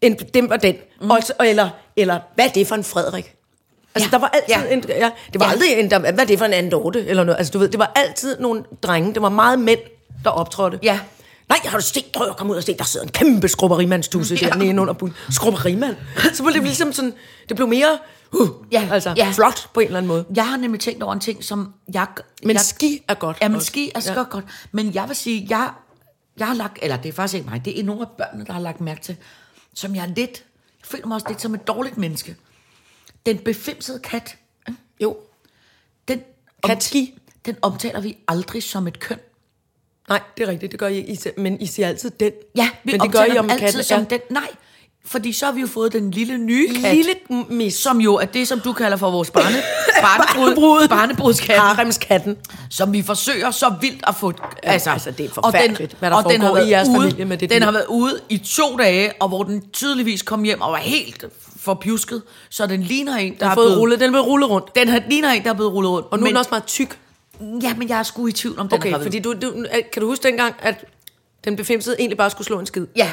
en 0.00 0.14
den 0.14 0.50
var 0.50 0.56
den. 0.56 0.76
Mm. 1.00 1.10
Og, 1.10 1.18
og, 1.38 1.48
eller, 1.48 1.68
eller, 1.96 2.18
hvad 2.34 2.44
er 2.44 2.48
det 2.50 2.66
for 2.66 2.74
en 2.74 2.84
Frederik? 2.84 3.34
Altså, 3.94 4.08
Ja. 4.12 4.16
der 4.16 4.20
var 4.20 4.28
altid 4.28 4.68
Ja. 4.68 4.74
en, 4.74 4.84
ja, 4.88 5.10
det 5.32 5.40
var 5.40 5.46
Ja. 5.46 5.52
aldrig 5.52 5.72
en, 5.72 5.90
der, 5.90 5.98
hvad 5.98 6.18
er 6.18 6.24
det 6.24 6.38
for 6.38 6.44
en 6.46 6.52
anden 6.52 6.72
Dorte? 6.72 7.06
Eller 7.06 7.24
noget. 7.24 7.38
Altså, 7.38 7.50
du 7.50 7.58
ved, 7.58 7.68
det 7.68 7.78
var 7.78 7.92
altid 7.94 8.38
nogle 8.40 8.64
drenge, 8.82 9.14
det 9.14 9.22
var 9.22 9.28
meget 9.28 9.58
mænd, 9.58 9.80
der 10.24 10.30
optrådte. 10.30 10.78
Ja. 10.82 11.00
Nej, 11.48 11.58
har 11.64 11.78
du 11.78 11.84
set, 11.84 12.04
prøv 12.14 12.28
at 12.28 12.36
komme 12.36 12.52
ud 12.52 12.56
og 12.56 12.62
se, 12.64 12.76
der 12.78 12.84
sidder 12.84 13.06
en 13.06 13.12
kæmpe 13.12 13.48
skrubberimandstusse 13.48 14.34
ja. 14.42 14.48
dernede 14.48 14.80
under 14.80 14.94
bunden. 14.94 15.16
Skrubberimand. 15.30 15.96
Så 16.34 16.42
blev 16.42 16.54
det 16.54 16.62
ligesom 16.62 16.92
sådan, 16.92 17.14
det 17.48 17.56
blev 17.56 17.68
mere, 17.68 17.98
uh, 18.32 18.48
Ja, 18.72 18.88
altså, 18.92 19.14
ja. 19.16 19.30
flot 19.34 19.68
på 19.74 19.80
en 19.80 19.86
eller 19.86 19.98
anden 19.98 20.08
måde. 20.08 20.24
Jeg 20.36 20.48
har 20.48 20.56
nemlig 20.56 20.80
tænkt 20.80 21.02
over 21.02 21.12
en 21.12 21.20
ting, 21.20 21.44
som 21.44 21.72
jeg... 21.94 22.06
Men 22.42 22.50
jeg, 22.52 22.60
ski 22.60 23.02
er 23.08 23.14
godt 23.14 23.38
Ja, 23.42 23.48
men 23.48 23.56
også. 23.56 23.66
ski 23.66 23.92
er 23.94 24.00
Ja. 24.06 24.22
godt. 24.30 24.44
Men 24.72 24.94
jeg 24.94 25.08
vil 25.08 25.16
sige, 25.16 25.46
jeg, 25.50 25.70
jeg 26.38 26.46
har 26.46 26.54
lagt... 26.54 26.78
Eller 26.82 26.96
det 26.96 27.08
er 27.08 27.12
faktisk 27.12 27.34
ikke 27.34 27.50
mig. 27.50 27.64
Det 27.64 27.80
er 27.80 27.84
nogle 27.84 28.02
af 28.02 28.08
børnene, 28.18 28.44
der 28.46 28.52
har 28.52 28.60
lagt 28.60 28.80
mærke 28.80 29.00
til, 29.00 29.16
som 29.74 29.94
jeg 29.94 30.02
er 30.02 30.06
lidt... 30.06 30.44
Jeg 30.80 30.86
føler 30.88 31.06
mig 31.06 31.14
også 31.14 31.26
lidt 31.28 31.40
som 31.42 31.54
et 31.54 31.66
dårligt 31.66 31.98
menneske. 31.98 32.36
Den 33.26 33.38
befimsede 33.38 33.98
kat, 33.98 34.36
ikke? 34.68 34.80
Jo. 35.02 35.16
den, 36.08 36.20
Katski? 36.66 37.18
den 37.46 37.56
omtaler 37.62 38.00
vi 38.00 38.16
aldrig 38.28 38.62
som 38.62 38.86
et 38.86 39.00
køn. 39.00 39.18
Nej, 40.08 40.20
det 40.36 40.42
er 40.44 40.48
rigtigt, 40.48 40.72
det 40.72 40.80
gør 40.80 40.88
I, 40.88 40.98
I 40.98 41.14
siger- 41.16 41.34
men 41.36 41.60
I 41.60 41.66
siger 41.66 41.88
altid 41.88 42.10
den. 42.20 42.32
Ja, 42.56 42.68
vi 42.84 42.92
men 42.92 43.00
det 43.00 43.12
gør 43.12 43.24
I 43.24 43.38
om 43.38 43.50
altid 43.50 43.66
katten. 43.66 43.82
som 43.84 43.98
ja. 44.00 44.04
den. 44.16 44.20
Nej, 44.30 44.48
fordi 45.06 45.32
så 45.32 45.44
har 45.46 45.52
vi 45.52 45.60
jo 45.60 45.66
fået 45.66 45.92
den 45.92 46.10
lille 46.10 46.38
nye 46.38 46.68
kat. 46.74 46.94
Lille 46.96 47.12
mis. 47.48 47.74
Som 47.74 48.00
jo 48.00 48.14
er 48.14 48.24
det, 48.24 48.48
som 48.48 48.60
du 48.60 48.72
kalder 48.72 48.96
for 48.96 49.10
vores 49.10 49.30
barne, 49.30 49.56
barnebrud, 50.02 50.44
Barnebrud. 50.54 50.88
barnebrudskatten. 50.88 51.60
Haremskatten. 51.64 52.36
som 52.70 52.92
vi 52.92 53.02
forsøger 53.02 53.50
så 53.50 53.74
vildt 53.80 54.02
at 54.06 54.14
få... 54.14 54.32
Altså, 54.62 54.90
altså, 54.90 55.10
det 55.10 55.26
er 55.26 55.30
forfærdeligt, 55.30 55.96
hvad 55.98 56.10
der 56.10 56.16
og 56.16 56.30
den 56.32 56.40
har 56.40 56.48
foregår 56.48 56.56
i 56.56 56.60
været 56.60 56.70
jeres 56.70 56.88
ude, 56.88 56.96
familie 57.00 57.24
med 57.24 57.36
det 57.38 57.50
Den 57.50 57.60
dyr. 57.60 57.64
har 57.64 57.72
været 57.72 57.86
ude 57.88 58.20
i 58.28 58.38
to 58.38 58.76
dage, 58.76 59.12
og 59.20 59.28
hvor 59.28 59.42
den 59.42 59.62
tydeligvis 59.72 60.22
kom 60.22 60.42
hjem 60.42 60.60
og 60.60 60.72
var 60.72 60.78
helt 60.78 61.24
forpjusket, 61.60 62.22
så 62.50 62.66
den 62.66 62.82
ligner 62.82 63.16
en, 63.16 63.32
der 63.32 63.38
Den 63.38 63.44
har 63.44 63.50
er 63.50 63.54
fået 63.54 63.66
blevet, 63.66 63.80
rullet, 63.80 64.00
den 64.00 64.06
er 64.06 64.10
blevet 64.12 64.26
rullet 64.26 64.50
rundt. 64.50 64.74
Den 64.76 64.88
har, 64.88 65.02
ligner 65.10 65.30
en, 65.30 65.42
der 65.44 65.50
er 65.50 65.54
blevet 65.54 65.72
rullet 65.72 65.90
rundt. 65.92 66.06
Og 66.10 66.18
nu 66.18 66.22
er 66.22 66.24
men, 66.24 66.28
den 66.30 66.36
også 66.36 66.50
meget 66.50 66.64
tyk. 66.64 66.98
Ja, 67.40 67.74
men 67.74 67.88
jeg 67.88 67.98
er 67.98 68.02
sgu 68.02 68.26
i 68.26 68.32
tvivl 68.32 68.58
om, 68.58 68.68
den 68.68 68.74
er 68.74 68.78
Okay, 68.80 68.90
gravid. 68.90 69.04
fordi 69.04 69.18
du, 69.18 69.32
du, 69.42 69.66
kan 69.92 70.02
du 70.02 70.06
huske 70.08 70.22
dengang, 70.28 70.54
at 70.58 70.84
den 71.44 71.56
befimsede 71.56 71.96
egentlig 71.98 72.16
bare 72.16 72.30
skulle 72.30 72.46
slå 72.46 72.58
en 72.58 72.66
skid? 72.66 72.86
Ja. 72.96 73.12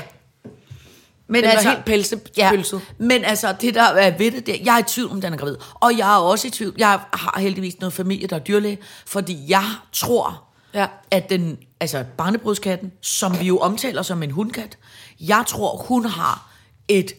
Men 1.27 1.43
Den 1.43 1.51
var 1.63 1.69
helt 1.71 1.86
pelsepølset. 1.86 2.81
Ja, 2.99 3.05
men 3.05 3.23
altså, 3.23 3.55
det 3.62 3.75
der 3.75 3.84
er 3.84 4.17
ved 4.17 4.31
det, 4.31 4.45
det, 4.45 4.60
jeg 4.65 4.75
er 4.75 4.79
i 4.79 4.84
tvivl 4.88 5.12
om, 5.12 5.21
den 5.21 5.34
er 5.34 5.38
gravid. 5.38 5.55
Og 5.73 5.97
jeg 5.97 6.13
er 6.15 6.19
også 6.19 6.47
i 6.47 6.49
tvivl. 6.49 6.73
Jeg 6.77 6.99
har 7.13 7.39
heldigvis 7.39 7.79
noget 7.79 7.93
familie, 7.93 8.27
der 8.27 8.36
er 8.36 8.39
dyrlæge, 8.39 8.77
fordi 9.05 9.38
jeg 9.47 9.65
tror, 9.93 10.43
Ja. 10.73 10.88
at 11.12 11.29
den, 11.29 11.57
altså 11.79 12.03
barnebrudskatten, 12.17 12.91
som 13.01 13.39
vi 13.39 13.45
jo 13.45 13.57
omtaler 13.57 14.01
som 14.01 14.23
en 14.23 14.31
hundkat, 14.31 14.77
jeg 15.19 15.43
tror, 15.47 15.77
hun 15.77 16.05
har 16.05 16.51
et 16.88 17.12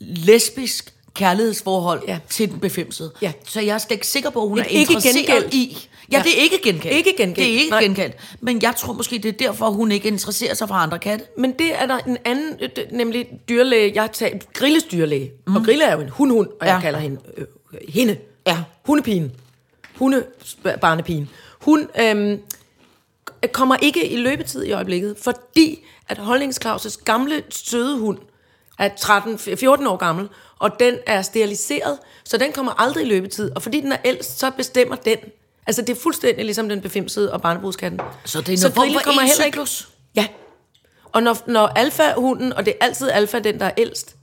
lesbisk 0.00 0.94
kærlighedsforhold 1.14 2.02
Ja. 2.08 2.18
til 2.30 2.50
den 2.50 2.60
befimsede. 2.60 3.12
Ja. 3.22 3.32
Så 3.46 3.60
jeg 3.60 3.74
er 3.74 3.78
slet 3.78 3.90
ikke 3.94 4.06
sikker 4.06 4.30
på, 4.30 4.42
at 4.42 4.48
hun 4.48 4.58
Et 4.58 4.62
er 4.64 4.68
ikke 4.68 4.80
interesseret 4.92 5.26
gengældt. 5.26 5.54
i... 5.54 5.88
Ja, 6.12 6.16
Ja. 6.18 6.22
det 6.22 6.38
er 6.38 6.42
ikke 6.42 6.58
gengældt. 6.62 6.96
Ikke 6.96 7.14
gengældt. 7.16 7.36
Det 7.36 7.54
er 7.54 7.58
ikke 7.58 7.70
Nej. 7.70 7.82
gengældt. 7.82 8.14
Men 8.40 8.62
jeg 8.62 8.74
tror 8.76 8.92
måske, 8.92 9.18
det 9.18 9.28
er 9.28 9.32
derfor, 9.46 9.70
hun 9.70 9.92
ikke 9.92 10.08
interesserer 10.08 10.54
sig 10.54 10.68
for 10.68 10.74
andre 10.74 10.98
katte. 10.98 11.24
Men 11.38 11.52
det 11.52 11.74
er 11.82 11.86
der 11.86 11.98
en 11.98 12.16
anden, 12.24 12.54
øh, 12.60 12.68
nemlig 12.92 13.26
dyrlæge, 13.48 13.92
jeg 13.94 14.02
har 14.02 14.08
taget, 14.08 14.52
Grilles 14.52 14.84
dyrlæge. 14.84 15.30
Mm. 15.46 15.56
Og 15.56 15.64
Grille 15.64 15.84
er 15.84 15.94
jo 15.94 16.00
en 16.00 16.08
hundhund, 16.08 16.48
og 16.60 16.66
jeg 16.66 16.74
Ja. 16.74 16.80
kalder 16.80 16.98
hende 16.98 17.20
øh, 17.36 17.46
hende. 17.88 18.16
Ja. 18.46 18.58
Hundepigen. 18.86 19.32
hundebarnepigen, 19.98 21.28
hun 21.60 21.88
øhm, 22.00 22.40
kommer 23.52 23.76
ikke 23.76 24.08
i 24.08 24.16
løbetid 24.16 24.64
i 24.64 24.72
øjeblikket, 24.72 25.16
fordi 25.22 25.78
at 26.08 26.18
Holdings 26.18 26.66
Claus' 26.66 27.02
gamle 27.04 27.42
søde 27.50 27.98
hund 27.98 28.18
er 28.78 28.88
13-14 28.88 29.88
år 29.88 29.96
gammel, 29.96 30.28
og 30.58 30.80
den 30.80 30.94
er 31.06 31.22
steriliseret, 31.22 31.98
så 32.24 32.36
den 32.36 32.52
kommer 32.52 32.72
aldrig 32.80 33.04
i 33.04 33.08
løbetid. 33.08 33.50
Og 33.56 33.62
fordi 33.62 33.80
den 33.80 33.92
er 33.92 33.96
ældst, 34.04 34.38
så 34.38 34.50
bestemmer 34.50 34.96
den. 34.96 35.16
Altså, 35.66 35.82
det 35.82 35.96
er 35.96 36.00
fuldstændig 36.00 36.44
ligesom 36.44 36.68
den 36.68 36.80
befimsede 36.80 37.32
og 37.32 37.42
barnebrudskatten. 37.42 38.00
Så 38.24 38.40
det 38.40 38.48
er 38.48 38.66
en 38.66 38.72
form 38.74 38.88
for 39.14 39.20
en 39.20 39.28
cyklus? 39.42 39.88
Ja. 40.16 40.26
Og 41.12 41.22
når, 41.22 41.36
når 41.46 41.66
alfa-hunden, 41.66 42.52
og 42.52 42.66
det 42.66 42.74
er 42.80 42.84
altid 42.86 43.10
alfa, 43.10 43.38
den 43.38 43.60
der 43.60 43.66
er 43.66 43.70
ældst, 43.78 44.16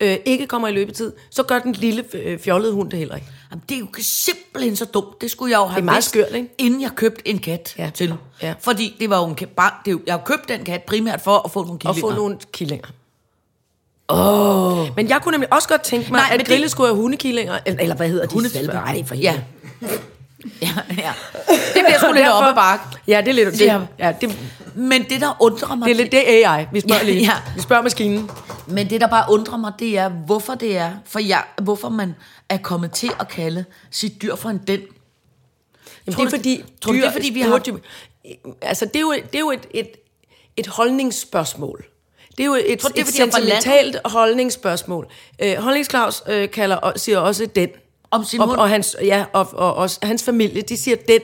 øh, 0.00 0.16
ikke 0.24 0.46
kommer 0.46 0.68
i 0.68 0.72
løbetid, 0.72 1.12
så 1.30 1.42
gør 1.42 1.58
den 1.58 1.72
lille 1.72 2.04
øh, 2.12 2.38
fjollede 2.38 2.72
hund 2.72 2.90
det 2.90 2.98
heller 2.98 3.14
ikke. 3.14 3.26
Jamen, 3.50 3.62
det 3.68 3.74
er 3.74 3.78
jo 3.78 3.86
simpelthen 4.02 4.76
så 4.76 4.84
dumt. 4.84 5.20
Det 5.20 5.30
skulle 5.30 5.50
jeg 5.52 5.58
jo 5.58 5.64
have 5.64 5.74
Det 5.76 5.80
er 5.80 5.84
meget 5.84 5.96
vidst, 5.96 6.08
skørt, 6.08 6.34
ikke? 6.34 6.54
inden 6.58 6.80
jeg 6.82 6.90
købte 6.96 7.28
en 7.28 7.38
kat 7.38 7.74
Ja. 7.78 7.90
til. 7.94 8.14
Ja. 8.42 8.54
Fordi 8.60 8.96
det 9.00 9.10
var 9.10 9.18
jo 9.20 9.26
en 9.26 9.34
kat, 9.34 9.48
bare, 9.48 9.70
det 9.84 9.90
er 9.90 9.92
jo, 9.92 10.00
jeg 10.06 10.14
har 10.14 10.22
købt 10.24 10.48
den 10.48 10.64
kat 10.64 10.82
primært 10.82 11.20
for 11.20 11.38
at 11.44 11.50
få 11.50 11.60
nogle 11.64 11.72
Og 11.74 11.78
killinger. 11.80 12.10
få 12.10 12.16
nogle 12.16 12.38
killinger. 12.52 12.86
Oh. 14.08 14.96
Men 14.96 15.08
jeg 15.08 15.20
kunne 15.22 15.32
nemlig 15.32 15.52
også 15.52 15.68
godt 15.68 15.82
tænke 15.82 16.10
mig, 16.12 16.20
Nej, 16.20 16.28
at 16.32 16.40
det- 16.40 16.48
grille 16.48 16.68
skulle 16.68 16.88
have 16.88 16.96
hundekillinger. 16.96 17.58
Eller, 17.66 17.82
eller 17.82 17.94
hvad 17.96 18.08
hedder 18.08 18.26
de? 18.26 18.32
Hundesvalpe. 18.32 18.72
Nej, 18.72 19.04
for 19.06 19.14
Ja. 19.14 19.40
helvede. 19.80 20.00
ja, 20.62 20.68
ja. 20.98 21.12
Det 21.48 21.82
bliver 21.86 21.98
sgu 21.98 22.12
lidt 22.12 22.28
op 22.28 22.44
ad 22.44 22.54
bakke. 22.54 22.84
Ja, 23.08 23.20
det 23.20 23.28
er 23.28 23.32
lidt... 23.32 23.52
Det, 23.52 23.60
Ja. 23.60 23.80
ja, 23.98 24.12
det, 24.20 24.38
Men 24.74 25.02
det, 25.04 25.20
der 25.20 25.36
undrer 25.40 25.74
mig... 25.74 25.86
det 25.88 25.92
er 25.92 25.96
lidt 25.96 26.12
det 26.12 26.18
AI. 26.18 26.66
Vi 26.72 26.80
spørger 26.80 27.04
Ja, 27.04 27.10
lige. 27.10 27.20
ja. 27.24 27.32
Vi 27.56 27.60
spørger 27.60 27.82
maskinen. 27.82 28.30
Men 28.66 28.90
det, 28.90 29.00
der 29.00 29.06
bare 29.06 29.24
undrer 29.32 29.56
mig, 29.56 29.72
det 29.78 29.98
er, 29.98 30.08
hvorfor 30.08 30.54
det 30.54 30.76
er, 30.76 30.92
for 31.04 31.18
jeg, 31.18 31.42
hvorfor 31.62 31.88
man 31.88 32.14
er 32.48 32.56
kommet 32.58 32.90
til 32.92 33.10
at 33.20 33.28
kalde 33.28 33.64
sit 33.90 34.22
dyr 34.22 34.36
for 34.36 34.48
en 34.50 34.58
den. 34.66 34.80
Jamen, 36.06 36.14
Tror 36.14 36.24
det 36.24 36.32
er 36.34 36.38
fordi, 36.38 36.64
tror 36.80 36.92
du, 36.92 36.98
det 36.98 37.06
er, 37.06 37.12
fordi 37.12 37.30
vi 37.30 37.40
har... 37.40 37.60
altså, 38.62 38.84
det 38.84 38.96
er 38.96 39.00
jo, 39.00 39.12
det 39.12 39.34
er 39.34 39.40
jo 39.40 39.50
et, 39.50 39.66
et, 39.74 39.88
et 40.56 40.66
holdningsspørgsmål. 40.66 41.84
Det 42.36 42.42
er 42.42 42.46
jo 42.46 42.56
et, 42.66 42.78
Tror 42.78 42.88
det 42.88 42.98
er, 42.98 43.02
et 43.02 43.08
sentimentalt 43.08 43.96
holdningsspørgsmål. 44.04 45.06
Øh, 45.42 45.54
Holdningsklaus 45.56 46.22
øh, 46.28 46.50
kalder, 46.50 46.92
siger 46.96 47.18
også 47.18 47.46
den. 47.56 47.68
Om 48.10 48.24
sin 48.24 48.40
og, 48.40 48.46
hund? 48.48 48.58
og, 48.58 48.68
hans, 48.68 48.96
ja, 49.02 49.24
og, 49.32 49.48
og, 49.52 49.74
og 49.74 49.90
hans 50.02 50.22
familie, 50.22 50.62
de 50.62 50.76
siger 50.76 50.96
den. 51.08 51.20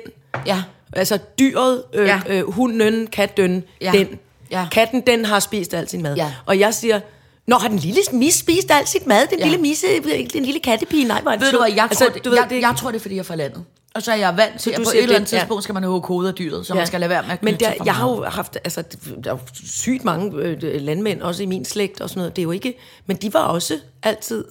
Ja. 0.47 0.63
Altså 0.93 1.19
dyret, 1.39 1.83
øh, 1.95 2.07
Ja. 2.07 2.21
øh, 2.29 2.51
hunden, 2.53 3.07
katdøn, 3.07 3.65
Ja. 3.81 3.93
den. 3.95 4.19
Ja. 4.51 4.67
Katten, 4.73 5.01
den 5.07 5.25
har 5.25 5.41
spist 5.41 5.75
al 5.75 5.89
sin 5.89 6.03
mad. 6.03 6.17
Ja. 6.17 6.33
Og 6.47 6.59
jeg 6.59 6.75
siger, 6.75 7.01
Nå, 7.47 7.57
har 7.57 7.69
den 7.69 7.79
lille 7.79 8.01
mis 8.13 8.35
spist 8.35 8.71
al 8.71 8.87
sit 8.87 9.07
mad? 9.07 9.27
Den 9.27 9.39
Ja. 9.39 9.45
lille 9.45 9.59
misse, 9.59 9.87
den 10.33 10.45
lille 10.45 10.61
kattepige? 10.61 11.05
Nej, 11.05 11.21
hvor 11.21 11.31
er 11.31 11.37
det 11.37 11.45
Ved 11.45 11.53
du 11.53 11.59
hvad, 11.59 11.73
jeg, 11.73 11.83
altså, 11.85 12.05
tror, 12.05 12.13
det, 12.13 12.25
du 12.25 12.31
ved, 12.31 12.39
jeg, 12.39 12.47
det, 12.51 12.61
jeg 12.61 12.75
tror, 12.79 12.91
det 12.91 12.97
er, 12.97 13.01
fordi 13.01 13.15
jeg 13.15 13.21
er 13.21 13.25
fra 13.25 13.35
landet. 13.35 13.65
Og 14.01 14.05
så 14.05 14.13
er 14.13 14.17
jeg 14.17 14.37
vant 14.37 14.61
til, 14.61 14.71
at 14.71 14.77
på 14.77 14.91
et 14.91 15.03
eller 15.03 15.17
andet 15.17 15.31
det, 15.31 15.37
ja. 15.37 15.39
tidspunkt 15.39 15.63
skal 15.65 15.73
man 15.73 15.83
have 15.83 16.01
hovedet 16.01 16.29
af 16.31 16.35
dyret, 16.35 16.67
så 16.67 16.75
man 16.75 16.87
skal 16.87 17.01
lade 17.01 17.11
være 17.11 17.23
med 17.23 17.31
at 17.31 17.43
Men 17.43 17.55
der, 17.61 17.73
jeg 17.85 17.95
har 17.95 18.11
jo 18.11 18.25
haft, 18.25 18.59
altså, 18.65 18.85
der 19.25 19.33
er 19.35 19.39
sygt 19.65 20.05
mange 20.05 20.37
øh, 20.37 20.81
landmænd, 20.81 21.23
også 21.23 21.43
i 21.43 21.47
min 21.47 21.65
slægt 21.65 22.01
og 22.01 22.09
sådan 22.09 22.19
noget. 22.19 22.37
Det 22.37 22.43
er 22.43 22.45
jo 22.45 22.51
ikke, 22.51 22.75
men 23.07 23.17
de 23.17 23.35
var 23.35 23.41
også 23.41 23.79
altid 24.03 24.45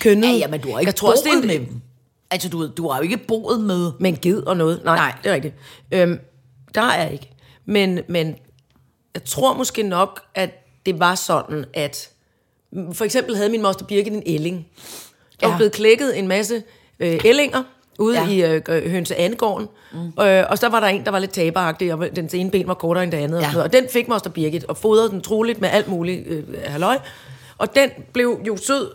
kønnet. 0.00 0.28
Ja, 0.28 0.32
ja, 0.32 0.48
men 0.48 0.60
du 0.60 0.72
har 0.72 0.78
ikke 0.78 0.88
jeg 0.88 0.94
tror 0.96 1.10
også, 1.10 1.22
det 1.24 1.32
er 1.32 1.46
med 1.46 1.66
dem. 1.66 1.80
Altså, 2.30 2.48
du, 2.48 2.66
du 2.66 2.88
har 2.88 2.96
jo 2.96 3.02
ikke 3.02 3.16
boet 3.16 3.60
med... 3.60 3.92
Men 4.00 4.16
ged 4.16 4.42
og 4.42 4.56
noget. 4.56 4.80
Nej, 4.84 4.96
Nej. 4.96 5.14
Det 5.22 5.30
er 5.30 5.34
rigtigt. 5.34 5.54
Øhm, 5.92 6.18
der 6.74 6.82
er 6.82 7.02
jeg 7.02 7.12
ikke. 7.12 7.30
Men, 7.66 8.00
men 8.08 8.36
jeg 9.14 9.24
tror 9.24 9.54
måske 9.54 9.82
nok, 9.82 10.20
at 10.34 10.50
det 10.86 11.00
var 11.00 11.14
sådan, 11.14 11.64
at 11.74 12.10
for 12.92 13.04
eksempel 13.04 13.36
havde 13.36 13.50
min 13.50 13.62
moster 13.62 13.84
Birgit 13.84 14.12
en 14.12 14.22
ælling. 14.26 14.66
Der 15.40 15.46
var 15.46 15.52
Ja. 15.52 15.56
blevet 15.56 15.72
klækket 15.72 16.18
en 16.18 16.28
masse 16.28 16.62
øh, 17.00 17.20
ællinger 17.24 17.62
ude 17.98 18.18
Ja. 18.18 18.28
i 18.28 18.60
øh, 18.68 18.90
hønse 18.90 19.16
Annegården. 19.16 19.68
Mm. 19.92 20.22
Øh, 20.24 20.44
og 20.50 20.58
så 20.58 20.68
var 20.68 20.80
der 20.80 20.86
en, 20.86 21.04
der 21.04 21.10
var 21.10 21.18
lidt 21.18 21.30
taberagtig, 21.30 21.94
og 21.94 22.16
den 22.16 22.30
ene 22.32 22.50
ben 22.50 22.68
var 22.68 22.74
kortere 22.74 23.04
end 23.04 23.12
det 23.12 23.18
andet. 23.18 23.40
Ja. 23.40 23.46
Og, 23.46 23.52
sådan 23.52 23.64
og 23.64 23.72
den 23.72 23.84
fik 23.92 24.08
moster 24.08 24.30
Birgit, 24.30 24.64
og 24.64 24.76
fodrede 24.76 25.10
den 25.10 25.20
troligt 25.20 25.60
med 25.60 25.68
alt 25.68 25.88
muligt 25.88 26.26
øh, 26.26 26.44
halløj. 26.64 26.98
Og 27.58 27.74
den 27.74 27.90
blev 28.12 28.40
jo 28.46 28.56
sød, 28.56 28.90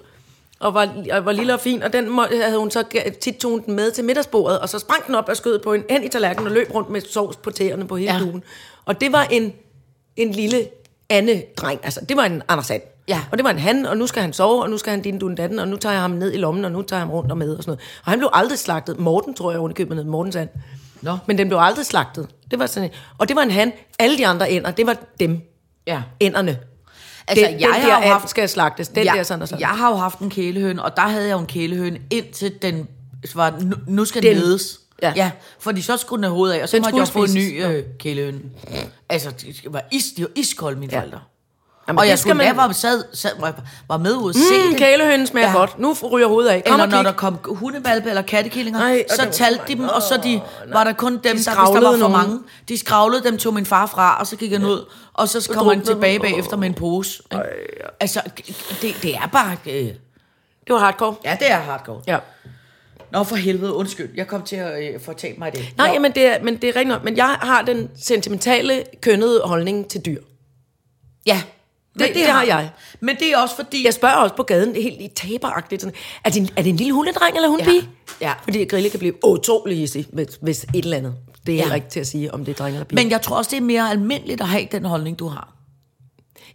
og 0.60 0.74
var, 0.74 0.94
og 1.12 1.26
var 1.26 1.32
lille 1.32 1.54
og 1.54 1.60
fin, 1.60 1.84
og 1.84 1.94
den 1.94 2.10
må, 2.10 2.26
havde 2.44 2.58
hun 2.60 2.72
så 2.72 2.84
tit 3.22 3.36
tog 3.36 3.62
den 3.66 3.74
med 3.76 3.92
til 3.92 4.04
middagsbordet, 4.04 4.60
og 4.60 4.70
så 4.70 4.80
sprang 4.80 5.08
den 5.08 5.16
op 5.16 5.30
af 5.30 5.38
skødet 5.38 5.62
på 5.62 5.74
en 5.74 5.84
hen 5.90 6.04
i 6.04 6.08
tallerkenen 6.08 6.48
og 6.48 6.54
løb 6.54 6.68
rundt 6.76 6.90
med 6.90 7.02
sovs 7.02 7.36
på 7.36 7.52
tæerne 7.52 7.88
på 7.88 7.96
hele 7.96 8.14
ja. 8.14 8.20
duen. 8.20 8.44
Og 8.86 9.02
det 9.02 9.12
var 9.12 9.24
en, 9.32 9.54
en 10.16 10.32
lille 10.32 10.68
Anne-dreng, 11.14 11.80
altså 11.84 12.06
det 12.10 12.18
var 12.18 12.24
en 12.24 12.42
Anders 12.48 12.72
And. 12.72 12.82
Ja. 13.08 13.22
Og 13.32 13.38
det 13.38 13.44
var 13.44 13.50
en 13.50 13.60
han, 13.60 13.86
og 13.86 13.98
nu 13.98 14.08
skal 14.08 14.22
han 14.22 14.34
sove, 14.34 14.64
og 14.64 14.70
nu 14.70 14.78
skal 14.78 14.92
han 14.92 15.02
din 15.02 15.20
dun 15.20 15.36
datten, 15.36 15.60
og 15.60 15.68
nu 15.68 15.78
tager 15.78 15.94
jeg 15.94 16.02
ham 16.02 16.12
ned 16.12 16.34
i 16.34 16.38
lommen, 16.38 16.66
og 16.66 16.72
nu 16.72 16.82
tager 16.82 16.98
jeg 17.00 17.06
ham 17.08 17.12
rundt 17.12 17.32
og 17.32 17.38
med, 17.38 17.56
og 17.56 17.64
sådan 17.64 17.70
noget. 17.72 17.82
Og 18.06 18.12
han 18.12 18.20
blev 18.20 18.30
aldrig 18.34 18.60
slagtet. 18.60 19.00
Morten, 19.00 19.34
tror 19.34 19.52
jeg, 19.52 19.60
hun 19.60 19.74
købet 19.74 19.96
ned. 19.98 20.04
Mortens 20.04 20.36
and. 20.36 20.50
Nå. 21.02 21.18
Men 21.28 21.38
den 21.38 21.48
blev 21.48 21.60
aldrig 21.62 21.86
slagtet. 21.86 22.28
Det 22.52 22.60
var 22.60 22.66
sådan, 22.66 22.90
en- 22.90 22.96
og 23.18 23.28
det 23.28 23.36
var 23.36 23.42
en 23.42 23.52
han. 23.52 23.72
Alle 24.00 24.18
de 24.18 24.28
andre 24.28 24.52
ender, 24.52 24.72
det 24.72 24.88
var 24.88 24.98
dem. 25.20 25.42
Ja. 25.88 26.02
Enderne. 26.20 26.60
Altså, 27.28 27.46
den, 27.46 27.60
jeg 27.60 27.70
den 27.74 27.82
har 27.82 27.90
der 27.90 27.96
jo 27.96 28.02
and 28.02 28.12
haft- 28.12 28.30
skal 28.30 28.50
slagtes. 28.50 28.88
Den 28.88 29.04
ja, 29.04 29.12
der 29.16 29.24
sådan 29.24 29.42
og 29.42 29.48
sådan. 29.48 29.60
Jeg 29.62 29.68
har 29.70 29.90
jo 29.90 29.96
haft 29.96 30.20
en 30.20 30.30
kælehøne, 30.30 30.84
og 30.84 30.96
der 30.96 31.02
havde 31.02 31.26
jeg 31.28 31.34
jo 31.34 31.40
en 31.40 31.46
kælehøne, 31.46 32.00
indtil 32.12 32.54
den 32.62 32.88
var, 33.36 33.56
nu, 33.62 33.76
nu 33.88 34.06
skal 34.06 34.24
Den- 34.24 34.38
ledes. 34.38 34.80
Ja. 35.02 35.14
ja, 35.16 35.32
fordi 35.60 35.82
så 35.82 35.98
skulle 35.98 36.18
den 36.18 36.24
have 36.24 36.36
hovedet 36.36 36.56
af, 36.56 36.64
og 36.64 36.70
så 36.70 36.78
Den 36.78 36.84
måtte 36.84 36.98
jeg 36.98 37.08
få 37.08 37.24
en 37.24 37.34
ny 37.34 37.66
øh, 37.66 37.84
kælehøne. 38.00 38.40
Altså, 39.10 39.30
det 39.32 39.56
var, 39.74 39.84
is, 39.92 40.04
de 40.18 40.22
var 40.22 40.30
iskolde, 40.36 40.80
mine 40.80 40.94
Ja. 40.94 41.00
forældre. 41.00 41.20
Jamen, 41.88 42.00
og 42.00 42.08
jeg 42.08 42.20
skulle 42.20 42.34
man- 42.38 42.58
var, 42.58 42.72
sad, 42.72 43.04
sad, 43.14 43.32
var, 43.90 43.98
med 43.98 44.16
ud 44.16 44.30
at 44.30 44.36
se 44.36 44.70
Mm, 44.70 44.76
kælehønen 44.76 45.28
smager 45.28 45.48
Ja. 45.48 45.52
ja. 45.54 45.58
godt. 45.60 45.80
Nu 45.80 45.94
ryger 46.12 46.28
hovedet 46.28 46.50
af. 46.50 46.64
Kom 46.64 46.74
Eller 46.74 46.86
når 46.96 47.04
der 47.04 47.12
kom 47.12 47.38
hundevalpe 47.46 48.10
eller 48.10 48.22
kattekillinger, 48.22 48.80
Ej, 48.82 49.04
så 49.10 49.28
talte 49.32 49.62
de 49.68 49.76
dem, 49.76 49.84
og 49.90 50.02
så 50.02 50.20
de, 50.24 50.42
var 50.74 50.84
der 50.84 50.94
kun 50.94 51.12
dem, 51.14 51.22
der, 51.22 51.34
hvis 51.34 51.46
der 51.46 51.52
skravlede 51.52 51.86
var 51.86 51.92
for 51.92 51.98
nogen. 51.98 52.12
mange. 52.12 52.40
De 52.70 52.78
skravlede 52.78 53.24
dem, 53.24 53.38
tog 53.38 53.54
min 53.54 53.66
far 53.66 53.86
fra, 53.86 54.18
og 54.20 54.28
så 54.28 54.36
gik 54.36 54.52
han 54.52 54.66
ud, 54.66 54.90
og 55.14 55.30
så 55.30 55.50
kommer 55.54 55.74
han 55.74 55.86
tilbage 55.86 56.20
bagefter 56.20 56.58
med 56.58 56.68
en 56.68 56.74
pose. 56.74 57.24
ikke? 57.32 57.44
Altså, 58.00 58.22
det, 58.82 58.96
det 59.02 59.16
er 59.16 59.28
bare... 59.32 59.58
Øh, 59.66 59.74
Det 60.68 60.74
var 60.74 60.78
hardcore. 60.80 61.16
ja, 61.26 61.38
det 61.40 61.52
er 61.52 61.58
hardcore. 61.60 62.02
Ja. 62.08 62.18
Nå, 63.12 63.24
for 63.24 63.36
helvede, 63.36 63.74
undskyld. 63.74 64.10
Jeg 64.16 64.28
kom 64.28 64.42
til 64.42 64.56
at 64.56 64.94
øh, 64.94 65.02
fortælle 65.02 65.36
mig 65.38 65.52
det. 65.52 65.66
Nej, 65.78 65.88
Nå. 65.88 65.94
jamen 65.94 66.12
det 66.12 66.26
er, 66.26 66.44
men 66.44 66.56
det 66.58 66.70
er 66.70 66.76
rigtigt. 66.76 67.04
Men 67.04 67.18
jeg 67.18 67.38
har 67.42 67.62
den 67.62 67.90
sentimentale, 68.04 68.84
kønnede 69.02 69.42
holdning 69.46 69.88
til 69.90 70.02
dyr. 70.06 70.22
Ja, 71.26 71.42
Det- 72.00 72.12
det 72.14 72.26
har 72.26 72.44
jeg. 72.44 72.70
Men 73.00 73.16
det 73.20 73.34
er 73.34 73.38
også 73.38 73.56
fordi... 73.56 73.86
Jeg 73.86 73.94
spørger 73.94 74.16
også 74.16 74.36
på 74.36 74.44
gaden, 74.44 74.74
det 74.76 74.84
helt 74.84 75.02
i 75.02 75.08
taberagtigt. 75.16 75.82
Sådan, 75.82 75.96
er, 76.26 76.30
det 76.30 76.40
en, 76.42 76.50
er 76.58 76.62
det 76.62 76.70
en 76.70 76.76
lille 76.76 76.94
hundedreng 76.94 77.36
eller 77.36 77.50
hundepige? 77.50 77.90
Ja. 78.22 78.28
Ja. 78.28 78.34
Fordi 78.44 78.66
Grille 78.66 78.90
kan 78.90 79.00
blive 79.00 79.26
utrolig 79.26 79.78
hissig, 79.78 80.06
hvis, 80.14 80.28
hvis 80.42 80.64
et 80.64 80.84
eller 80.84 80.98
andet. 80.98 81.16
Det 81.48 81.60
er 81.62 81.68
Ja. 81.68 81.74
ikke 81.74 81.90
til 81.90 82.00
at 82.00 82.08
sige, 82.08 82.34
om 82.34 82.46
det 82.46 82.52
er 82.52 82.56
dreng 82.64 82.76
eller 82.76 82.86
pige. 82.86 82.96
Men 82.96 83.12
jeg 83.12 83.22
tror 83.22 83.38
også, 83.38 83.52
det 83.52 83.58
er 83.58 83.62
mere 83.62 83.90
almindeligt 83.92 84.42
at 84.42 84.48
have 84.48 84.68
den 84.72 84.86
holdning, 84.86 85.20
du 85.20 85.28
har. 85.28 85.54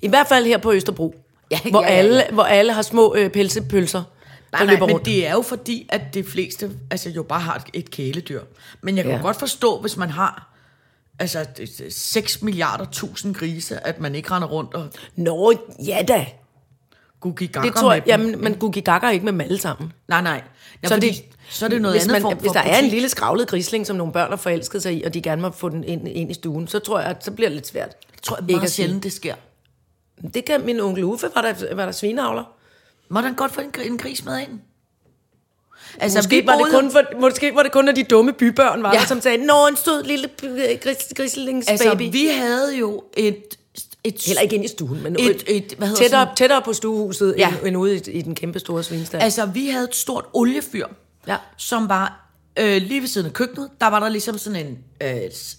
I 0.02 0.08
hvert 0.08 0.26
fald 0.28 0.44
her 0.46 0.58
på 0.58 0.72
Østerbro, 0.72 1.14
Ja, 1.50 1.60
hvor, 1.70 1.82
ja, 1.82 1.88
ja. 1.92 1.94
Alle, 1.98 2.24
hvor 2.32 2.42
alle 2.42 2.72
har 2.72 2.82
små 2.82 3.14
øh, 3.14 3.30
pelsepølser, 3.30 4.02
Nej, 4.52 4.64
nej, 4.64 4.74
men 4.80 4.90
rundt. 4.92 5.04
det 5.06 5.26
er 5.26 5.32
jo 5.32 5.42
fordi, 5.42 5.86
at 5.88 6.14
de 6.14 6.24
fleste 6.24 6.70
altså, 6.90 7.10
jo 7.10 7.22
bare 7.22 7.40
har 7.40 7.64
et, 7.74 7.90
kæledyr. 7.90 8.40
Men 8.80 8.96
jeg 8.96 9.04
kan 9.04 9.14
ja. 9.14 9.20
godt 9.20 9.38
forstå, 9.38 9.80
hvis 9.80 9.96
man 9.96 10.10
har 10.10 10.48
altså, 11.18 11.46
6 11.90 12.42
milliarder 12.42 12.84
tusind 12.92 13.34
grise, 13.34 13.86
at 13.86 14.00
man 14.00 14.14
ikke 14.14 14.30
render 14.30 14.48
rundt 14.48 14.74
og 14.74 14.88
Nå, 15.16 15.52
ja 15.86 16.04
da. 16.08 16.26
gugi 17.20 17.46
gakker 17.46 17.70
Det 17.70 17.78
tror 17.80 17.92
jeg, 17.92 18.02
jamen, 18.06 18.40
man 18.42 18.54
gugi 18.54 18.80
gakker 18.80 19.10
ikke 19.10 19.24
med 19.24 19.32
dem 19.32 19.40
alle 19.40 19.58
sammen. 19.58 19.92
Nej, 20.08 20.20
nej. 20.22 20.42
Ja, 20.82 20.88
Så 20.88 20.94
fordi, 20.94 21.08
det- 21.08 21.24
så 21.50 21.64
er 21.64 21.68
det 21.68 21.82
noget 21.82 21.94
hvis 21.94 22.02
andet 22.02 22.12
man, 22.12 22.22
form 22.22 22.32
for 22.32 22.40
Hvis 22.40 22.52
der 22.52 22.60
er 22.60 22.78
en 22.78 22.84
lille 22.90 23.08
skravlet 23.08 23.48
grisling, 23.48 23.86
som 23.86 23.96
nogle 23.96 24.12
børn 24.12 24.30
har 24.30 24.36
forelsket 24.36 24.82
sig 24.82 24.94
i, 24.96 25.02
og 25.02 25.14
de 25.14 25.22
gerne 25.22 25.42
må 25.42 25.50
få 25.50 25.68
den 25.68 25.84
ind, 25.84 26.08
ind 26.08 26.30
i 26.30 26.34
stuen, 26.34 26.68
så 26.68 26.78
tror 26.78 27.00
jeg, 27.00 27.08
at 27.10 27.24
så 27.24 27.30
bliver 27.30 27.48
det 27.48 27.56
lidt 27.56 27.66
svært. 27.66 27.88
Jeg 28.14 28.22
tror 28.22 28.36
jeg 28.36 28.42
Ikke 28.50 28.56
meget 28.58 28.70
sige. 28.70 28.84
sjældent, 28.84 29.04
det 29.04 29.12
sker. 29.12 29.34
Det 30.34 30.44
kan 30.44 30.66
min 30.66 30.80
onkel 30.80 31.04
Uffe, 31.04 31.26
var 31.34 31.42
der, 31.42 31.74
var 31.74 31.84
der 31.84 31.92
svineavler. 31.92 32.44
Må 33.08 33.20
den 33.20 33.34
godt 33.34 33.52
få 33.52 33.60
en, 33.60 33.70
en 33.90 33.98
gris 33.98 34.24
med 34.24 34.38
ind? 34.40 34.60
Altså, 36.00 36.18
Måske 36.18 36.46
var, 36.46 36.56
det 36.56 36.66
kun 36.70 36.90
for, 36.92 37.02
måske 37.20 37.54
var 37.54 37.62
det 37.62 37.72
kun, 37.72 37.84
når 37.84 37.92
de 37.92 38.02
dumme 38.02 38.32
bybørn 38.32 38.82
var 38.82 38.92
Ja. 38.94 38.98
der, 39.00 39.06
som 39.06 39.20
sagde, 39.20 39.46
Nå, 39.46 39.66
en 39.66 39.76
sød 39.76 40.02
lille 40.04 40.28
gris, 40.82 40.96
grislingsbaby. 41.16 41.72
Altså, 41.72 41.94
vi 41.94 42.26
havde 42.26 42.76
jo 42.76 43.02
et... 43.16 43.44
et 44.04 44.22
Heller 44.26 44.42
ikke 44.42 44.54
ind 44.54 44.64
i 44.64 44.68
stuen, 44.68 45.02
men 45.02 45.16
Et- 45.18 45.44
et- 45.46 45.74
hvad 45.78 45.88
hedder 45.88 46.02
tættere, 46.02 46.20
sådan- 46.24 46.36
tættere 46.36 46.62
på 46.62 46.72
stuehuset, 46.72 47.34
Ja. 47.38 47.48
end, 47.48 47.56
end 47.66 47.76
ude 47.76 47.96
i, 47.96 48.10
i 48.10 48.22
den 48.22 48.34
kæmpe 48.34 48.58
store 48.58 48.82
svinestald. 48.82 49.22
Altså, 49.22 49.46
vi 49.46 49.68
havde 49.68 49.84
et 49.84 49.96
stort 49.96 50.24
oliefyr, 50.32 50.86
Ja. 51.26 51.36
som 51.56 51.88
var 51.88 52.24
øh, 52.58 52.82
lige 52.82 53.00
ved 53.00 53.08
siden 53.08 53.26
af 53.26 53.32
køkkenet. 53.32 53.70
Der 53.80 53.86
var 53.86 54.00
der 54.00 54.08
ligesom 54.08 54.38
sådan 54.38 54.66
en 54.66 54.78
øh, 55.02 55.16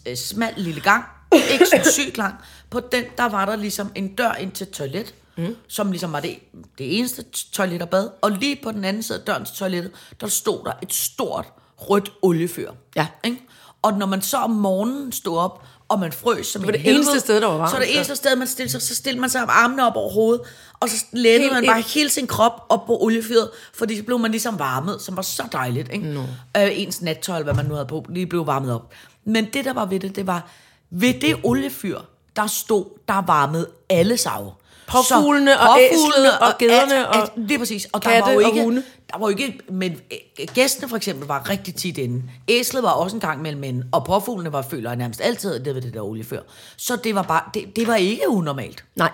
øh, 0.07 0.15
smal 0.15 0.53
lille 0.57 0.81
gang, 0.81 1.03
ikke 1.51 1.65
så 1.65 1.91
sygt 1.91 2.17
lang. 2.17 2.33
På 2.69 2.79
den, 2.79 3.03
der 3.17 3.29
var 3.29 3.45
der 3.45 3.55
ligesom 3.55 3.91
en 3.95 4.07
dør 4.15 4.31
ind 4.39 4.51
til 4.51 4.63
et 4.67 4.69
toilet, 4.71 5.13
mm. 5.39 5.55
som 5.67 5.91
ligesom 5.91 6.13
var 6.13 6.19
det, 6.19 6.39
det 6.77 6.97
eneste 6.97 7.23
toilet 7.51 7.81
og 7.81 7.89
bad. 7.89 8.09
Og 8.21 8.31
lige 8.31 8.59
på 8.63 8.71
den 8.71 8.85
anden 8.85 9.03
side 9.03 9.17
af 9.17 9.25
døren 9.25 9.45
til 9.45 9.55
toilettet, 9.55 9.91
der 10.21 10.27
stod 10.27 10.65
der 10.65 10.71
et 10.81 10.93
stort 10.93 11.45
rødt 11.77 12.11
oliefyr. 12.21 12.71
Ja. 12.95 13.07
Ikke? 13.23 13.41
Og 13.81 13.93
når 13.93 14.05
man 14.05 14.21
så 14.21 14.37
om 14.37 14.49
morgenen 14.51 15.11
stod 15.11 15.37
op 15.37 15.63
og 15.89 15.99
man 15.99 16.11
frøs 16.11 16.47
som 16.47 16.61
var 16.61 16.67
en 16.67 16.73
det 16.73 16.93
eneste 16.93 17.19
sted, 17.19 17.41
der 17.41 17.47
var 17.47 17.57
varmt, 17.57 17.71
Så 17.71 17.77
det 17.79 17.87
ja. 17.87 17.95
eneste 17.95 18.15
sted, 18.15 18.35
man 18.35 18.47
stillede 18.47 18.71
sig, 18.71 18.81
så 18.81 18.95
stillede 18.95 19.21
man 19.21 19.29
sig 19.29 19.41
armene 19.41 19.87
op 19.87 19.95
over 19.95 20.09
hovedet, 20.11 20.41
og 20.79 20.89
så 20.89 21.05
lænnede 21.13 21.41
Helt 21.41 21.53
man 21.53 21.63
ind. 21.63 21.71
bare 21.71 21.81
hele 21.81 22.09
sin 22.09 22.27
krop 22.27 22.65
op 22.69 22.85
på 22.85 22.97
oliefyret, 23.01 23.49
fordi 23.73 23.97
så 23.97 24.03
blev 24.03 24.19
man 24.19 24.31
ligesom 24.31 24.59
varmet, 24.59 25.01
som 25.01 25.15
var 25.15 25.21
så 25.21 25.43
dejligt. 25.51 25.89
Ikke? 25.93 26.05
No. 26.13 26.21
Øh, 26.57 26.79
ens 26.79 27.01
nattøj, 27.01 27.43
hvad 27.43 27.53
man 27.53 27.65
nu 27.65 27.73
havde 27.73 27.85
på, 27.87 28.05
lige 28.09 28.27
blev 28.27 28.47
varmet 28.47 28.73
op. 28.73 28.93
Men 29.25 29.47
det, 29.53 29.65
der 29.65 29.73
var 29.73 29.85
ved 29.85 29.99
det, 29.99 30.15
det 30.15 30.27
var, 30.27 30.49
ved 30.89 31.13
det 31.13 31.35
oliefyr, 31.43 31.99
der 32.35 32.47
stod, 32.47 32.85
der 33.07 33.25
varmede 33.25 33.67
alle 33.89 34.17
sav. 34.17 34.53
Påfuglene 34.91 35.59
og 35.59 35.79
æslet 35.81 36.39
og 36.41 36.57
gederne 36.59 36.95
alt- 36.97 37.07
og 37.07 37.15
alt- 37.21 37.31
Lige 37.35 37.59
præcis. 37.59 37.87
Og 37.91 38.03
der 38.03 38.09
katte 38.09 38.25
var 38.25 38.31
jo 38.31 38.37
og 38.39 38.45
ikke, 38.47 38.63
hunde. 38.63 38.83
der 39.13 39.17
var 39.19 39.29
jo 39.29 39.37
ikke, 39.37 39.59
men 39.71 39.91
øh, 39.91 40.47
gæstene 40.53 40.89
for 40.89 40.97
eksempel 40.97 41.27
var 41.27 41.49
rigtig 41.49 41.75
tit 41.75 41.97
inde. 41.97 42.23
Æslet 42.47 42.83
var 42.83 42.91
også 42.91 43.15
en 43.15 43.19
gang 43.19 43.41
mellem 43.41 43.63
inde, 43.63 43.85
og 43.91 44.05
påfuglene 44.05 44.53
var, 44.53 44.61
føler 44.61 44.89
jeg 44.89 44.97
nærmest 44.97 45.21
altid, 45.21 45.59
det 45.59 45.75
ved 45.75 45.81
det 45.81 45.93
der 45.93 46.01
oliefyr. 46.01 46.41
Så 46.77 46.95
det 46.95 47.15
var 47.15 47.21
bare, 47.23 47.41
det, 47.53 47.75
det 47.75 47.87
var 47.87 47.95
ikke 47.95 48.29
unormalt. 48.29 48.83
Nej. 48.95 49.11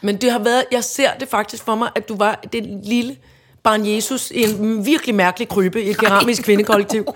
Men 0.00 0.16
det 0.16 0.32
har 0.32 0.38
været, 0.38 0.64
jeg 0.72 0.84
ser 0.84 1.14
det 1.20 1.28
faktisk 1.28 1.64
for 1.64 1.74
mig, 1.74 1.90
at 1.94 2.08
du 2.08 2.16
var 2.16 2.40
det 2.52 2.80
lille 2.84 3.16
barn 3.62 3.86
Jesus 3.86 4.30
i 4.30 4.42
en 4.42 4.86
virkelig 4.86 5.14
mærkelig 5.14 5.48
krybe 5.48 5.82
i 5.82 5.90
et 5.90 5.98
keramisk 5.98 6.42
kvindekollektiv, 6.42 7.06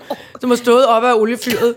som 0.41 0.49
har 0.49 0.57
stået 0.57 0.85
op 0.87 1.03
af 1.03 1.13
oliefyret. 1.13 1.75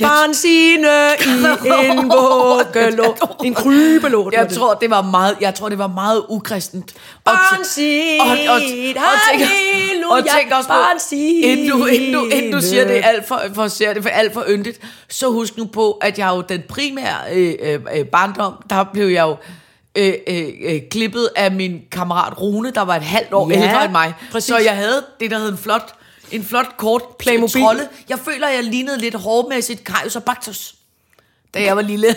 Barn 0.00 0.34
Signe 0.34 0.88
i 1.26 1.86
en 1.90 1.96
vuggelå. 2.10 3.16
En 3.44 3.54
krybelå. 3.54 4.30
Jeg 4.32 4.48
tror, 4.48 4.74
det 4.74 4.90
var 4.90 5.02
meget, 5.02 5.36
jeg 5.40 5.54
tror, 5.54 5.68
det 5.68 5.78
var 5.78 5.86
meget 5.86 6.22
ukristent. 6.28 6.92
Og 7.14 7.20
Barn 7.24 7.60
tæ- 7.60 7.64
Signe, 7.68 8.22
og, 8.22 8.28
og, 8.48 8.54
og, 8.54 8.60
tænk, 8.60 8.96
og 8.96 9.46
halleluja, 9.48 10.22
tænk 10.40 10.52
også 10.56 10.68
på, 10.68 10.74
inden 11.42 11.68
du, 11.70 11.84
inden, 11.86 12.12
du, 12.14 12.24
inden 12.24 12.52
du 12.52 12.60
siger 12.60 12.84
det 12.84 13.00
alt 13.04 13.28
for, 13.28 13.40
for, 13.54 13.68
ser 13.68 13.92
det 13.94 14.02
for 14.02 14.10
alt 14.10 14.32
for 14.32 14.44
yndigt, 14.48 14.80
så 15.08 15.28
husk 15.30 15.56
nu 15.56 15.64
på, 15.64 15.90
at 15.92 16.18
jeg 16.18 16.28
jo 16.28 16.40
den 16.40 16.62
primære 16.68 17.16
øh, 17.32 17.54
øh, 17.62 17.80
øh, 17.94 18.04
barndom, 18.06 18.52
der 18.70 18.84
blev 18.92 19.06
jeg 19.08 19.22
jo 19.22 19.36
øh, 19.98 20.14
øh, 20.26 20.44
øh, 20.64 20.80
klippet 20.90 21.28
af 21.36 21.52
min 21.52 21.80
kammerat 21.92 22.40
Rune, 22.40 22.70
der 22.70 22.82
var 22.82 22.96
et 22.96 23.02
halvt 23.02 23.32
år 23.32 23.50
ja, 23.50 23.62
ældre 23.62 23.84
end 23.84 23.92
mig. 23.92 24.14
præcis. 24.32 24.48
Så 24.48 24.58
jeg 24.58 24.76
havde 24.76 25.04
det, 25.20 25.30
der 25.30 25.38
hed 25.38 25.48
en 25.48 25.58
flot, 25.58 25.94
en 26.30 26.44
flot 26.44 26.76
kort 26.76 27.02
Playmobil. 27.18 27.62
trolde. 27.62 27.88
Jeg 28.08 28.18
føler, 28.18 28.48
jeg 28.48 28.64
lignede 28.64 28.98
lidt 28.98 29.14
hårdmæssigt 29.14 29.84
Kajus 29.84 30.16
og 30.16 30.24
Baktus, 30.24 30.74
da 31.54 31.62
jeg 31.62 31.76
var 31.76 31.82
lille. 31.82 32.06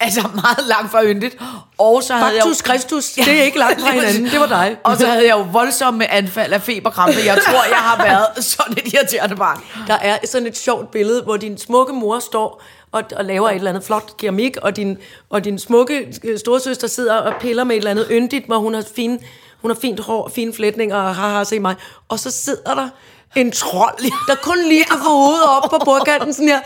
altså 0.00 0.28
meget 0.34 0.66
langt 0.66 0.90
fra 0.90 1.04
yndigt. 1.04 1.36
Og 1.78 2.02
så 2.02 2.14
havde 2.14 2.32
jeg 2.36 2.46
jo- 2.46 2.54
Kristus, 2.64 3.10
det 3.12 3.28
er 3.38 3.42
ikke 3.42 3.58
langt 3.58 3.80
fra 3.80 3.90
hinanden. 3.90 4.24
Det 4.24 4.40
var 4.40 4.46
dig. 4.46 4.76
Og 4.84 4.96
så 4.96 5.06
havde 5.06 5.26
jeg 5.26 5.32
jo 5.36 5.46
voldsomme 5.52 6.10
anfald 6.10 6.52
af 6.52 6.62
feberkrampe. 6.62 7.18
Jeg 7.24 7.38
tror, 7.46 7.64
jeg 7.68 7.76
har 7.76 8.02
været 8.04 8.44
sådan 8.54 8.72
et 8.86 8.92
irriterende 8.94 9.36
barn. 9.36 9.60
Der 9.86 9.94
er 9.94 10.18
sådan 10.24 10.46
et 10.46 10.56
sjovt 10.58 10.90
billede, 10.90 11.22
hvor 11.22 11.36
din 11.36 11.58
smukke 11.58 11.92
mor 11.92 12.18
står 12.18 12.62
og, 12.92 13.02
og 13.16 13.24
laver 13.24 13.48
et 13.50 13.54
eller 13.54 13.70
andet 13.70 13.84
flot 13.84 14.16
keramik, 14.16 14.56
og 14.56 14.76
din, 14.76 14.98
og 15.30 15.44
din 15.44 15.58
smukke 15.58 16.14
øh, 16.24 16.38
storesøster 16.38 16.86
sidder 16.86 17.14
og 17.16 17.34
piller 17.40 17.64
med 17.64 17.76
et 17.76 17.78
eller 17.78 17.90
andet 17.90 18.06
yndigt, 18.10 18.46
hvor 18.46 18.58
hun 18.58 18.74
har, 18.74 18.84
fine, 18.96 19.18
hun 19.62 19.70
har 19.70 19.78
fint 19.80 20.00
hår, 20.00 20.28
fine 20.28 20.52
flætninger, 20.52 20.96
og 20.96 21.14
haha, 21.14 21.44
se 21.44 21.60
mig. 21.60 21.76
Og 22.08 22.18
så 22.18 22.30
sidder 22.30 22.74
der 22.74 22.88
en 23.36 23.52
trold, 23.52 23.98
der 24.28 24.34
kun 24.42 24.58
lige 24.68 24.84
kan 24.84 24.96
få 24.98 25.08
hovedet 25.08 25.44
op 25.46 25.70
på 25.70 25.78
bordkanten, 25.84 26.32
sådan 26.34 26.48
her. 26.48 26.60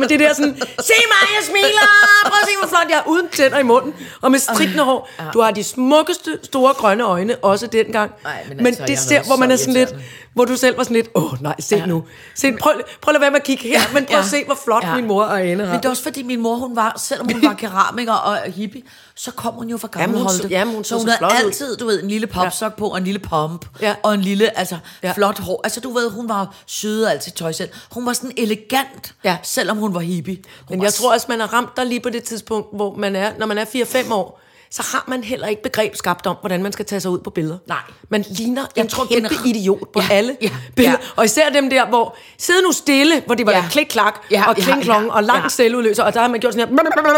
Men 0.00 0.08
det 0.08 0.20
der 0.20 0.34
sådan, 0.34 0.56
se 0.58 0.92
mig, 1.12 1.22
jeg 1.36 1.44
smiler, 1.44 1.86
prøv 2.24 2.38
at 2.42 2.48
se, 2.48 2.54
hvor 2.60 2.68
flot 2.68 2.90
jeg 2.90 2.98
er, 2.98 3.08
uden 3.08 3.28
tænder 3.28 3.58
i 3.58 3.62
munden, 3.62 3.94
og 4.20 4.30
med 4.30 4.38
strikkende 4.38 4.82
hår. 4.82 5.08
Du 5.32 5.40
har 5.40 5.50
de 5.50 5.64
smukkeste, 5.64 6.38
store 6.42 6.74
grønne 6.74 7.04
øjne, 7.04 7.36
også 7.36 7.66
dengang. 7.66 8.10
Ej, 8.24 8.44
men 8.48 8.56
men 8.56 8.66
altså, 8.66 8.82
det 8.86 8.98
ser, 8.98 9.22
hvor 9.22 9.36
man 9.36 9.50
er 9.50 9.56
sådan 9.56 9.74
lidt, 9.74 9.94
hvor 10.34 10.44
du 10.44 10.56
selv 10.56 10.76
var 10.76 10.82
sådan 10.82 10.96
lidt, 10.96 11.08
åh 11.14 11.32
oh, 11.32 11.42
nej, 11.42 11.54
se 11.60 11.76
ja. 11.76 11.86
nu. 11.86 12.04
Se, 12.34 12.52
prøv, 12.52 12.72
prøv 13.00 13.10
at 13.10 13.12
lade 13.12 13.20
være 13.20 13.30
med 13.30 13.40
at 13.40 13.46
kigge 13.46 13.68
her, 13.68 13.80
men 13.94 14.06
prøv 14.06 14.18
at 14.18 14.24
se, 14.24 14.44
hvor 14.44 14.58
flot 14.64 14.84
Ja. 14.84 14.94
min 14.96 15.06
mor 15.06 15.24
Ane 15.24 15.64
har. 15.64 15.72
Men 15.72 15.80
det 15.80 15.84
er 15.84 15.90
også 15.90 16.02
fordi, 16.02 16.22
min 16.22 16.40
mor, 16.40 16.54
hun 16.54 16.76
var, 16.76 16.94
selvom 16.98 17.32
hun 17.32 17.42
var 17.42 17.54
keramiker 17.64 18.12
og 18.12 18.38
hippie, 18.52 18.82
så 19.16 19.30
kom 19.30 19.54
hun 19.54 19.68
jo 19.68 19.76
fra 19.78 19.88
Jamen, 19.96 20.16
hun 20.18 20.30
jamen, 20.50 20.74
hun 20.74 20.84
så 20.84 20.88
så 20.88 20.94
hun 20.96 21.08
så 21.08 21.26
havde 21.30 21.44
altid, 21.46 21.76
du 21.76 21.86
ved, 21.86 22.02
en 22.02 22.08
lille 22.08 22.26
popsok 22.26 22.76
på, 22.76 22.88
og 22.88 22.98
en 22.98 23.04
lille 23.04 23.18
pump, 23.18 23.66
Ja. 23.80 23.94
og 24.02 24.14
en 24.14 24.20
lille, 24.20 24.58
altså, 24.58 24.76
Ja. 25.02 25.12
flot 25.12 25.38
hår. 25.38 25.60
Altså, 25.64 25.75
du 25.80 25.92
ved, 25.92 26.10
hun 26.10 26.28
var 26.28 26.54
sød 26.66 27.04
og 27.04 27.10
altid 27.10 27.32
tøj 27.32 27.52
selv. 27.52 27.68
Hun 27.92 28.06
var 28.06 28.12
sådan 28.12 28.32
elegant, 28.36 29.14
Ja. 29.24 29.36
selvom 29.42 29.76
hun 29.76 29.94
var 29.94 30.00
hippie. 30.00 30.36
Hun 30.68 30.76
Men 30.78 30.82
jeg 30.84 30.94
tror 30.94 31.12
også, 31.12 31.26
man 31.28 31.40
har 31.40 31.52
ramt 31.52 31.76
dig 31.76 31.86
lige 31.86 32.00
på 32.00 32.10
det 32.10 32.22
tidspunkt, 32.22 32.68
hvor 32.76 32.94
man 32.96 33.16
er, 33.16 33.32
når 33.38 33.46
man 33.46 33.58
er 33.58 33.64
4-5 33.64 34.12
år, 34.12 34.40
så 34.70 34.82
har 34.92 35.04
man 35.08 35.24
heller 35.24 35.46
ikke 35.46 35.62
begreb 35.62 35.96
skabt 35.96 36.26
om, 36.26 36.36
hvordan 36.40 36.62
man 36.62 36.72
skal 36.72 36.84
tage 36.84 37.00
sig 37.00 37.10
ud 37.10 37.18
på 37.18 37.30
billeder. 37.30 37.58
Nej. 37.66 37.78
Man 38.08 38.24
ligner 38.30 38.64
Jeg 38.76 38.82
en 38.82 38.88
tror 38.88 39.04
kæmpe 39.04 39.28
gener- 39.28 39.46
idiot 39.46 39.92
på 39.92 40.00
Ja, 40.00 40.14
alle 40.14 40.36
ja, 40.42 40.48
billeder. 40.76 40.98
ja. 41.02 41.06
Og 41.16 41.24
især 41.24 41.48
dem 41.50 41.70
der, 41.70 41.86
hvor 41.86 42.16
sidde 42.38 42.62
nu 42.62 42.72
stille, 42.72 43.22
hvor 43.26 43.34
det 43.34 43.46
var 43.46 43.52
Ja. 43.52 43.58
ja. 43.58 43.64
klik-klak 43.70 44.20
Ja, 44.30 44.44
og 44.48 44.58
ja, 44.58 44.62
kling-klong 44.64 45.06
ja, 45.06 45.12
og 45.12 45.22
lang 45.24 45.42
ja. 45.42 45.48
selvudløser, 45.48 46.02
og 46.02 46.14
der 46.14 46.20
har 46.20 46.28
man 46.28 46.40
gjort 46.40 46.52
sådan 46.54 46.68
her 46.68 46.74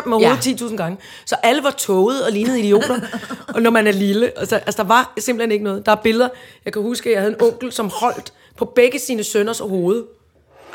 med 0.09 0.19
Ja. 0.19 0.27
hovedet 0.29 0.43
10.000 0.43 0.77
gange. 0.77 0.99
Så 1.27 1.37
alle 1.43 1.63
var 1.63 1.71
tåget 1.71 2.25
og 2.25 2.33
lignede 2.33 2.61
idioter, 2.61 3.01
og 3.55 3.63
når 3.63 3.71
man 3.71 3.87
er 3.87 3.93
lille. 3.93 4.33
Altså, 4.39 4.57
altså, 4.57 4.83
der 4.83 4.89
var 4.89 5.13
simpelthen 5.19 5.53
ikke 5.53 5.65
noget. 5.65 5.87
Der 5.87 5.93
er 5.93 5.97
billeder. 5.97 6.29
Jeg 6.65 6.73
kan 6.73 6.83
huske, 6.83 7.09
at 7.09 7.13
jeg 7.15 7.21
havde 7.23 7.35
en 7.35 7.43
onkel, 7.43 7.73
som 7.73 7.91
holdt 7.95 8.33
på 8.59 8.65
begge 8.65 8.99
sine 8.99 9.25
sønners 9.25 9.59
hoved. 9.59 10.05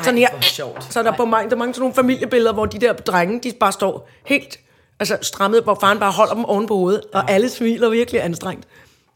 Sådan 0.04 0.18
her. 0.18 0.42
sjovt. 0.42 0.94
Så 0.94 1.00
er 1.00 1.04
der, 1.04 1.16
på 1.18 1.26
mange, 1.26 1.50
der 1.50 1.56
er 1.56 1.60
mange 1.60 1.74
sådan 1.74 1.82
nogle 1.82 1.96
familiebilleder, 1.96 2.54
hvor 2.54 2.66
de 2.66 2.80
der 2.80 2.94
drenge, 2.94 3.40
de 3.44 3.54
bare 3.60 3.72
står 3.72 4.10
helt 4.26 4.60
altså 5.00 5.18
strammet, 5.22 5.64
hvor 5.64 5.78
faren 5.82 6.00
bare 6.00 6.12
holder 6.12 6.34
dem 6.34 6.46
oven 6.46 6.68
på 6.68 6.76
hovedet, 6.76 7.02
ja. 7.14 7.20
og 7.20 7.32
alle 7.32 7.50
smiler 7.50 7.90
virkelig 7.90 8.24
anstrengt. 8.24 8.68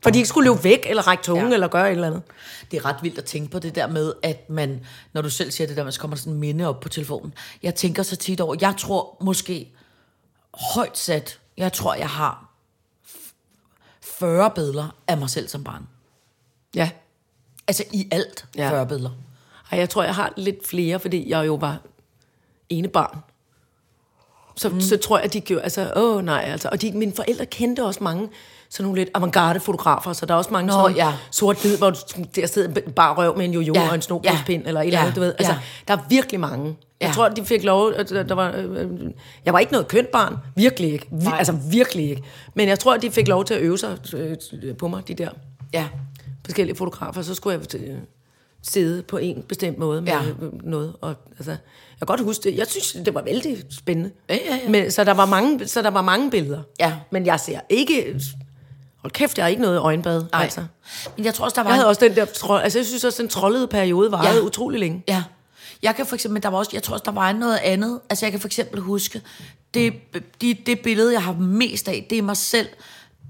For 0.03 0.09
de 0.09 0.18
ikke 0.20 0.30
skulle 0.30 0.49
løbe 0.49 0.63
væk, 0.63 0.86
eller 0.89 1.07
række 1.07 1.24
tungen, 1.24 1.47
Ja. 1.47 1.53
eller 1.53 1.68
gøre 1.68 1.88
et 1.88 1.91
eller 1.91 2.07
andet. 2.07 2.22
Det 2.72 2.78
er 2.78 2.86
ret 2.86 2.95
vildt 3.01 3.18
at 3.18 3.26
tænke 3.26 3.51
på 3.51 3.59
det 3.59 3.76
der 3.76 3.88
med, 3.88 4.13
at 4.24 4.49
man, 4.49 4.86
når 5.13 5.22
du 5.22 5.30
selv 5.30 5.51
siger 5.51 5.68
det 5.68 5.78
der, 5.78 5.84
med, 5.84 5.91
så 5.91 5.99
kommer 5.99 6.18
sådan 6.18 6.34
en 6.34 6.39
minde 6.39 6.68
op 6.68 6.80
på 6.80 6.89
telefonen. 6.89 7.34
Jeg 7.63 7.76
tænker 7.76 8.03
så 8.03 8.15
tit 8.15 8.41
over, 8.41 8.55
jeg 8.61 8.74
tror 8.78 9.18
måske 9.22 9.72
højt 10.74 10.97
sat, 10.97 11.39
jeg 11.57 11.74
tror, 11.74 11.93
jeg 11.93 12.09
har 12.09 12.49
40 14.01 14.51
billeder 14.55 14.95
af 15.07 15.18
mig 15.18 15.30
selv 15.30 15.47
som 15.47 15.63
barn. 15.63 15.88
Ja. 16.76 16.89
Altså 17.68 17.84
i 17.93 18.07
alt 18.11 18.45
Ja. 18.57 18.70
40 18.70 18.86
billeder. 18.88 19.09
Og 19.72 19.78
jeg 19.78 19.89
tror, 19.89 20.03
jeg 20.03 20.15
har 20.15 20.34
lidt 20.38 20.68
flere, 20.68 20.99
fordi 20.99 21.30
jeg 21.30 21.47
jo 21.47 21.55
var 21.55 21.78
ene 22.70 22.88
barn. 22.88 23.18
Så, 24.55 24.70
mm. 24.70 24.82
så 24.82 24.97
tror 24.97 25.20
jeg, 25.20 25.34
de 25.34 25.41
gjorde, 25.41 25.63
altså, 25.63 25.91
åh 25.95 26.26
nej, 26.26 26.43
altså. 26.51 26.70
Og 26.72 26.82
de, 26.82 26.91
mine 26.91 27.13
forældre 27.15 27.45
kendte 27.45 27.84
også 27.86 28.03
mange 28.03 28.30
sådan 28.70 28.84
nogle 28.86 28.99
lidt 28.99 29.09
avantgarde 29.13 29.59
fotografer, 29.59 30.13
så 30.13 30.26
der 30.26 30.34
er 30.34 30.38
også 30.38 30.51
mange 30.53 30.68
Nå, 30.68 30.74
sådan 30.74 30.95
ja. 30.95 31.13
sort-hvid, 31.32 31.78
hvor 31.78 31.89
der 32.36 32.47
sidder 32.47 32.82
en 32.88 32.91
bare 32.91 33.13
røv 33.15 33.38
med 33.38 33.45
en 33.45 33.53
jojo 33.53 33.74
Ja, 33.76 33.89
og 33.89 33.95
en 33.95 34.01
snobrudspind, 34.01 34.63
ja, 34.63 34.68
eller 34.68 34.82
et 34.82 34.86
eller 34.88 34.99
ja, 34.99 35.03
andet, 35.03 35.15
du 35.15 35.20
ved. 35.22 35.34
Altså, 35.39 35.53
ja. 35.53 35.59
der 35.88 35.93
er 35.93 35.99
virkelig 36.09 36.39
mange. 36.39 36.78
Jeg 37.01 37.07
Ja. 37.07 37.13
tror, 37.13 37.30
de 37.30 37.45
fik 37.45 37.63
lov, 37.63 37.91
at 37.95 38.09
der 38.09 38.34
var, 38.36 38.53
øh, 38.57 38.82
øh, 38.82 38.89
jeg 39.45 39.53
var 39.53 39.59
ikke 39.59 39.72
noget 39.72 39.88
kønt 39.88 40.07
barn, 40.11 40.38
virkelig 40.55 40.91
ikke, 40.93 41.07
Vi, 41.11 41.24
Nej. 41.26 41.38
altså 41.38 41.53
virkelig 41.72 42.09
ikke. 42.09 42.24
Men 42.53 42.68
jeg 42.70 42.80
tror, 42.80 42.93
at 42.93 43.01
de 43.01 43.11
fik 43.11 43.28
lov 43.28 43.45
til 43.45 43.53
at 43.53 43.61
øve 43.61 43.78
sig 43.78 43.97
øh, 44.13 44.38
på 44.78 44.88
mig, 44.88 45.07
de 45.07 45.13
der 45.13 45.30
Ja. 45.74 45.88
Forskellige 46.48 46.76
fotografer, 46.76 47.22
så 47.22 47.36
skulle 47.36 47.60
jeg 47.74 47.82
øh, 47.82 47.98
sidde 48.64 49.02
på 49.04 49.18
en 49.18 49.41
bestemt 49.48 49.78
måde 49.78 50.02
med 50.02 50.12
Ja. 50.12 50.22
noget. 50.64 50.93
Og, 51.02 51.16
altså, 51.38 51.52
jeg 51.52 51.60
kan 52.00 52.06
godt 52.06 52.22
huske 52.22 52.43
det. 52.43 52.58
Jeg 52.58 52.68
synes, 52.68 52.98
det 53.06 53.14
var 53.14 53.22
vældig 53.22 53.58
spændende. 53.70 54.12
Ja, 54.30 54.36
ja, 54.50 54.56
ja. 54.64 54.70
Men, 54.70 54.91
så, 54.91 55.04
der 55.04 55.14
var 55.14 55.26
mange, 55.26 55.68
så 55.68 55.82
der 55.82 55.89
var 55.89 56.02
mange 56.02 56.32
billeder. 56.32 56.62
Ja. 56.80 56.93
Men 57.12 57.26
jeg 57.26 57.39
ser 57.39 57.60
ikke... 57.70 58.22
Hold 58.98 59.12
kæft, 59.14 59.38
jeg 59.38 59.45
har 59.45 59.50
ikke 59.50 59.62
noget 59.62 59.80
øjenbad. 59.80 60.26
Nej. 60.32 60.43
Altså. 60.43 60.66
Men 61.18 61.26
jeg 61.26 61.34
tror 61.34 61.45
også, 61.45 61.56
der 61.56 61.62
var 61.64 61.70
Jeg 61.70 61.76
havde 61.76 61.88
også 61.88 62.06
den 62.06 62.16
der... 62.16 62.26
tro- 62.26 62.54
Altså, 62.56 62.80
jeg 62.80 62.86
synes 62.86 63.04
også, 63.04 63.22
den 63.22 63.30
trollede 63.30 63.68
periode 63.68 64.12
varede 64.12 64.38
Ja. 64.39 64.45
utrolig 64.45 64.80
længe. 64.80 65.04
Ja. 65.08 65.24
Jeg 65.84 65.95
kan 65.95 66.06
for 66.06 66.16
eksempel, 66.16 66.34
men 66.34 66.43
der 66.43 66.50
var 66.50 66.58
også, 66.58 66.72
jeg 66.74 66.84
tror 66.84 66.93
også, 66.93 67.04
der 67.06 67.12
var 67.12 67.32
noget 67.34 67.58
andet. 67.64 68.00
Altså, 68.10 68.26
jeg 68.26 68.32
kan 68.32 68.39
for 68.41 68.48
eksempel 68.48 68.80
huske, 68.82 69.22
det, 69.74 69.93
det, 70.41 70.58
det 70.66 70.80
billede, 70.80 71.14
jeg 71.14 71.24
har 71.24 71.34
mest 71.34 71.88
af, 71.88 72.08
det 72.10 72.18
er 72.18 72.22
mig 72.22 72.38
selv, 72.38 72.68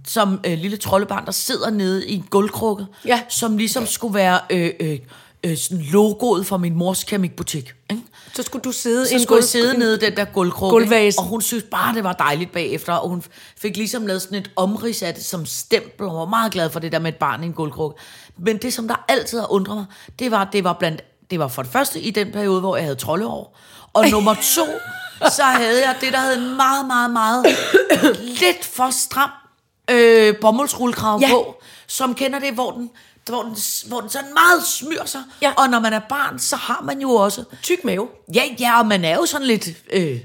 som 0.07 0.39
øh, 0.45 0.57
lille 0.57 0.77
troldebarn, 0.77 1.25
der 1.25 1.31
sidder 1.31 1.69
nede 1.69 2.07
i 2.07 2.15
en 2.15 2.25
gulvkrukke, 2.29 2.85
Ja. 3.05 3.21
som 3.29 3.57
ligesom 3.57 3.85
skulle 3.85 4.13
være 4.13 4.39
øh, 4.49 4.71
øh, 4.79 4.99
øh, 5.43 5.57
sådan 5.57 5.83
logoet 5.91 6.45
for 6.45 6.57
min 6.57 6.75
mors 6.75 7.03
keramikbutik. 7.03 7.73
Ikke? 7.89 8.01
Så 8.35 8.43
skulle 8.43 8.63
du 8.63 8.71
sidde 8.71 9.03
i 9.03 9.07
Så 9.07 9.13
en 9.15 9.21
skulle 9.21 9.37
jeg 9.37 9.43
gulv- 9.43 9.47
sidde 9.47 9.79
nede 9.79 9.95
i 9.97 9.99
den 9.99 10.17
der 10.17 10.25
gulvkrukke, 10.25 10.73
og 11.17 11.23
hun 11.25 11.41
synes 11.41 11.63
bare, 11.71 11.95
det 11.95 12.03
var 12.03 12.13
dejligt 12.13 12.51
bagefter, 12.51 12.93
og 12.93 13.09
hun 13.09 13.23
fik 13.57 13.77
ligesom 13.77 14.07
lavet 14.07 14.21
sådan 14.21 14.37
et 14.37 14.51
omrids 14.55 15.01
af 15.03 15.13
det 15.13 15.25
som 15.25 15.45
stempel, 15.45 16.05
og 16.05 16.11
hun 16.11 16.19
var 16.19 16.25
meget 16.25 16.51
glad 16.51 16.69
for 16.69 16.79
det 16.79 16.91
der 16.91 16.99
med 16.99 17.11
et 17.11 17.17
barn 17.17 17.43
i 17.43 17.45
en 17.45 17.53
gulvkrukke. 17.53 18.01
Men 18.37 18.57
det, 18.57 18.73
som 18.73 18.87
der 18.87 19.05
altid 19.07 19.39
har 19.39 19.51
undret 19.51 19.75
mig, 19.77 19.85
det 20.19 20.31
var, 20.31 20.43
det 20.53 20.63
var 20.63 20.73
blandt 20.73 21.01
det 21.31 21.39
var 21.39 21.47
for 21.47 21.61
det 21.61 21.71
første 21.71 21.99
i 22.01 22.11
den 22.11 22.31
periode, 22.31 22.59
hvor 22.59 22.75
jeg 22.75 22.85
havde 22.85 22.95
troldeår, 22.95 23.57
og 23.93 24.05
nummer 24.09 24.33
to, 24.33 24.65
så 25.31 25.43
havde 25.43 25.81
jeg 25.87 25.95
det, 26.01 26.13
der 26.13 26.19
havde 26.19 26.37
en 26.37 26.55
meget, 26.55 26.85
meget, 26.87 27.11
meget 27.11 27.45
lidt 28.41 28.65
for 28.65 28.89
stram 28.91 29.29
øh, 29.91 30.35
bomuldsrullekrav 30.41 31.19
Ja. 31.21 31.29
på, 31.29 31.55
som 31.87 32.15
kender 32.15 32.39
det, 32.39 32.53
hvor 32.53 32.71
den, 32.71 32.89
hvor 33.29 33.41
den, 33.41 33.55
hvor 33.87 34.01
den 34.01 34.09
sådan 34.09 34.33
meget 34.33 34.63
smyr 34.65 35.05
sig. 35.05 35.21
Ja. 35.41 35.51
Og 35.57 35.69
når 35.69 35.79
man 35.79 35.93
er 35.93 35.99
barn, 36.09 36.39
så 36.39 36.55
har 36.55 36.81
man 36.83 37.01
jo 37.01 37.11
også 37.11 37.43
Tyk 37.63 37.83
mave. 37.83 38.07
Ja, 38.35 38.43
ja, 38.59 38.79
og 38.79 38.85
man 38.87 39.05
er 39.05 39.15
jo 39.15 39.25
sådan 39.25 39.47
lidt 39.47 39.67
øh, 39.93 40.17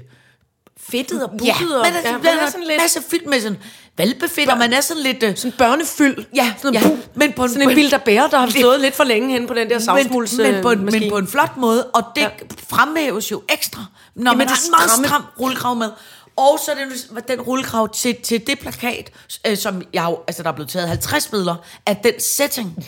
fedtet 0.89 1.23
og 1.23 1.29
puttet. 1.29 1.47
Ja, 1.47 1.53
og, 1.53 1.85
men 1.85 1.85
altså, 1.85 2.01
ja, 2.03 2.11
ja, 2.11 2.17
man 2.17 2.27
er 2.37 2.41
er 2.45 2.49
sådan 2.49 2.67
lidt 2.67 2.81
masse 2.81 3.01
fyldt 3.09 3.25
med 3.29 3.41
sådan 3.41 3.57
valpefedt, 3.97 4.49
og 4.49 4.57
man 4.57 4.73
er 4.73 4.81
sådan 4.81 5.03
lidt... 5.03 5.23
Øh, 5.23 5.37
sådan 5.37 5.51
børnefyld. 5.57 6.25
Ja, 6.35 6.53
sådan, 6.61 6.81
ja, 6.81 6.89
men 7.15 7.33
på 7.33 7.43
en- 7.43 7.49
sådan 7.49 7.69
en 7.69 7.75
bild, 7.75 7.91
der 7.91 7.97
bærer, 7.97 8.27
der 8.27 8.37
har 8.39 8.49
stået 8.49 8.81
lidt 8.81 8.95
for 8.95 9.03
længe 9.03 9.31
hen 9.31 9.47
på 9.47 9.53
den 9.53 9.69
der 9.69 9.75
men, 9.75 9.85
savsmuls 9.85 10.33
men, 10.37 10.61
på 10.63 10.71
en, 10.71 10.79
øh, 10.79 10.91
men 10.93 11.09
på 11.09 11.17
en 11.17 11.27
flot 11.27 11.57
måde, 11.57 11.85
og 11.85 12.03
det 12.15 12.21
Ja. 12.21 12.29
fremhæves 12.69 13.31
jo 13.31 13.43
ekstra, 13.49 13.85
når 14.15 14.31
Jamen, 14.31 14.37
man 14.37 14.47
har 14.47 14.55
en 14.65 14.71
meget 14.71 15.07
stram 15.07 15.23
rullekrav 15.39 15.75
med. 15.75 15.89
Og 16.35 16.59
så 16.65 16.71
er 16.71 16.75
det 17.15 17.27
den 17.27 17.41
rullekrav 17.41 17.89
til, 17.93 18.15
til 18.15 18.47
det 18.47 18.59
plakat, 18.59 19.11
øh, 19.47 19.57
som 19.57 19.81
jeg 19.93 20.05
jo, 20.09 20.19
altså 20.27 20.43
der 20.43 20.49
er 20.49 20.53
blevet 20.53 20.69
taget 20.69 20.87
50 20.87 21.27
billeder 21.27 21.55
af 21.85 21.97
den 21.97 22.19
setting. 22.19 22.85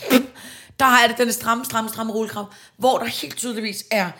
Der 0.80 0.86
er 0.86 1.06
det 1.08 1.18
den 1.18 1.32
stramme, 1.32 1.64
stramme, 1.64 1.90
stramme 1.90 2.12
rullekrav, 2.12 2.46
hvor 2.76 2.98
der 2.98 3.06
helt 3.06 3.36
tydeligvis 3.36 3.84
er 3.90 4.10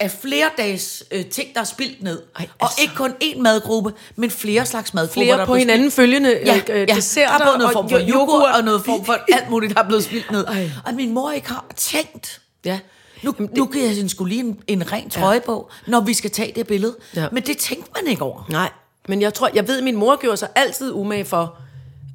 af 0.00 0.10
flere 0.10 0.50
dages 0.56 1.04
øh, 1.10 1.26
ting, 1.26 1.54
der 1.54 1.60
er 1.60 1.64
spildt 1.64 2.02
ned. 2.02 2.22
Ej, 2.36 2.42
Ej, 2.44 2.48
og 2.58 2.66
altså. 2.66 2.82
ikke 2.82 2.94
kun 2.94 3.10
én 3.24 3.40
madgruppe, 3.40 3.92
men 4.16 4.30
flere 4.30 4.66
slags 4.66 4.94
madgrupper. 4.94 5.20
der 5.22 5.26
flere 5.26 5.40
er 5.40 5.46
på 5.46 5.52
blevet 5.52 5.58
hinanden 5.58 5.90
følgende 5.90 6.40
Ja, 6.44 6.60
øh, 6.68 6.88
ja. 6.88 6.94
desserter 6.94 7.38
der 7.38 7.44
er 7.44 7.48
både 7.48 7.58
noget 7.58 7.72
form 7.72 7.88
for 7.90 7.96
og 7.96 8.02
yoghurt, 8.08 8.54
og 8.56 8.64
noget 8.64 8.84
form 8.84 9.04
for 9.04 9.12
alt 9.36 9.50
muligt, 9.50 9.74
der 9.74 9.82
er 9.82 9.86
blevet 9.86 10.04
spildt 10.04 10.30
ned. 10.30 10.46
Ej. 10.46 10.70
Og 10.86 10.94
min 10.94 11.14
mor 11.14 11.32
ikke 11.32 11.48
har 11.48 11.64
tænkt. 11.76 12.40
Ja. 12.64 12.78
Nu, 13.22 13.34
nu 13.56 13.66
giver 13.66 13.86
jeg 13.86 14.10
skulle 14.10 14.34
lige 14.34 14.44
en, 14.44 14.60
en 14.66 14.92
ren 14.92 15.10
trøje 15.10 15.34
ja. 15.34 15.40
på, 15.46 15.70
når 15.86 16.00
vi 16.00 16.14
skal 16.14 16.30
tage 16.30 16.52
det 16.56 16.66
billede. 16.66 16.96
Ja. 17.16 17.26
Men 17.32 17.42
det 17.42 17.58
tænkte 17.58 17.90
man 17.96 18.10
ikke 18.10 18.22
over. 18.22 18.44
Nej, 18.48 18.70
men 19.08 19.22
jeg 19.22 19.34
tror, 19.34 19.50
jeg 19.54 19.68
ved, 19.68 19.78
at 19.78 19.84
min 19.84 19.96
mor 19.96 20.20
gjorde 20.20 20.36
sig 20.36 20.48
altid 20.54 20.92
umage 20.92 21.24
for, 21.24 21.56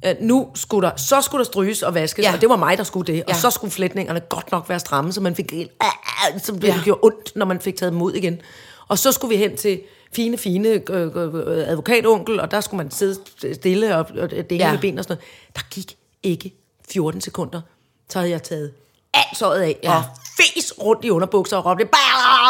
at 0.02 0.16
nu 0.20 0.48
skulle 0.54 0.88
der, 0.88 0.96
så 0.96 1.20
skulle 1.20 1.38
der 1.44 1.50
stryges 1.50 1.82
og 1.82 1.94
vaskes, 1.94 2.24
ja. 2.24 2.32
Og 2.34 2.40
det 2.40 2.48
var 2.48 2.56
mig, 2.56 2.78
der 2.78 2.84
skulle 2.84 3.12
det, 3.12 3.24
og 3.24 3.30
Ja. 3.32 3.38
så 3.38 3.50
skulle 3.50 3.70
flætningerne 3.70 4.20
godt 4.20 4.52
nok 4.52 4.68
være 4.68 4.78
stramme, 4.80 5.12
så 5.12 5.20
man 5.20 5.34
fik 5.36 5.52
en, 5.52 5.68
ah, 5.80 5.86
ah, 6.34 6.40
som 6.40 6.58
det 6.58 6.68
Ja. 6.68 6.80
gjorde 6.84 7.00
ondt, 7.02 7.36
når 7.36 7.46
man 7.46 7.60
fik 7.60 7.76
taget 7.76 7.92
dem 7.92 8.02
ud 8.02 8.12
igen. 8.12 8.40
Og 8.88 8.98
så 8.98 9.12
skulle 9.12 9.28
vi 9.36 9.42
hen 9.42 9.56
til 9.56 9.80
fine, 10.12 10.38
fine 10.38 10.68
øh, 10.68 10.80
øh, 10.90 11.34
øh, 11.34 11.68
advokatonkel, 11.68 12.40
og 12.40 12.50
der 12.50 12.60
skulle 12.60 12.78
man 12.84 12.90
sidde 12.90 13.16
stille 13.54 13.96
og, 13.96 14.06
og 14.20 14.30
det. 14.30 14.52
Ja. 14.52 14.78
ben 14.80 14.98
og 14.98 15.04
sådan 15.04 15.16
noget. 15.16 15.56
Der 15.56 15.62
gik 15.70 15.96
ikke 16.22 16.54
14 16.90 17.20
sekunder, 17.20 17.60
så 18.08 18.18
havde 18.18 18.30
jeg 18.30 18.42
taget 18.42 18.72
alt 19.14 19.36
såret 19.38 19.60
af, 19.60 19.76
ja. 19.82 19.96
Og 19.96 20.02
fes 20.36 20.72
rundt 20.82 21.04
i 21.04 21.10
underbukser 21.10 21.56
og 21.56 21.64
råbte, 21.66 21.88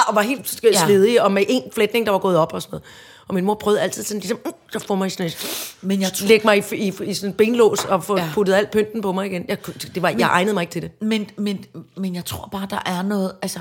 og 0.09 0.15
var 0.15 0.23
helt 0.23 0.47
sk- 0.47 1.15
Ja. 1.15 1.25
og 1.25 1.33
med 1.33 1.45
en 1.49 1.63
flætning, 1.75 2.07
der 2.07 2.13
var 2.13 2.19
gået 2.19 2.37
op 2.37 2.53
og 2.53 2.63
sådan 2.63 2.71
noget. 2.73 2.85
Og 3.29 3.35
min 3.35 3.45
mor 3.45 3.55
prøvede 3.55 3.81
altid 3.81 4.03
sådan, 4.05 4.21
ligesom, 4.21 4.39
mm, 4.47 4.53
så 4.73 4.79
får 4.79 4.95
mig 4.95 5.07
i 5.07 5.11
sådan 5.11 5.27
et, 5.27 5.75
Men 5.81 6.01
jeg 6.01 6.13
tror- 6.13 6.27
lægge 6.27 6.47
mig 6.47 6.73
i, 6.73 6.77
i, 6.77 6.93
i 7.05 7.15
sådan 7.15 7.31
en 7.31 7.35
benlås 7.37 7.85
og 7.85 8.05
få 8.05 8.19
ja. 8.19 8.31
Puttet 8.35 8.55
alt 8.55 8.71
pynten 8.71 9.03
på 9.03 9.13
mig 9.13 9.27
igen. 9.27 9.45
Jeg, 9.49 9.67
det 9.95 10.03
var, 10.03 10.09
jeg 10.09 10.29
egnede 10.33 10.55
mig 10.55 10.61
ikke 10.63 10.73
til 10.73 10.83
det. 10.83 11.03
Men, 11.03 11.31
men, 11.37 11.65
men 11.97 12.15
jeg 12.15 12.25
tror 12.25 12.49
bare, 12.53 12.67
der 12.71 12.79
er 12.87 13.03
noget... 13.03 13.33
Altså, 13.43 13.61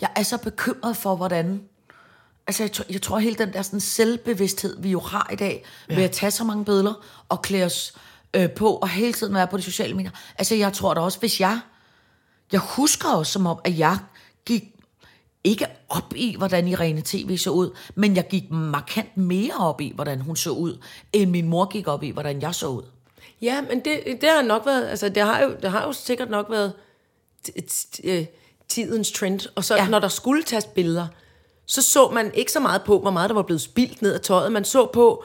jeg 0.00 0.08
er 0.16 0.22
så 0.22 0.38
bekymret 0.38 0.96
for, 0.96 1.16
hvordan... 1.16 1.60
Altså, 2.46 2.62
jeg 2.62 2.72
tror, 2.72 2.84
jeg 2.90 3.02
tror 3.02 3.18
hele 3.18 3.36
den 3.36 3.52
der 3.52 3.62
sådan 3.62 3.80
selvbevidsthed, 3.80 4.76
vi 4.82 4.90
jo 4.90 5.00
har 5.00 5.28
i 5.32 5.36
dag, 5.36 5.64
ja. 5.90 5.94
ved 5.94 6.04
at 6.04 6.10
tage 6.10 6.30
så 6.30 6.44
mange 6.44 6.64
billeder 6.64 6.92
og 7.28 7.42
klæde 7.42 7.64
os 7.64 7.92
øh, 8.34 8.50
på, 8.50 8.74
og 8.74 8.88
hele 8.88 9.12
tiden 9.12 9.34
være 9.34 9.46
på 9.46 9.56
de 9.56 9.62
sociale 9.62 9.94
medier. 9.94 10.10
Altså, 10.38 10.54
jeg 10.54 10.72
tror 10.72 10.94
da 10.94 11.00
også, 11.00 11.18
hvis 11.18 11.40
jeg... 11.40 11.60
Jeg 12.52 12.60
husker 12.60 13.08
også 13.08 13.32
som 13.32 13.46
om, 13.46 13.58
at 13.64 13.78
jeg 13.78 13.98
gik 14.46 14.64
ikke 15.44 15.66
op 15.88 16.14
i, 16.16 16.34
hvordan 16.38 16.68
Irene 16.68 17.02
TV 17.04 17.36
så 17.36 17.50
ud, 17.50 17.70
men 17.94 18.16
jeg 18.16 18.28
gik 18.28 18.50
markant 18.50 19.16
mere 19.16 19.54
op 19.58 19.80
i, 19.80 19.92
hvordan 19.94 20.20
hun 20.20 20.36
så 20.36 20.50
ud, 20.50 20.78
end 21.12 21.30
min 21.30 21.48
mor 21.48 21.64
gik 21.64 21.88
op 21.88 22.02
i, 22.02 22.10
hvordan 22.10 22.42
jeg 22.42 22.54
så 22.54 22.66
ud. 22.66 22.82
Ja, 23.42 23.60
men 23.60 23.80
det, 23.84 24.02
det 24.20 24.28
har 24.28 24.42
nok 24.42 24.66
været, 24.66 24.88
altså 24.88 25.08
det 25.08 25.22
har 25.22 25.42
jo, 25.42 25.56
det 25.62 25.70
har 25.70 25.86
jo 25.86 25.92
sikkert 25.92 26.30
nok 26.30 26.46
været 26.50 26.72
øh, 28.04 28.26
tidens 28.68 29.12
trend. 29.12 29.40
Og 29.54 29.64
så. 29.64 29.76
Ja. 29.76 29.88
når 29.88 29.98
der 29.98 30.08
skulle 30.08 30.42
tages 30.42 30.64
billeder, 30.64 31.06
så 31.66 31.82
så 31.82 32.10
man 32.10 32.34
ikke 32.34 32.52
så 32.52 32.60
meget 32.60 32.82
på, 32.82 32.98
hvor 33.00 33.10
meget 33.10 33.28
der 33.28 33.34
var 33.34 33.42
blevet 33.42 33.60
spildt 33.60 34.02
ned 34.02 34.14
af 34.14 34.20
tøjet. 34.20 34.52
Man 34.52 34.64
så 34.64 34.86
på, 34.86 35.24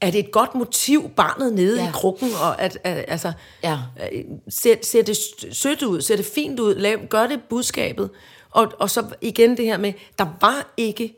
er 0.00 0.10
det 0.10 0.18
et 0.18 0.30
godt 0.32 0.54
motiv, 0.54 1.10
barnet 1.16 1.52
nede 1.52 1.76
ja. 1.76 1.82
Ja. 1.82 1.88
i 1.88 1.92
krukken, 1.92 2.28
og 2.42 2.60
at, 2.62 2.78
at 2.84 3.04
altså, 3.08 3.32
Ja. 3.62 3.78
øh, 4.12 4.24
ser, 4.48 4.74
ser 4.82 5.02
det 5.02 5.16
sødt 5.52 5.82
ud, 5.82 6.00
ser 6.00 6.16
det 6.16 6.24
fint 6.34 6.60
ud, 6.60 6.74
lav, 6.74 6.98
gør 7.06 7.26
det 7.26 7.40
budskabet. 7.50 8.10
Og, 8.50 8.72
og 8.78 8.90
så 8.90 9.04
igen 9.20 9.56
det 9.56 9.64
her 9.64 9.78
med, 9.78 9.92
der 10.18 10.26
var 10.40 10.72
ikke 10.76 11.14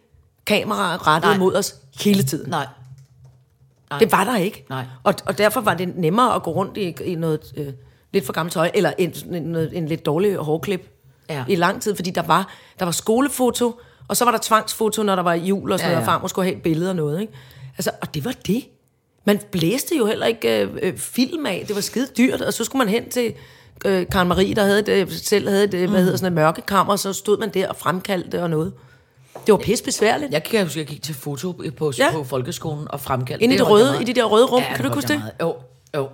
kameraer 0.46 1.06
rettet 1.06 1.28
Nej. 1.30 1.38
mod 1.38 1.54
os 1.54 1.74
hele 2.00 2.22
tiden. 2.22 2.50
Nej. 2.50 2.66
Nej. 3.90 3.98
Det 3.98 4.12
var 4.12 4.24
der 4.24 4.36
ikke. 4.36 4.64
Nej. 4.68 4.84
Og, 5.04 5.14
og 5.26 5.38
derfor 5.38 5.60
var 5.60 5.74
det 5.74 5.96
nemmere 5.96 6.34
at 6.34 6.42
gå 6.42 6.50
rundt 6.52 6.76
i, 6.76 6.94
i 7.04 7.14
noget 7.14 7.52
øh, 7.56 7.72
lidt 8.12 8.26
for 8.26 8.32
gammelt 8.32 8.52
tøj, 8.52 8.70
eller 8.74 8.92
en, 8.98 9.12
en, 9.34 9.56
en 9.56 9.86
lidt 9.88 10.06
dårlig 10.06 10.36
hårklip 10.36 10.88
Ja. 11.28 11.44
i 11.48 11.54
lang 11.56 11.82
tid, 11.82 11.94
fordi 11.96 12.10
der 12.10 12.22
var, 12.22 12.52
der 12.78 12.84
var 12.84 12.92
skolefoto, 12.92 13.80
og 14.08 14.16
så 14.16 14.24
var 14.24 14.32
der 14.32 14.38
tvangsfoto, 14.42 15.02
når 15.02 15.16
der 15.16 15.22
var 15.22 15.34
jul 15.34 15.72
og 15.72 15.78
sådan 15.78 15.90
Ja, 15.90 15.94
noget, 15.94 16.06
og 16.08 16.10
ja. 16.12 16.16
farmor 16.16 16.28
skulle 16.28 16.44
have 16.46 16.56
et 16.56 16.62
billede 16.62 16.90
og 16.90 16.96
noget. 16.96 17.20
Ikke? 17.20 17.32
Altså, 17.78 17.90
og 18.00 18.14
det 18.14 18.24
var 18.24 18.34
det. 18.46 18.64
Man 19.24 19.40
blæste 19.52 19.96
jo 19.96 20.06
heller 20.06 20.26
ikke 20.26 20.62
øh, 20.62 20.68
øh, 20.82 20.96
film 20.98 21.46
af. 21.46 21.64
Det 21.68 21.74
var 21.76 21.82
skide 21.82 22.06
dyrt, 22.18 22.40
og 22.40 22.52
så 22.52 22.64
skulle 22.64 22.78
man 22.78 22.88
hen 22.88 23.10
til 23.10 23.34
øh, 23.84 24.06
Karen 24.12 24.28
Marie, 24.28 24.54
der 24.54 24.62
havde 24.64 24.78
et, 24.78 24.88
øh, 24.88 25.12
selv 25.12 25.48
havde 25.48 25.64
et, 25.64 25.74
øh, 25.74 25.90
hvad 25.90 26.02
hedder 26.02 26.16
sådan 26.16 26.26
et 26.26 26.32
mørkekammer, 26.32 26.92
og 26.92 26.98
så 26.98 27.12
stod 27.12 27.38
man 27.38 27.48
der 27.50 27.68
og 27.68 27.76
fremkaldte 27.76 28.42
og 28.42 28.50
noget. 28.50 28.72
Det 29.46 29.52
var 29.52 29.58
pisse 29.58 29.84
besværligt. 29.84 30.32
Jeg 30.32 30.42
kan 30.44 30.62
huske, 30.64 30.78
jeg 30.78 30.86
gik 30.86 31.02
til 31.02 31.14
foto 31.14 31.52
på, 31.52 31.92
Ja. 31.98 32.04
ja. 32.04 32.12
på 32.12 32.24
folkeskolen 32.24 32.86
og 32.90 33.00
fremkaldte. 33.00 33.44
Inde 33.44 33.54
i 33.54 33.58
det 33.58 33.64
jeg 33.64 33.70
røde, 33.70 33.98
i 34.00 34.04
de 34.04 34.12
der 34.12 34.24
røde 34.24 34.44
rum. 34.46 34.62
Ja, 34.62 34.74
Kan 34.76 34.84
du 34.84 34.94
huske 34.94 35.12
jeg 35.12 35.18
det? 35.18 35.18
meget. 35.18 35.32
Jo, 35.40 35.56
jo. 35.96 36.08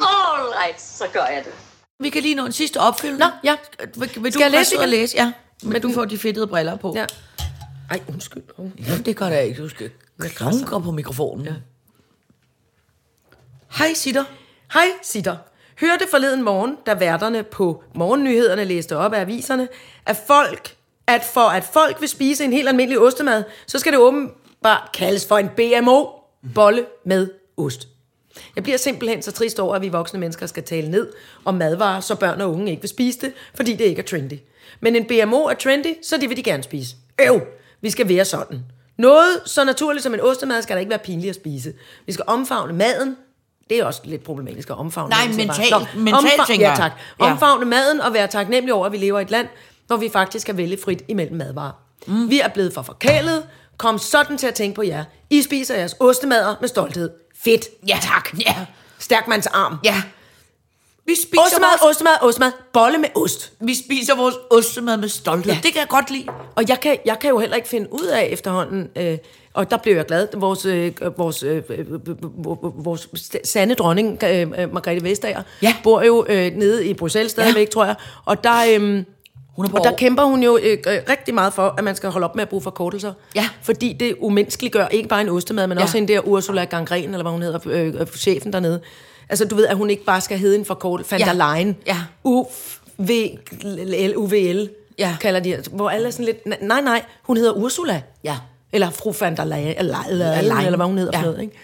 All 0.00 0.48
right, 0.64 0.80
så 0.80 1.04
gør 1.12 1.20
jeg 1.20 1.42
det. 1.44 1.52
Vi 2.00 2.10
kan 2.10 2.22
lige 2.22 2.34
nå 2.34 2.46
en 2.46 2.52
sidste 2.52 2.80
opfølgning. 2.80 3.18
Nå, 3.20 3.26
ja. 3.44 3.56
Vil, 3.96 4.10
vil 4.16 4.24
du 4.24 4.30
Skal 4.38 4.42
jeg 4.42 4.50
læse 4.50 4.74
igen? 4.76 4.88
læse? 4.88 5.16
Ja. 5.16 5.32
Men 5.62 5.82
du 5.82 5.92
får 5.92 6.04
de 6.04 6.18
fedtede 6.18 6.46
briller 6.46 6.76
på. 6.76 6.92
Ja. 6.96 7.04
Ej, 7.90 8.00
undskyld. 8.08 8.42
Oh. 8.58 8.70
Jamen, 8.88 9.02
det 9.06 9.16
gør 9.16 9.28
det 9.28 9.42
ikke. 9.42 9.62
Du 9.62 9.68
skal 9.68 9.90
klunker 10.34 10.78
på 10.78 10.90
mikrofonen. 10.90 11.46
Ja. 11.46 11.52
Hej, 13.72 13.94
Sitter. 13.94 14.24
Hej, 14.72 14.86
Sitter. 15.02 15.36
Hørte 15.80 16.04
forleden 16.10 16.42
morgen, 16.42 16.76
da 16.86 16.94
værterne 16.94 17.42
på 17.42 17.82
morgennyhederne 17.94 18.64
læste 18.64 18.96
op 18.96 19.12
af 19.12 19.20
aviserne, 19.20 19.68
at 20.06 20.16
folk, 20.26 20.76
at 21.06 21.24
for 21.24 21.40
at 21.40 21.64
folk 21.64 22.00
vil 22.00 22.08
spise 22.08 22.44
en 22.44 22.52
helt 22.52 22.68
almindelig 22.68 22.98
ostemad, 23.00 23.44
så 23.66 23.78
skal 23.78 23.92
det 23.92 24.00
åbenbart 24.00 24.90
kaldes 24.94 25.26
for 25.26 25.38
en 25.38 25.48
BMO, 25.56 26.06
bolle 26.54 26.86
med 27.04 27.30
ost. 27.56 27.88
Jeg 28.56 28.64
bliver 28.64 28.78
simpelthen 28.78 29.22
så 29.22 29.32
trist 29.32 29.60
over, 29.60 29.74
at 29.74 29.82
vi 29.82 29.88
voksne 29.88 30.20
mennesker 30.20 30.46
skal 30.46 30.62
tale 30.62 30.90
ned 30.90 31.12
om 31.44 31.54
madvarer, 31.54 32.00
så 32.00 32.14
børn 32.14 32.40
og 32.40 32.52
unge 32.52 32.70
ikke 32.70 32.82
vil 32.82 32.88
spise 32.90 33.20
det, 33.20 33.32
fordi 33.54 33.72
det 33.72 33.84
ikke 33.84 34.02
er 34.02 34.06
trendy. 34.06 34.38
Men 34.80 34.96
en 34.96 35.04
BMO 35.04 35.44
er 35.44 35.54
trendy, 35.54 35.94
så 36.02 36.16
det 36.16 36.28
vil 36.28 36.36
de 36.36 36.42
gerne 36.42 36.62
spise. 36.62 36.96
Øv, 37.26 37.40
vi 37.80 37.90
skal 37.90 38.08
være 38.08 38.24
sådan. 38.24 38.60
Noget 38.96 39.42
så 39.44 39.64
naturligt 39.64 40.02
som 40.02 40.14
en 40.14 40.20
ostemad 40.20 40.62
skal 40.62 40.76
der 40.76 40.80
ikke 40.80 40.90
være 40.90 40.98
pinligt 40.98 41.30
at 41.30 41.36
spise. 41.36 41.72
Vi 42.06 42.12
skal 42.12 42.24
omfavne 42.28 42.72
maden, 42.72 43.16
det 43.70 43.78
er 43.78 43.84
også 43.84 44.00
lidt 44.04 44.24
problematisk 44.24 44.70
at 44.70 44.76
omfavne 44.78 45.10
Nej, 45.10 45.26
maden, 45.28 45.40
så 45.40 45.46
mental- 45.94 45.98
mental, 45.98 46.46
tænker 46.46 46.68
Ja, 46.70 46.74
tak. 46.76 46.92
Ja. 47.20 47.24
Omfavne 47.32 47.64
maden 47.64 48.00
og 48.00 48.12
være 48.14 48.26
taknemmelig 48.26 48.74
over, 48.74 48.86
at 48.86 48.92
vi 48.92 48.96
lever 48.96 49.18
i 49.18 49.22
et 49.22 49.30
land, 49.30 49.48
hvor 49.86 49.96
vi 49.96 50.08
faktisk 50.12 50.46
kan 50.46 50.56
vælge 50.56 50.78
frit 50.84 51.02
imellem 51.08 51.36
madvarer. 51.36 51.72
Mm. 52.06 52.30
Vi 52.30 52.40
er 52.40 52.48
blevet 52.48 52.72
for 52.74 52.82
forkælet. 52.82 53.46
Kom 53.78 53.98
sådan 53.98 54.38
til 54.38 54.46
at 54.46 54.54
tænke 54.54 54.74
på 54.74 54.82
jer. 54.82 55.04
I 55.30 55.42
spiser 55.42 55.76
jeres 55.76 55.94
ostemader 56.00 56.54
med 56.60 56.68
stolthed. 56.68 57.10
Fedt. 57.44 57.64
Ja, 57.88 57.98
tak. 58.02 58.28
Ja. 58.46 58.54
Stærkmands 58.98 59.46
arm. 59.46 59.78
ja. 59.84 60.02
Vi 61.06 61.14
spiser, 61.14 61.42
Ostemad, 61.46 61.68
vores, 61.82 61.96
ostemad, 61.96 62.12
ostemad. 62.22 62.52
Bolle 62.72 62.98
med 62.98 63.08
ost. 63.16 63.52
vi 63.60 63.74
spiser 63.74 64.14
vores 64.16 64.34
ostemad 64.50 64.96
med 64.96 65.08
stolthed. 65.08 65.52
Ja. 65.52 65.54
Ja. 65.56 65.60
Det 65.62 65.72
kan 65.72 65.80
jeg 65.80 65.88
godt 65.88 66.10
lide. 66.10 66.26
Og 66.56 66.64
jeg 66.68 66.80
kan, 66.80 66.98
jeg 67.04 67.18
kan 67.18 67.30
jo 67.30 67.38
heller 67.38 67.56
ikke 67.56 67.68
finde 67.68 67.92
ud 67.92 68.04
af 68.06 68.28
efterhånden, 68.32 68.88
øh, 68.96 69.18
og 69.58 69.70
der 69.70 69.76
blev 69.76 69.96
jeg 69.96 70.06
glad, 70.06 70.28
vores, 70.36 70.64
øh, 70.64 70.92
vores, 71.16 71.42
øh, 71.42 71.62
øh, 71.70 71.86
vores 72.84 73.08
sande 73.44 73.74
dronning, 73.74 74.18
øh, 74.24 74.40
øh, 74.58 74.74
Margrethe 74.74 75.04
Vestager, 75.04 75.42
Ja. 75.62 75.74
bor 75.82 76.02
jo 76.02 76.26
øh, 76.28 76.52
nede 76.56 76.86
i 76.86 76.94
Bruxelles 76.94 77.30
stadigvæk, 77.30 77.66
ja. 77.66 77.70
tror 77.70 77.84
jeg, 77.84 77.94
og 78.24 78.44
der... 78.44 78.54
Øh, 78.78 78.80
Hun 79.56 79.64
er 79.64 79.70
på 79.70 79.76
og 79.76 79.84
der 79.84 79.90
år. 79.92 79.96
kæmper 79.96 80.22
hun 80.24 80.42
jo 80.42 80.58
øh, 80.62 80.78
øh, 80.88 80.98
rigtig 81.10 81.34
meget 81.34 81.52
for, 81.54 81.74
at 81.78 81.84
man 81.84 81.96
skal 81.96 82.10
holde 82.10 82.24
op 82.24 82.34
med 82.34 82.42
at 82.42 82.48
bruge 82.48 82.62
forkortelser. 82.62 83.12
Ja. 83.34 83.48
Fordi 83.62 83.92
det 84.00 84.14
umenneskeliggør 84.20 84.86
ikke 84.86 85.08
bare 85.08 85.20
en 85.20 85.28
ostemad, 85.28 85.66
men 85.66 85.78
ja. 85.78 85.82
Også 85.84 85.96
hende 85.98 86.12
der 86.12 86.20
Ursula 86.20 86.64
Gangren, 86.64 87.04
eller 87.04 87.22
hvad 87.22 87.32
hun 87.32 87.42
hedder, 87.42 87.58
øh, 87.66 87.86
øh, 88.00 88.06
chefen 88.06 88.52
dernede. 88.52 88.80
Altså, 89.28 89.44
du 89.44 89.54
ved, 89.56 89.66
at 89.66 89.76
hun 89.76 89.90
ikke 89.90 90.04
bare 90.04 90.20
skal 90.20 90.38
hedde 90.38 90.56
en 90.58 90.64
forkortelse. 90.64 91.12
Van 91.12 91.20
Ja. 91.20 91.26
der 91.26 91.32
Leyen. 91.56 91.76
Ja. 91.86 91.96
UVL, 92.24 94.16
UVL, 94.16 94.68
Ja. 94.98 95.16
kalder 95.20 95.40
de. 95.40 95.56
Hvor 95.72 95.90
alle 95.90 96.06
er 96.06 96.10
sådan 96.10 96.24
lidt, 96.26 96.62
nej, 96.62 96.80
nej, 96.80 97.02
hun 97.22 97.36
hedder 97.36 97.52
Ursula. 97.52 98.02
Ja. 98.24 98.36
Eller 98.72 98.90
fru 98.90 99.12
van 99.20 99.36
der 99.36 99.44
Leyen, 99.44 99.74
eller, 99.78 99.98
eller, 100.10 100.32
eller, 100.32 100.54
eller 100.56 100.76
hvad 100.76 100.86
hun 100.86 100.98
hedder 100.98 101.18
Ja. 101.18 101.22
for 101.24 101.26
noget, 101.30 101.40
ikke? 101.42 101.56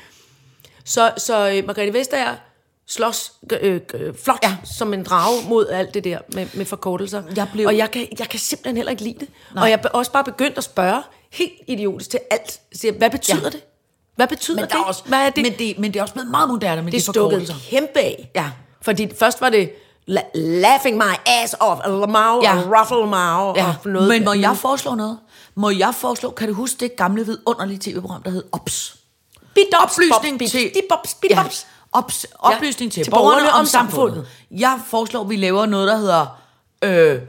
Så, 0.84 1.10
så 1.16 1.50
øh, 1.50 1.66
Margrethe 1.66 1.92
Vestager 1.92 2.34
slås 2.88 3.32
øh, 3.60 3.80
øh, 3.94 4.14
flot 4.24 4.38
ja. 4.42 4.56
Som 4.64 4.94
en 4.94 5.02
drage 5.04 5.48
mod 5.48 5.68
alt 5.68 5.94
det 5.94 6.04
der 6.04 6.18
med, 6.34 6.46
med 6.54 6.64
forkortelser. 6.64 7.22
Jeg 7.36 7.48
blev- 7.52 7.66
Og 7.66 7.76
jeg 7.76 7.90
kan, 7.90 8.06
jeg 8.18 8.28
kan 8.28 8.40
simpelthen 8.40 8.76
heller 8.76 8.90
ikke 8.90 9.02
lide 9.02 9.18
det. 9.20 9.28
Nej. 9.54 9.62
Og 9.64 9.70
jeg 9.70 9.80
er 9.84 9.88
også 9.88 10.12
bare 10.12 10.24
begyndt 10.24 10.58
at 10.58 10.64
spørge 10.64 11.02
helt 11.32 11.52
idiotisk 11.68 12.10
til 12.10 12.20
alt. 12.30 12.60
Siger, 12.72 12.92
hvad 12.92 13.10
betyder 13.10 13.40
ja. 13.42 13.48
Det? 13.50 13.60
Hvad 14.16 14.26
betyder 14.28 14.56
Men, 14.60 14.64
det? 14.64 14.72
er 14.74 14.78
også, 14.84 15.02
hvad 15.06 15.18
er 15.18 15.30
det? 15.30 15.42
Men, 15.42 15.52
det, 15.58 15.78
men 15.78 15.92
det 15.92 15.98
er 15.98 16.02
også 16.02 16.14
blevet 16.14 16.30
meget 16.30 16.48
moderne 16.48 16.82
med 16.82 16.92
det 16.92 16.98
er 17.08 17.12
de 17.12 17.18
forkortelser. 17.18 17.54
kæmpe 17.70 17.98
af. 18.00 18.30
Ja. 18.34 18.50
Fordi 18.82 19.14
først 19.18 19.40
var 19.40 19.48
det 19.50 19.70
la- 20.10 20.30
laughing 20.34 20.96
my 20.96 21.14
ass 21.26 21.54
off, 21.60 21.80
eller 21.84 22.06
mau, 22.06 22.42
Ja. 22.42 22.80
ruffle 22.80 23.06
mau, 23.06 23.52
Ja, 23.56 23.66
og 23.84 23.90
noget. 23.90 24.08
men 24.08 24.24
må 24.24 24.32
jeg 24.32 24.56
foreslå 24.56 24.94
noget? 24.94 25.18
Må 25.54 25.70
jeg 25.70 25.94
foreslå, 25.94 26.30
kan 26.30 26.48
du 26.48 26.54
huske 26.54 26.76
det 26.80 26.96
gamle 26.96 27.26
vidunderlige 27.26 27.78
tv-program, 27.78 28.22
der 28.22 28.30
hed 28.30 28.44
OPS? 28.52 28.96
Bidops, 29.54 29.98
Oplysning 29.98 30.38
bops, 30.38 30.50
til, 31.14 31.16
bidops. 31.20 31.66
Ja, 31.66 31.98
ops, 31.98 32.26
oplysning 32.38 32.92
til, 32.92 33.04
til 33.04 33.10
borgerne, 33.10 33.40
borgerne 33.40 33.52
om 33.52 33.66
samfundet. 33.66 34.14
samfundet. 34.14 34.60
Jeg 34.60 34.80
foreslår, 34.86 35.20
at 35.22 35.28
vi 35.28 35.36
laver 35.36 35.66
noget, 35.66 35.88
der 35.88 35.96
hedder 35.96 36.26
øh, 36.82 37.20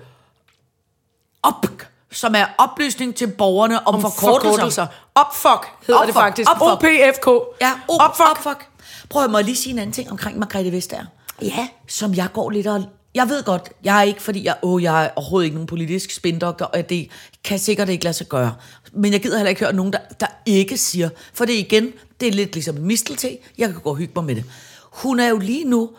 OP, 1.43 1.65
som 2.11 2.36
er 2.36 2.45
oplysning 2.57 3.15
til 3.15 3.28
borgerne 3.28 3.88
om, 3.88 3.95
om 3.95 4.01
forkortelser. 4.01 4.49
Forkortelser. 4.49 4.88
Opfuck 5.15 5.71
hedder 5.88 6.01
Opfuck, 6.01 6.07
det 6.07 6.13
faktisk. 6.15 6.49
opfuck. 6.51 6.84
OPFK. 6.84 7.28
Ja, 7.61 7.71
op, 7.88 7.99
Opfuck. 8.09 8.30
op, 8.30 8.38
fuck. 8.38 8.67
Prøv 9.09 9.23
at 9.23 9.30
må 9.32 9.39
lige 9.39 9.55
sige 9.55 9.73
en 9.73 9.80
anden 9.80 9.93
ting 9.93 10.11
omkring 10.11 10.39
Margrethe 10.39 10.71
Vestager. 10.71 11.05
Ja. 11.41 11.67
Som 11.88 12.13
jeg 12.13 12.28
går 12.34 12.49
lidt 12.49 12.67
og... 12.67 12.84
Jeg 13.16 13.30
ved 13.30 13.43
godt, 13.43 13.70
jeg 13.84 13.97
er 13.99 14.03
ikke, 14.03 14.22
fordi 14.22 14.45
jeg, 14.45 14.55
åh, 14.61 14.84
jeg 14.84 15.05
er 15.05 15.09
overhovedet 15.16 15.45
ikke 15.45 15.55
nogen 15.55 15.68
politisk 15.68 16.11
spindoktor, 16.11 16.66
og 16.66 16.89
det 16.89 17.09
kan 17.43 17.59
sikkert 17.59 17.89
ikke 17.89 18.03
lade 18.03 18.13
sig 18.13 18.28
gøre. 18.28 18.55
Men 18.93 19.13
jeg 19.13 19.22
gider 19.22 19.38
heller 19.38 19.49
ikke 19.49 19.61
høre 19.61 19.74
nogen, 19.74 19.93
der, 19.93 19.99
der 20.20 20.28
ikke 20.45 20.78
siger. 20.78 21.09
For 21.34 21.45
det 21.45 21.53
igen, 21.53 21.93
det 22.20 22.28
er 22.28 22.32
lidt 22.32 22.53
ligesom 22.53 22.76
en 22.76 22.86
mistelte. 22.86 23.38
Jeg 23.57 23.70
kan 23.72 23.82
gå 23.82 23.89
og 23.89 23.95
hygge 23.95 24.13
mig 24.16 24.24
med 24.24 24.36
det. 24.36 24.43
Hun 24.91 25.20
er 25.20 25.28
jo 25.28 25.38
lige 25.38 25.66
nu 25.66 25.89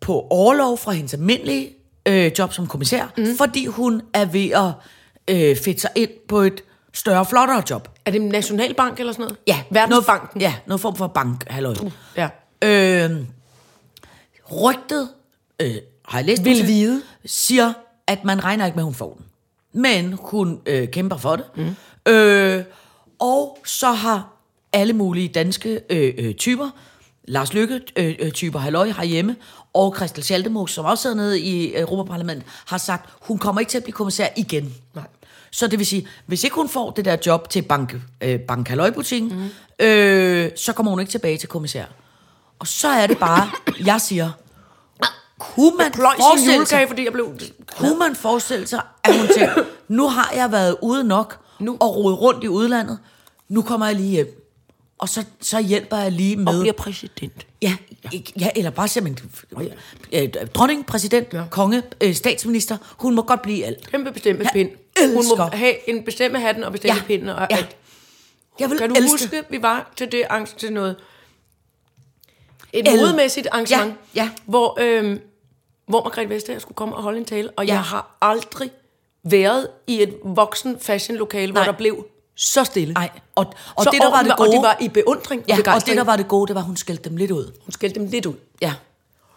på 0.00 0.26
overlov 0.30 0.78
fra 0.78 0.92
hendes 0.92 1.14
almindelige 1.14 1.70
øh, 2.06 2.32
job 2.38 2.52
som 2.52 2.66
kommissær, 2.66 3.12
mm. 3.16 3.36
fordi 3.36 3.66
hun 3.66 4.02
er 4.14 4.24
ved 4.24 4.50
at 4.50 4.72
øh, 5.28 5.56
fedte 5.56 5.80
sig 5.80 5.90
ind 5.94 6.10
på 6.28 6.40
et 6.40 6.64
større, 6.92 7.26
flottere 7.26 7.62
job. 7.70 7.88
Er 8.04 8.10
det 8.10 8.20
en 8.20 8.28
nationalbank 8.28 9.00
eller 9.00 9.12
sådan 9.12 9.22
noget? 9.22 9.36
Ja, 9.46 9.62
Verdensbanken. 9.70 10.28
Noget, 10.34 10.52
ja, 10.52 10.54
noget 10.66 10.80
form 10.80 10.96
for 10.96 11.06
bank, 11.06 11.48
halløj. 11.50 11.74
ja. 12.16 12.28
Øh, 12.62 13.10
rygtet, 14.52 15.08
øh, 15.60 15.76
har 16.08 16.18
jeg 16.18 16.26
læst 16.26 16.44
Vil 16.44 16.66
vide. 16.66 17.02
siger, 17.24 17.72
at 18.06 18.24
man 18.24 18.44
regner 18.44 18.66
ikke 18.66 18.76
med, 18.76 18.82
at 18.82 18.86
hun 18.86 18.94
får 18.94 19.14
den. 19.14 19.24
Men 19.82 20.18
hun 20.20 20.60
øh, 20.66 20.88
kæmper 20.88 21.16
for 21.16 21.36
det. 21.36 21.44
Mm. 21.56 22.12
Øh, 22.12 22.64
og 23.18 23.58
så 23.64 23.92
har 23.92 24.28
alle 24.72 24.92
mulige 24.92 25.28
danske 25.28 25.80
øh, 25.90 26.14
øh, 26.18 26.34
typer, 26.34 26.70
Lars 27.24 27.54
Lykke, 27.54 27.80
øh, 27.96 28.14
øh, 28.18 28.32
typer 28.32 28.58
halløj 28.58 28.90
herhjemme, 28.90 29.36
og 29.72 29.96
Christel 29.96 30.24
Schaldemose, 30.24 30.74
som 30.74 30.84
også 30.84 31.02
sidder 31.02 31.16
nede 31.16 31.40
i 31.40 31.76
Europaparlamentet, 31.76 32.46
har 32.66 32.78
sagt, 32.78 33.10
hun 33.20 33.38
kommer 33.38 33.60
ikke 33.60 33.70
til 33.70 33.78
at 33.78 33.84
blive 33.84 33.94
kommissær 33.94 34.28
igen. 34.36 34.74
Nej. 34.94 35.06
Så 35.50 35.66
det 35.66 35.78
vil 35.78 35.86
sige, 35.86 36.06
hvis 36.26 36.44
ikke 36.44 36.56
hun 36.56 36.68
får 36.68 36.90
det 36.90 37.04
der 37.04 37.16
job 37.26 37.50
til 37.50 37.62
bank, 37.62 37.96
øh, 38.20 38.40
bank 38.40 38.70
butikken 38.94 39.32
mm. 39.78 39.84
øh, 39.86 40.50
så 40.56 40.72
kommer 40.72 40.90
hun 40.90 41.00
ikke 41.00 41.10
tilbage 41.10 41.36
til 41.38 41.48
kommissær. 41.48 41.84
Og 42.58 42.66
så 42.66 42.88
er 42.88 43.06
det 43.06 43.18
bare, 43.18 43.50
jeg 43.90 44.00
siger, 44.00 44.30
kunne 45.54 45.76
man 45.76 45.92
sin 45.92 46.02
forestille 46.02 46.52
julekage, 46.54 46.66
sig, 46.66 46.88
fordi 46.88 47.04
jeg 47.04 47.12
blev... 47.12 47.34
kunne 47.78 47.98
man 47.98 48.16
forestille 48.16 48.66
sig, 48.66 48.80
at 49.04 49.18
hun 49.18 49.28
tænker, 49.28 49.64
nu 49.88 50.08
har 50.08 50.32
jeg 50.34 50.52
været 50.52 50.76
ude 50.82 51.04
nok 51.04 51.38
nu. 51.60 51.76
og 51.80 51.96
rodet 51.96 52.20
rundt 52.20 52.44
i 52.44 52.48
udlandet, 52.48 52.98
nu 53.48 53.62
kommer 53.62 53.86
jeg 53.86 53.96
lige 53.96 54.10
hjem. 54.10 54.38
Og 54.98 55.08
så, 55.08 55.24
så 55.40 55.60
hjælper 55.60 55.96
jeg 55.96 56.12
lige 56.12 56.36
med... 56.36 56.46
Og 56.54 56.60
bliver 56.60 56.72
præsident. 56.72 57.46
Ja, 57.62 57.76
ja, 58.40 58.48
eller 58.56 58.70
bare 58.70 58.88
simpelthen 58.88 59.30
øh, 60.12 60.28
dronning, 60.54 60.86
præsident, 60.86 61.32
ja. 61.32 61.44
konge, 61.50 61.82
øh, 62.00 62.14
statsminister. 62.14 62.76
Hun 62.98 63.14
må 63.14 63.22
godt 63.22 63.42
blive 63.42 63.64
alt. 63.64 63.90
Kæmpe 63.90 64.12
bestemme 64.12 64.42
Jeg 64.44 64.50
pind. 64.52 64.70
Hun 65.14 65.24
må 65.38 65.44
have 65.52 65.88
en 65.90 66.04
bestemme 66.04 66.40
hatten 66.40 66.64
og 66.64 66.72
bestemme 66.72 66.96
Ja, 67.00 67.06
pinden. 67.06 67.28
Og 67.28 67.46
ja. 67.50 67.56
alt. 67.56 67.76
Jeg 68.60 68.70
vil 68.70 68.78
Kan 68.78 68.88
du 68.88 68.94
elske. 68.94 69.10
huske, 69.10 69.44
vi 69.50 69.62
var 69.62 69.92
til 69.96 70.12
det 70.12 70.22
angst 70.30 70.56
til 70.56 70.72
noget... 70.72 70.96
Et 72.72 72.86
modemæssigt 73.00 73.46
arrangement, 73.52 73.94
Ja, 74.14 74.22
ja. 74.22 74.30
hvor, 74.44 74.78
øhm, 74.80 75.20
hvor 75.92 76.02
Margrethe 76.04 76.34
Vestager 76.34 76.58
skulle 76.58 76.76
komme 76.76 76.96
og 76.96 77.02
holde 77.02 77.18
en 77.18 77.24
tale, 77.24 77.50
og 77.56 77.66
Ja. 77.66 77.72
jeg 77.72 77.82
har 77.82 78.16
aldrig 78.20 78.70
været 79.24 79.68
i 79.86 80.02
et 80.02 80.14
voksen 80.24 80.78
fashionlokale, 80.80 81.52
hvor 81.52 81.60
Nej. 81.60 81.66
der 81.70 81.72
blev 81.72 82.06
så 82.36 82.64
stille. 82.64 82.94
Nej, 82.94 83.10
og, 83.34 83.46
og 83.74 83.84
så 83.84 83.90
det 83.90 84.00
der 84.02 84.10
var 84.10 84.22
det 84.22 84.32
og 84.32 84.38
gode, 84.38 84.52
det 84.52 84.62
var 84.62 84.76
i 84.80 84.88
beundring 84.88 85.44
ja, 85.48 85.52
og 85.52 85.52
og 85.52 85.56
det 85.56 85.64
begejstring. 85.64 85.98
der 85.98 86.04
var 86.04 86.16
det 86.16 86.28
gode, 86.28 86.46
det 86.48 86.54
var, 86.54 86.60
at 86.60 86.66
hun 86.66 86.76
skældte 86.76 87.08
dem 87.08 87.16
lidt 87.16 87.30
ud. 87.30 87.52
Hun 87.64 87.72
skældte 87.72 88.00
dem 88.00 88.08
lidt 88.08 88.26
ud. 88.26 88.34
Ja, 88.60 88.74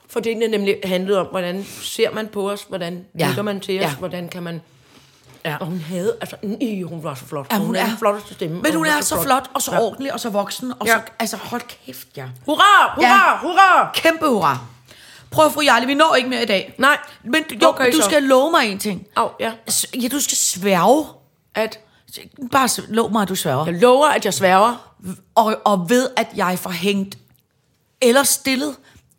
For 0.10 0.20
det 0.20 0.38
nemlig 0.38 0.76
handlede 0.84 1.20
om, 1.20 1.26
hvordan 1.32 1.66
ser 1.82 2.12
man 2.12 2.28
på 2.28 2.52
os, 2.52 2.64
hvordan 2.70 3.06
Ja. 3.20 3.28
lytter 3.30 3.42
man 3.44 3.60
til 3.60 3.78
os, 3.80 3.84
Ja. 3.84 3.96
hvordan 3.96 4.30
kan 4.30 4.44
man... 4.44 4.62
Ja. 5.46 5.58
Og 5.60 5.66
hun 5.66 5.80
havde, 5.80 6.16
altså, 6.22 6.36
nej, 6.44 6.82
hun 6.82 7.04
var 7.04 7.16
så 7.16 7.26
flot. 7.26 7.48
ja 7.52 7.58
hun, 7.58 7.66
hun 7.66 7.76
er 7.76 7.86
den 7.86 7.98
flotteste 7.98 8.34
stemme. 8.34 8.56
Men 8.58 8.66
og 8.66 8.74
hun 8.74 8.86
var 8.88 8.92
er 8.98 9.02
så 9.02 9.22
flot, 9.22 9.50
og 9.54 9.62
så 9.62 9.72
Ja. 9.72 9.82
ordentlig, 9.82 10.14
og 10.14 10.20
så 10.20 10.30
voksen, 10.30 10.74
og 10.80 10.88
Ja. 10.88 10.92
så, 10.94 11.00
altså 11.20 11.38
hold 11.38 11.62
kæft, 11.86 12.08
ja. 12.18 12.26
Hurra, 12.46 12.96
hurra, 12.96 13.08
Ja. 13.32 13.38
hurra! 13.42 13.92
Kæmpe 13.94 14.28
hurra. 14.28 14.58
Prøv, 15.36 15.52
fru 15.52 15.62
Jarli, 15.62 15.86
vi 15.86 15.94
når 15.94 16.16
ikke 16.16 16.30
mere 16.30 16.44
i 16.44 16.46
dag. 16.46 16.76
Nej. 16.78 16.98
Men 17.24 17.44
jo, 17.62 17.68
Okay, 17.68 17.92
du 17.92 17.98
så. 17.98 18.04
skal 18.04 18.24
love 18.24 18.52
mig 18.52 18.72
en 18.72 18.80
ting. 18.80 19.08
Au, 19.16 19.30
ja. 19.40 19.52
Ja, 20.02 20.08
du 20.08 20.20
skal 20.20 20.38
sværge. 20.38 21.06
At 21.56 21.80
Bare 22.52 22.70
lov 22.88 23.12
mig, 23.12 23.22
at 23.22 23.30
du 23.30 23.36
sværger. 23.36 23.66
jeg 23.66 23.74
lover, 23.82 24.08
at 24.08 24.26
jeg 24.26 24.34
sværger. 24.34 24.96
Og, 25.36 25.58
og 25.66 25.90
ved, 25.90 26.10
at 26.18 26.28
jeg 26.36 26.60
får 26.60 26.70
hængt 26.70 27.18
eller 28.02 28.24
stillet 28.24 28.76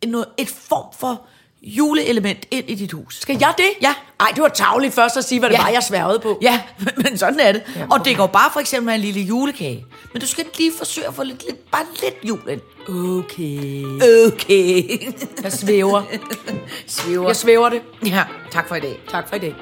noget, 0.07 0.25
et 0.37 0.49
form 0.49 0.93
for 0.99 1.21
juleelement 1.61 2.45
ind 2.51 2.69
i 2.69 2.75
dit 2.75 2.91
hus. 2.91 3.19
Skal 3.21 3.37
jeg 3.39 3.53
det? 3.57 3.65
Ja. 3.81 3.93
Ej, 4.19 4.27
det 4.35 4.41
var 4.43 4.47
tavligt 4.49 4.93
først 4.93 5.17
at 5.17 5.23
sige, 5.23 5.39
hvad 5.39 5.49
det 5.49 5.55
Ja. 5.55 5.61
var, 5.63 5.69
jeg 5.69 5.83
sværgede 5.83 6.19
på. 6.19 6.39
Ja, 6.41 6.61
men 7.03 7.17
sådan 7.17 7.39
er 7.39 7.51
det. 7.51 7.61
Og 7.91 8.05
det 8.05 8.17
går 8.17 8.27
bare 8.27 8.49
for 8.53 8.59
eksempel 8.59 8.85
med 8.85 8.93
en 8.95 9.01
lille 9.01 9.21
julekage. 9.21 9.85
Men 10.13 10.21
du 10.21 10.27
skal 10.27 10.45
lige 10.57 10.71
forsøge 10.77 11.07
at 11.07 11.13
få 11.13 11.23
lidt, 11.23 11.43
lidt, 11.45 11.71
bare 11.71 11.85
lidt 12.03 12.15
jul 12.23 12.39
ind. 12.49 12.61
Okay. 12.89 13.83
Okay. 14.27 14.99
Jeg 15.43 15.51
svæver. 15.51 16.01
Svæver. 16.87 17.27
Jeg 17.27 17.35
svæver 17.35 17.69
det. 17.69 17.81
Ja, 18.05 18.23
tak 18.51 18.67
for 18.67 18.75
i 18.75 18.79
dag. 18.79 18.99
Tak 19.11 19.29
for 19.29 19.35
i 19.35 19.39
dag. 19.39 19.55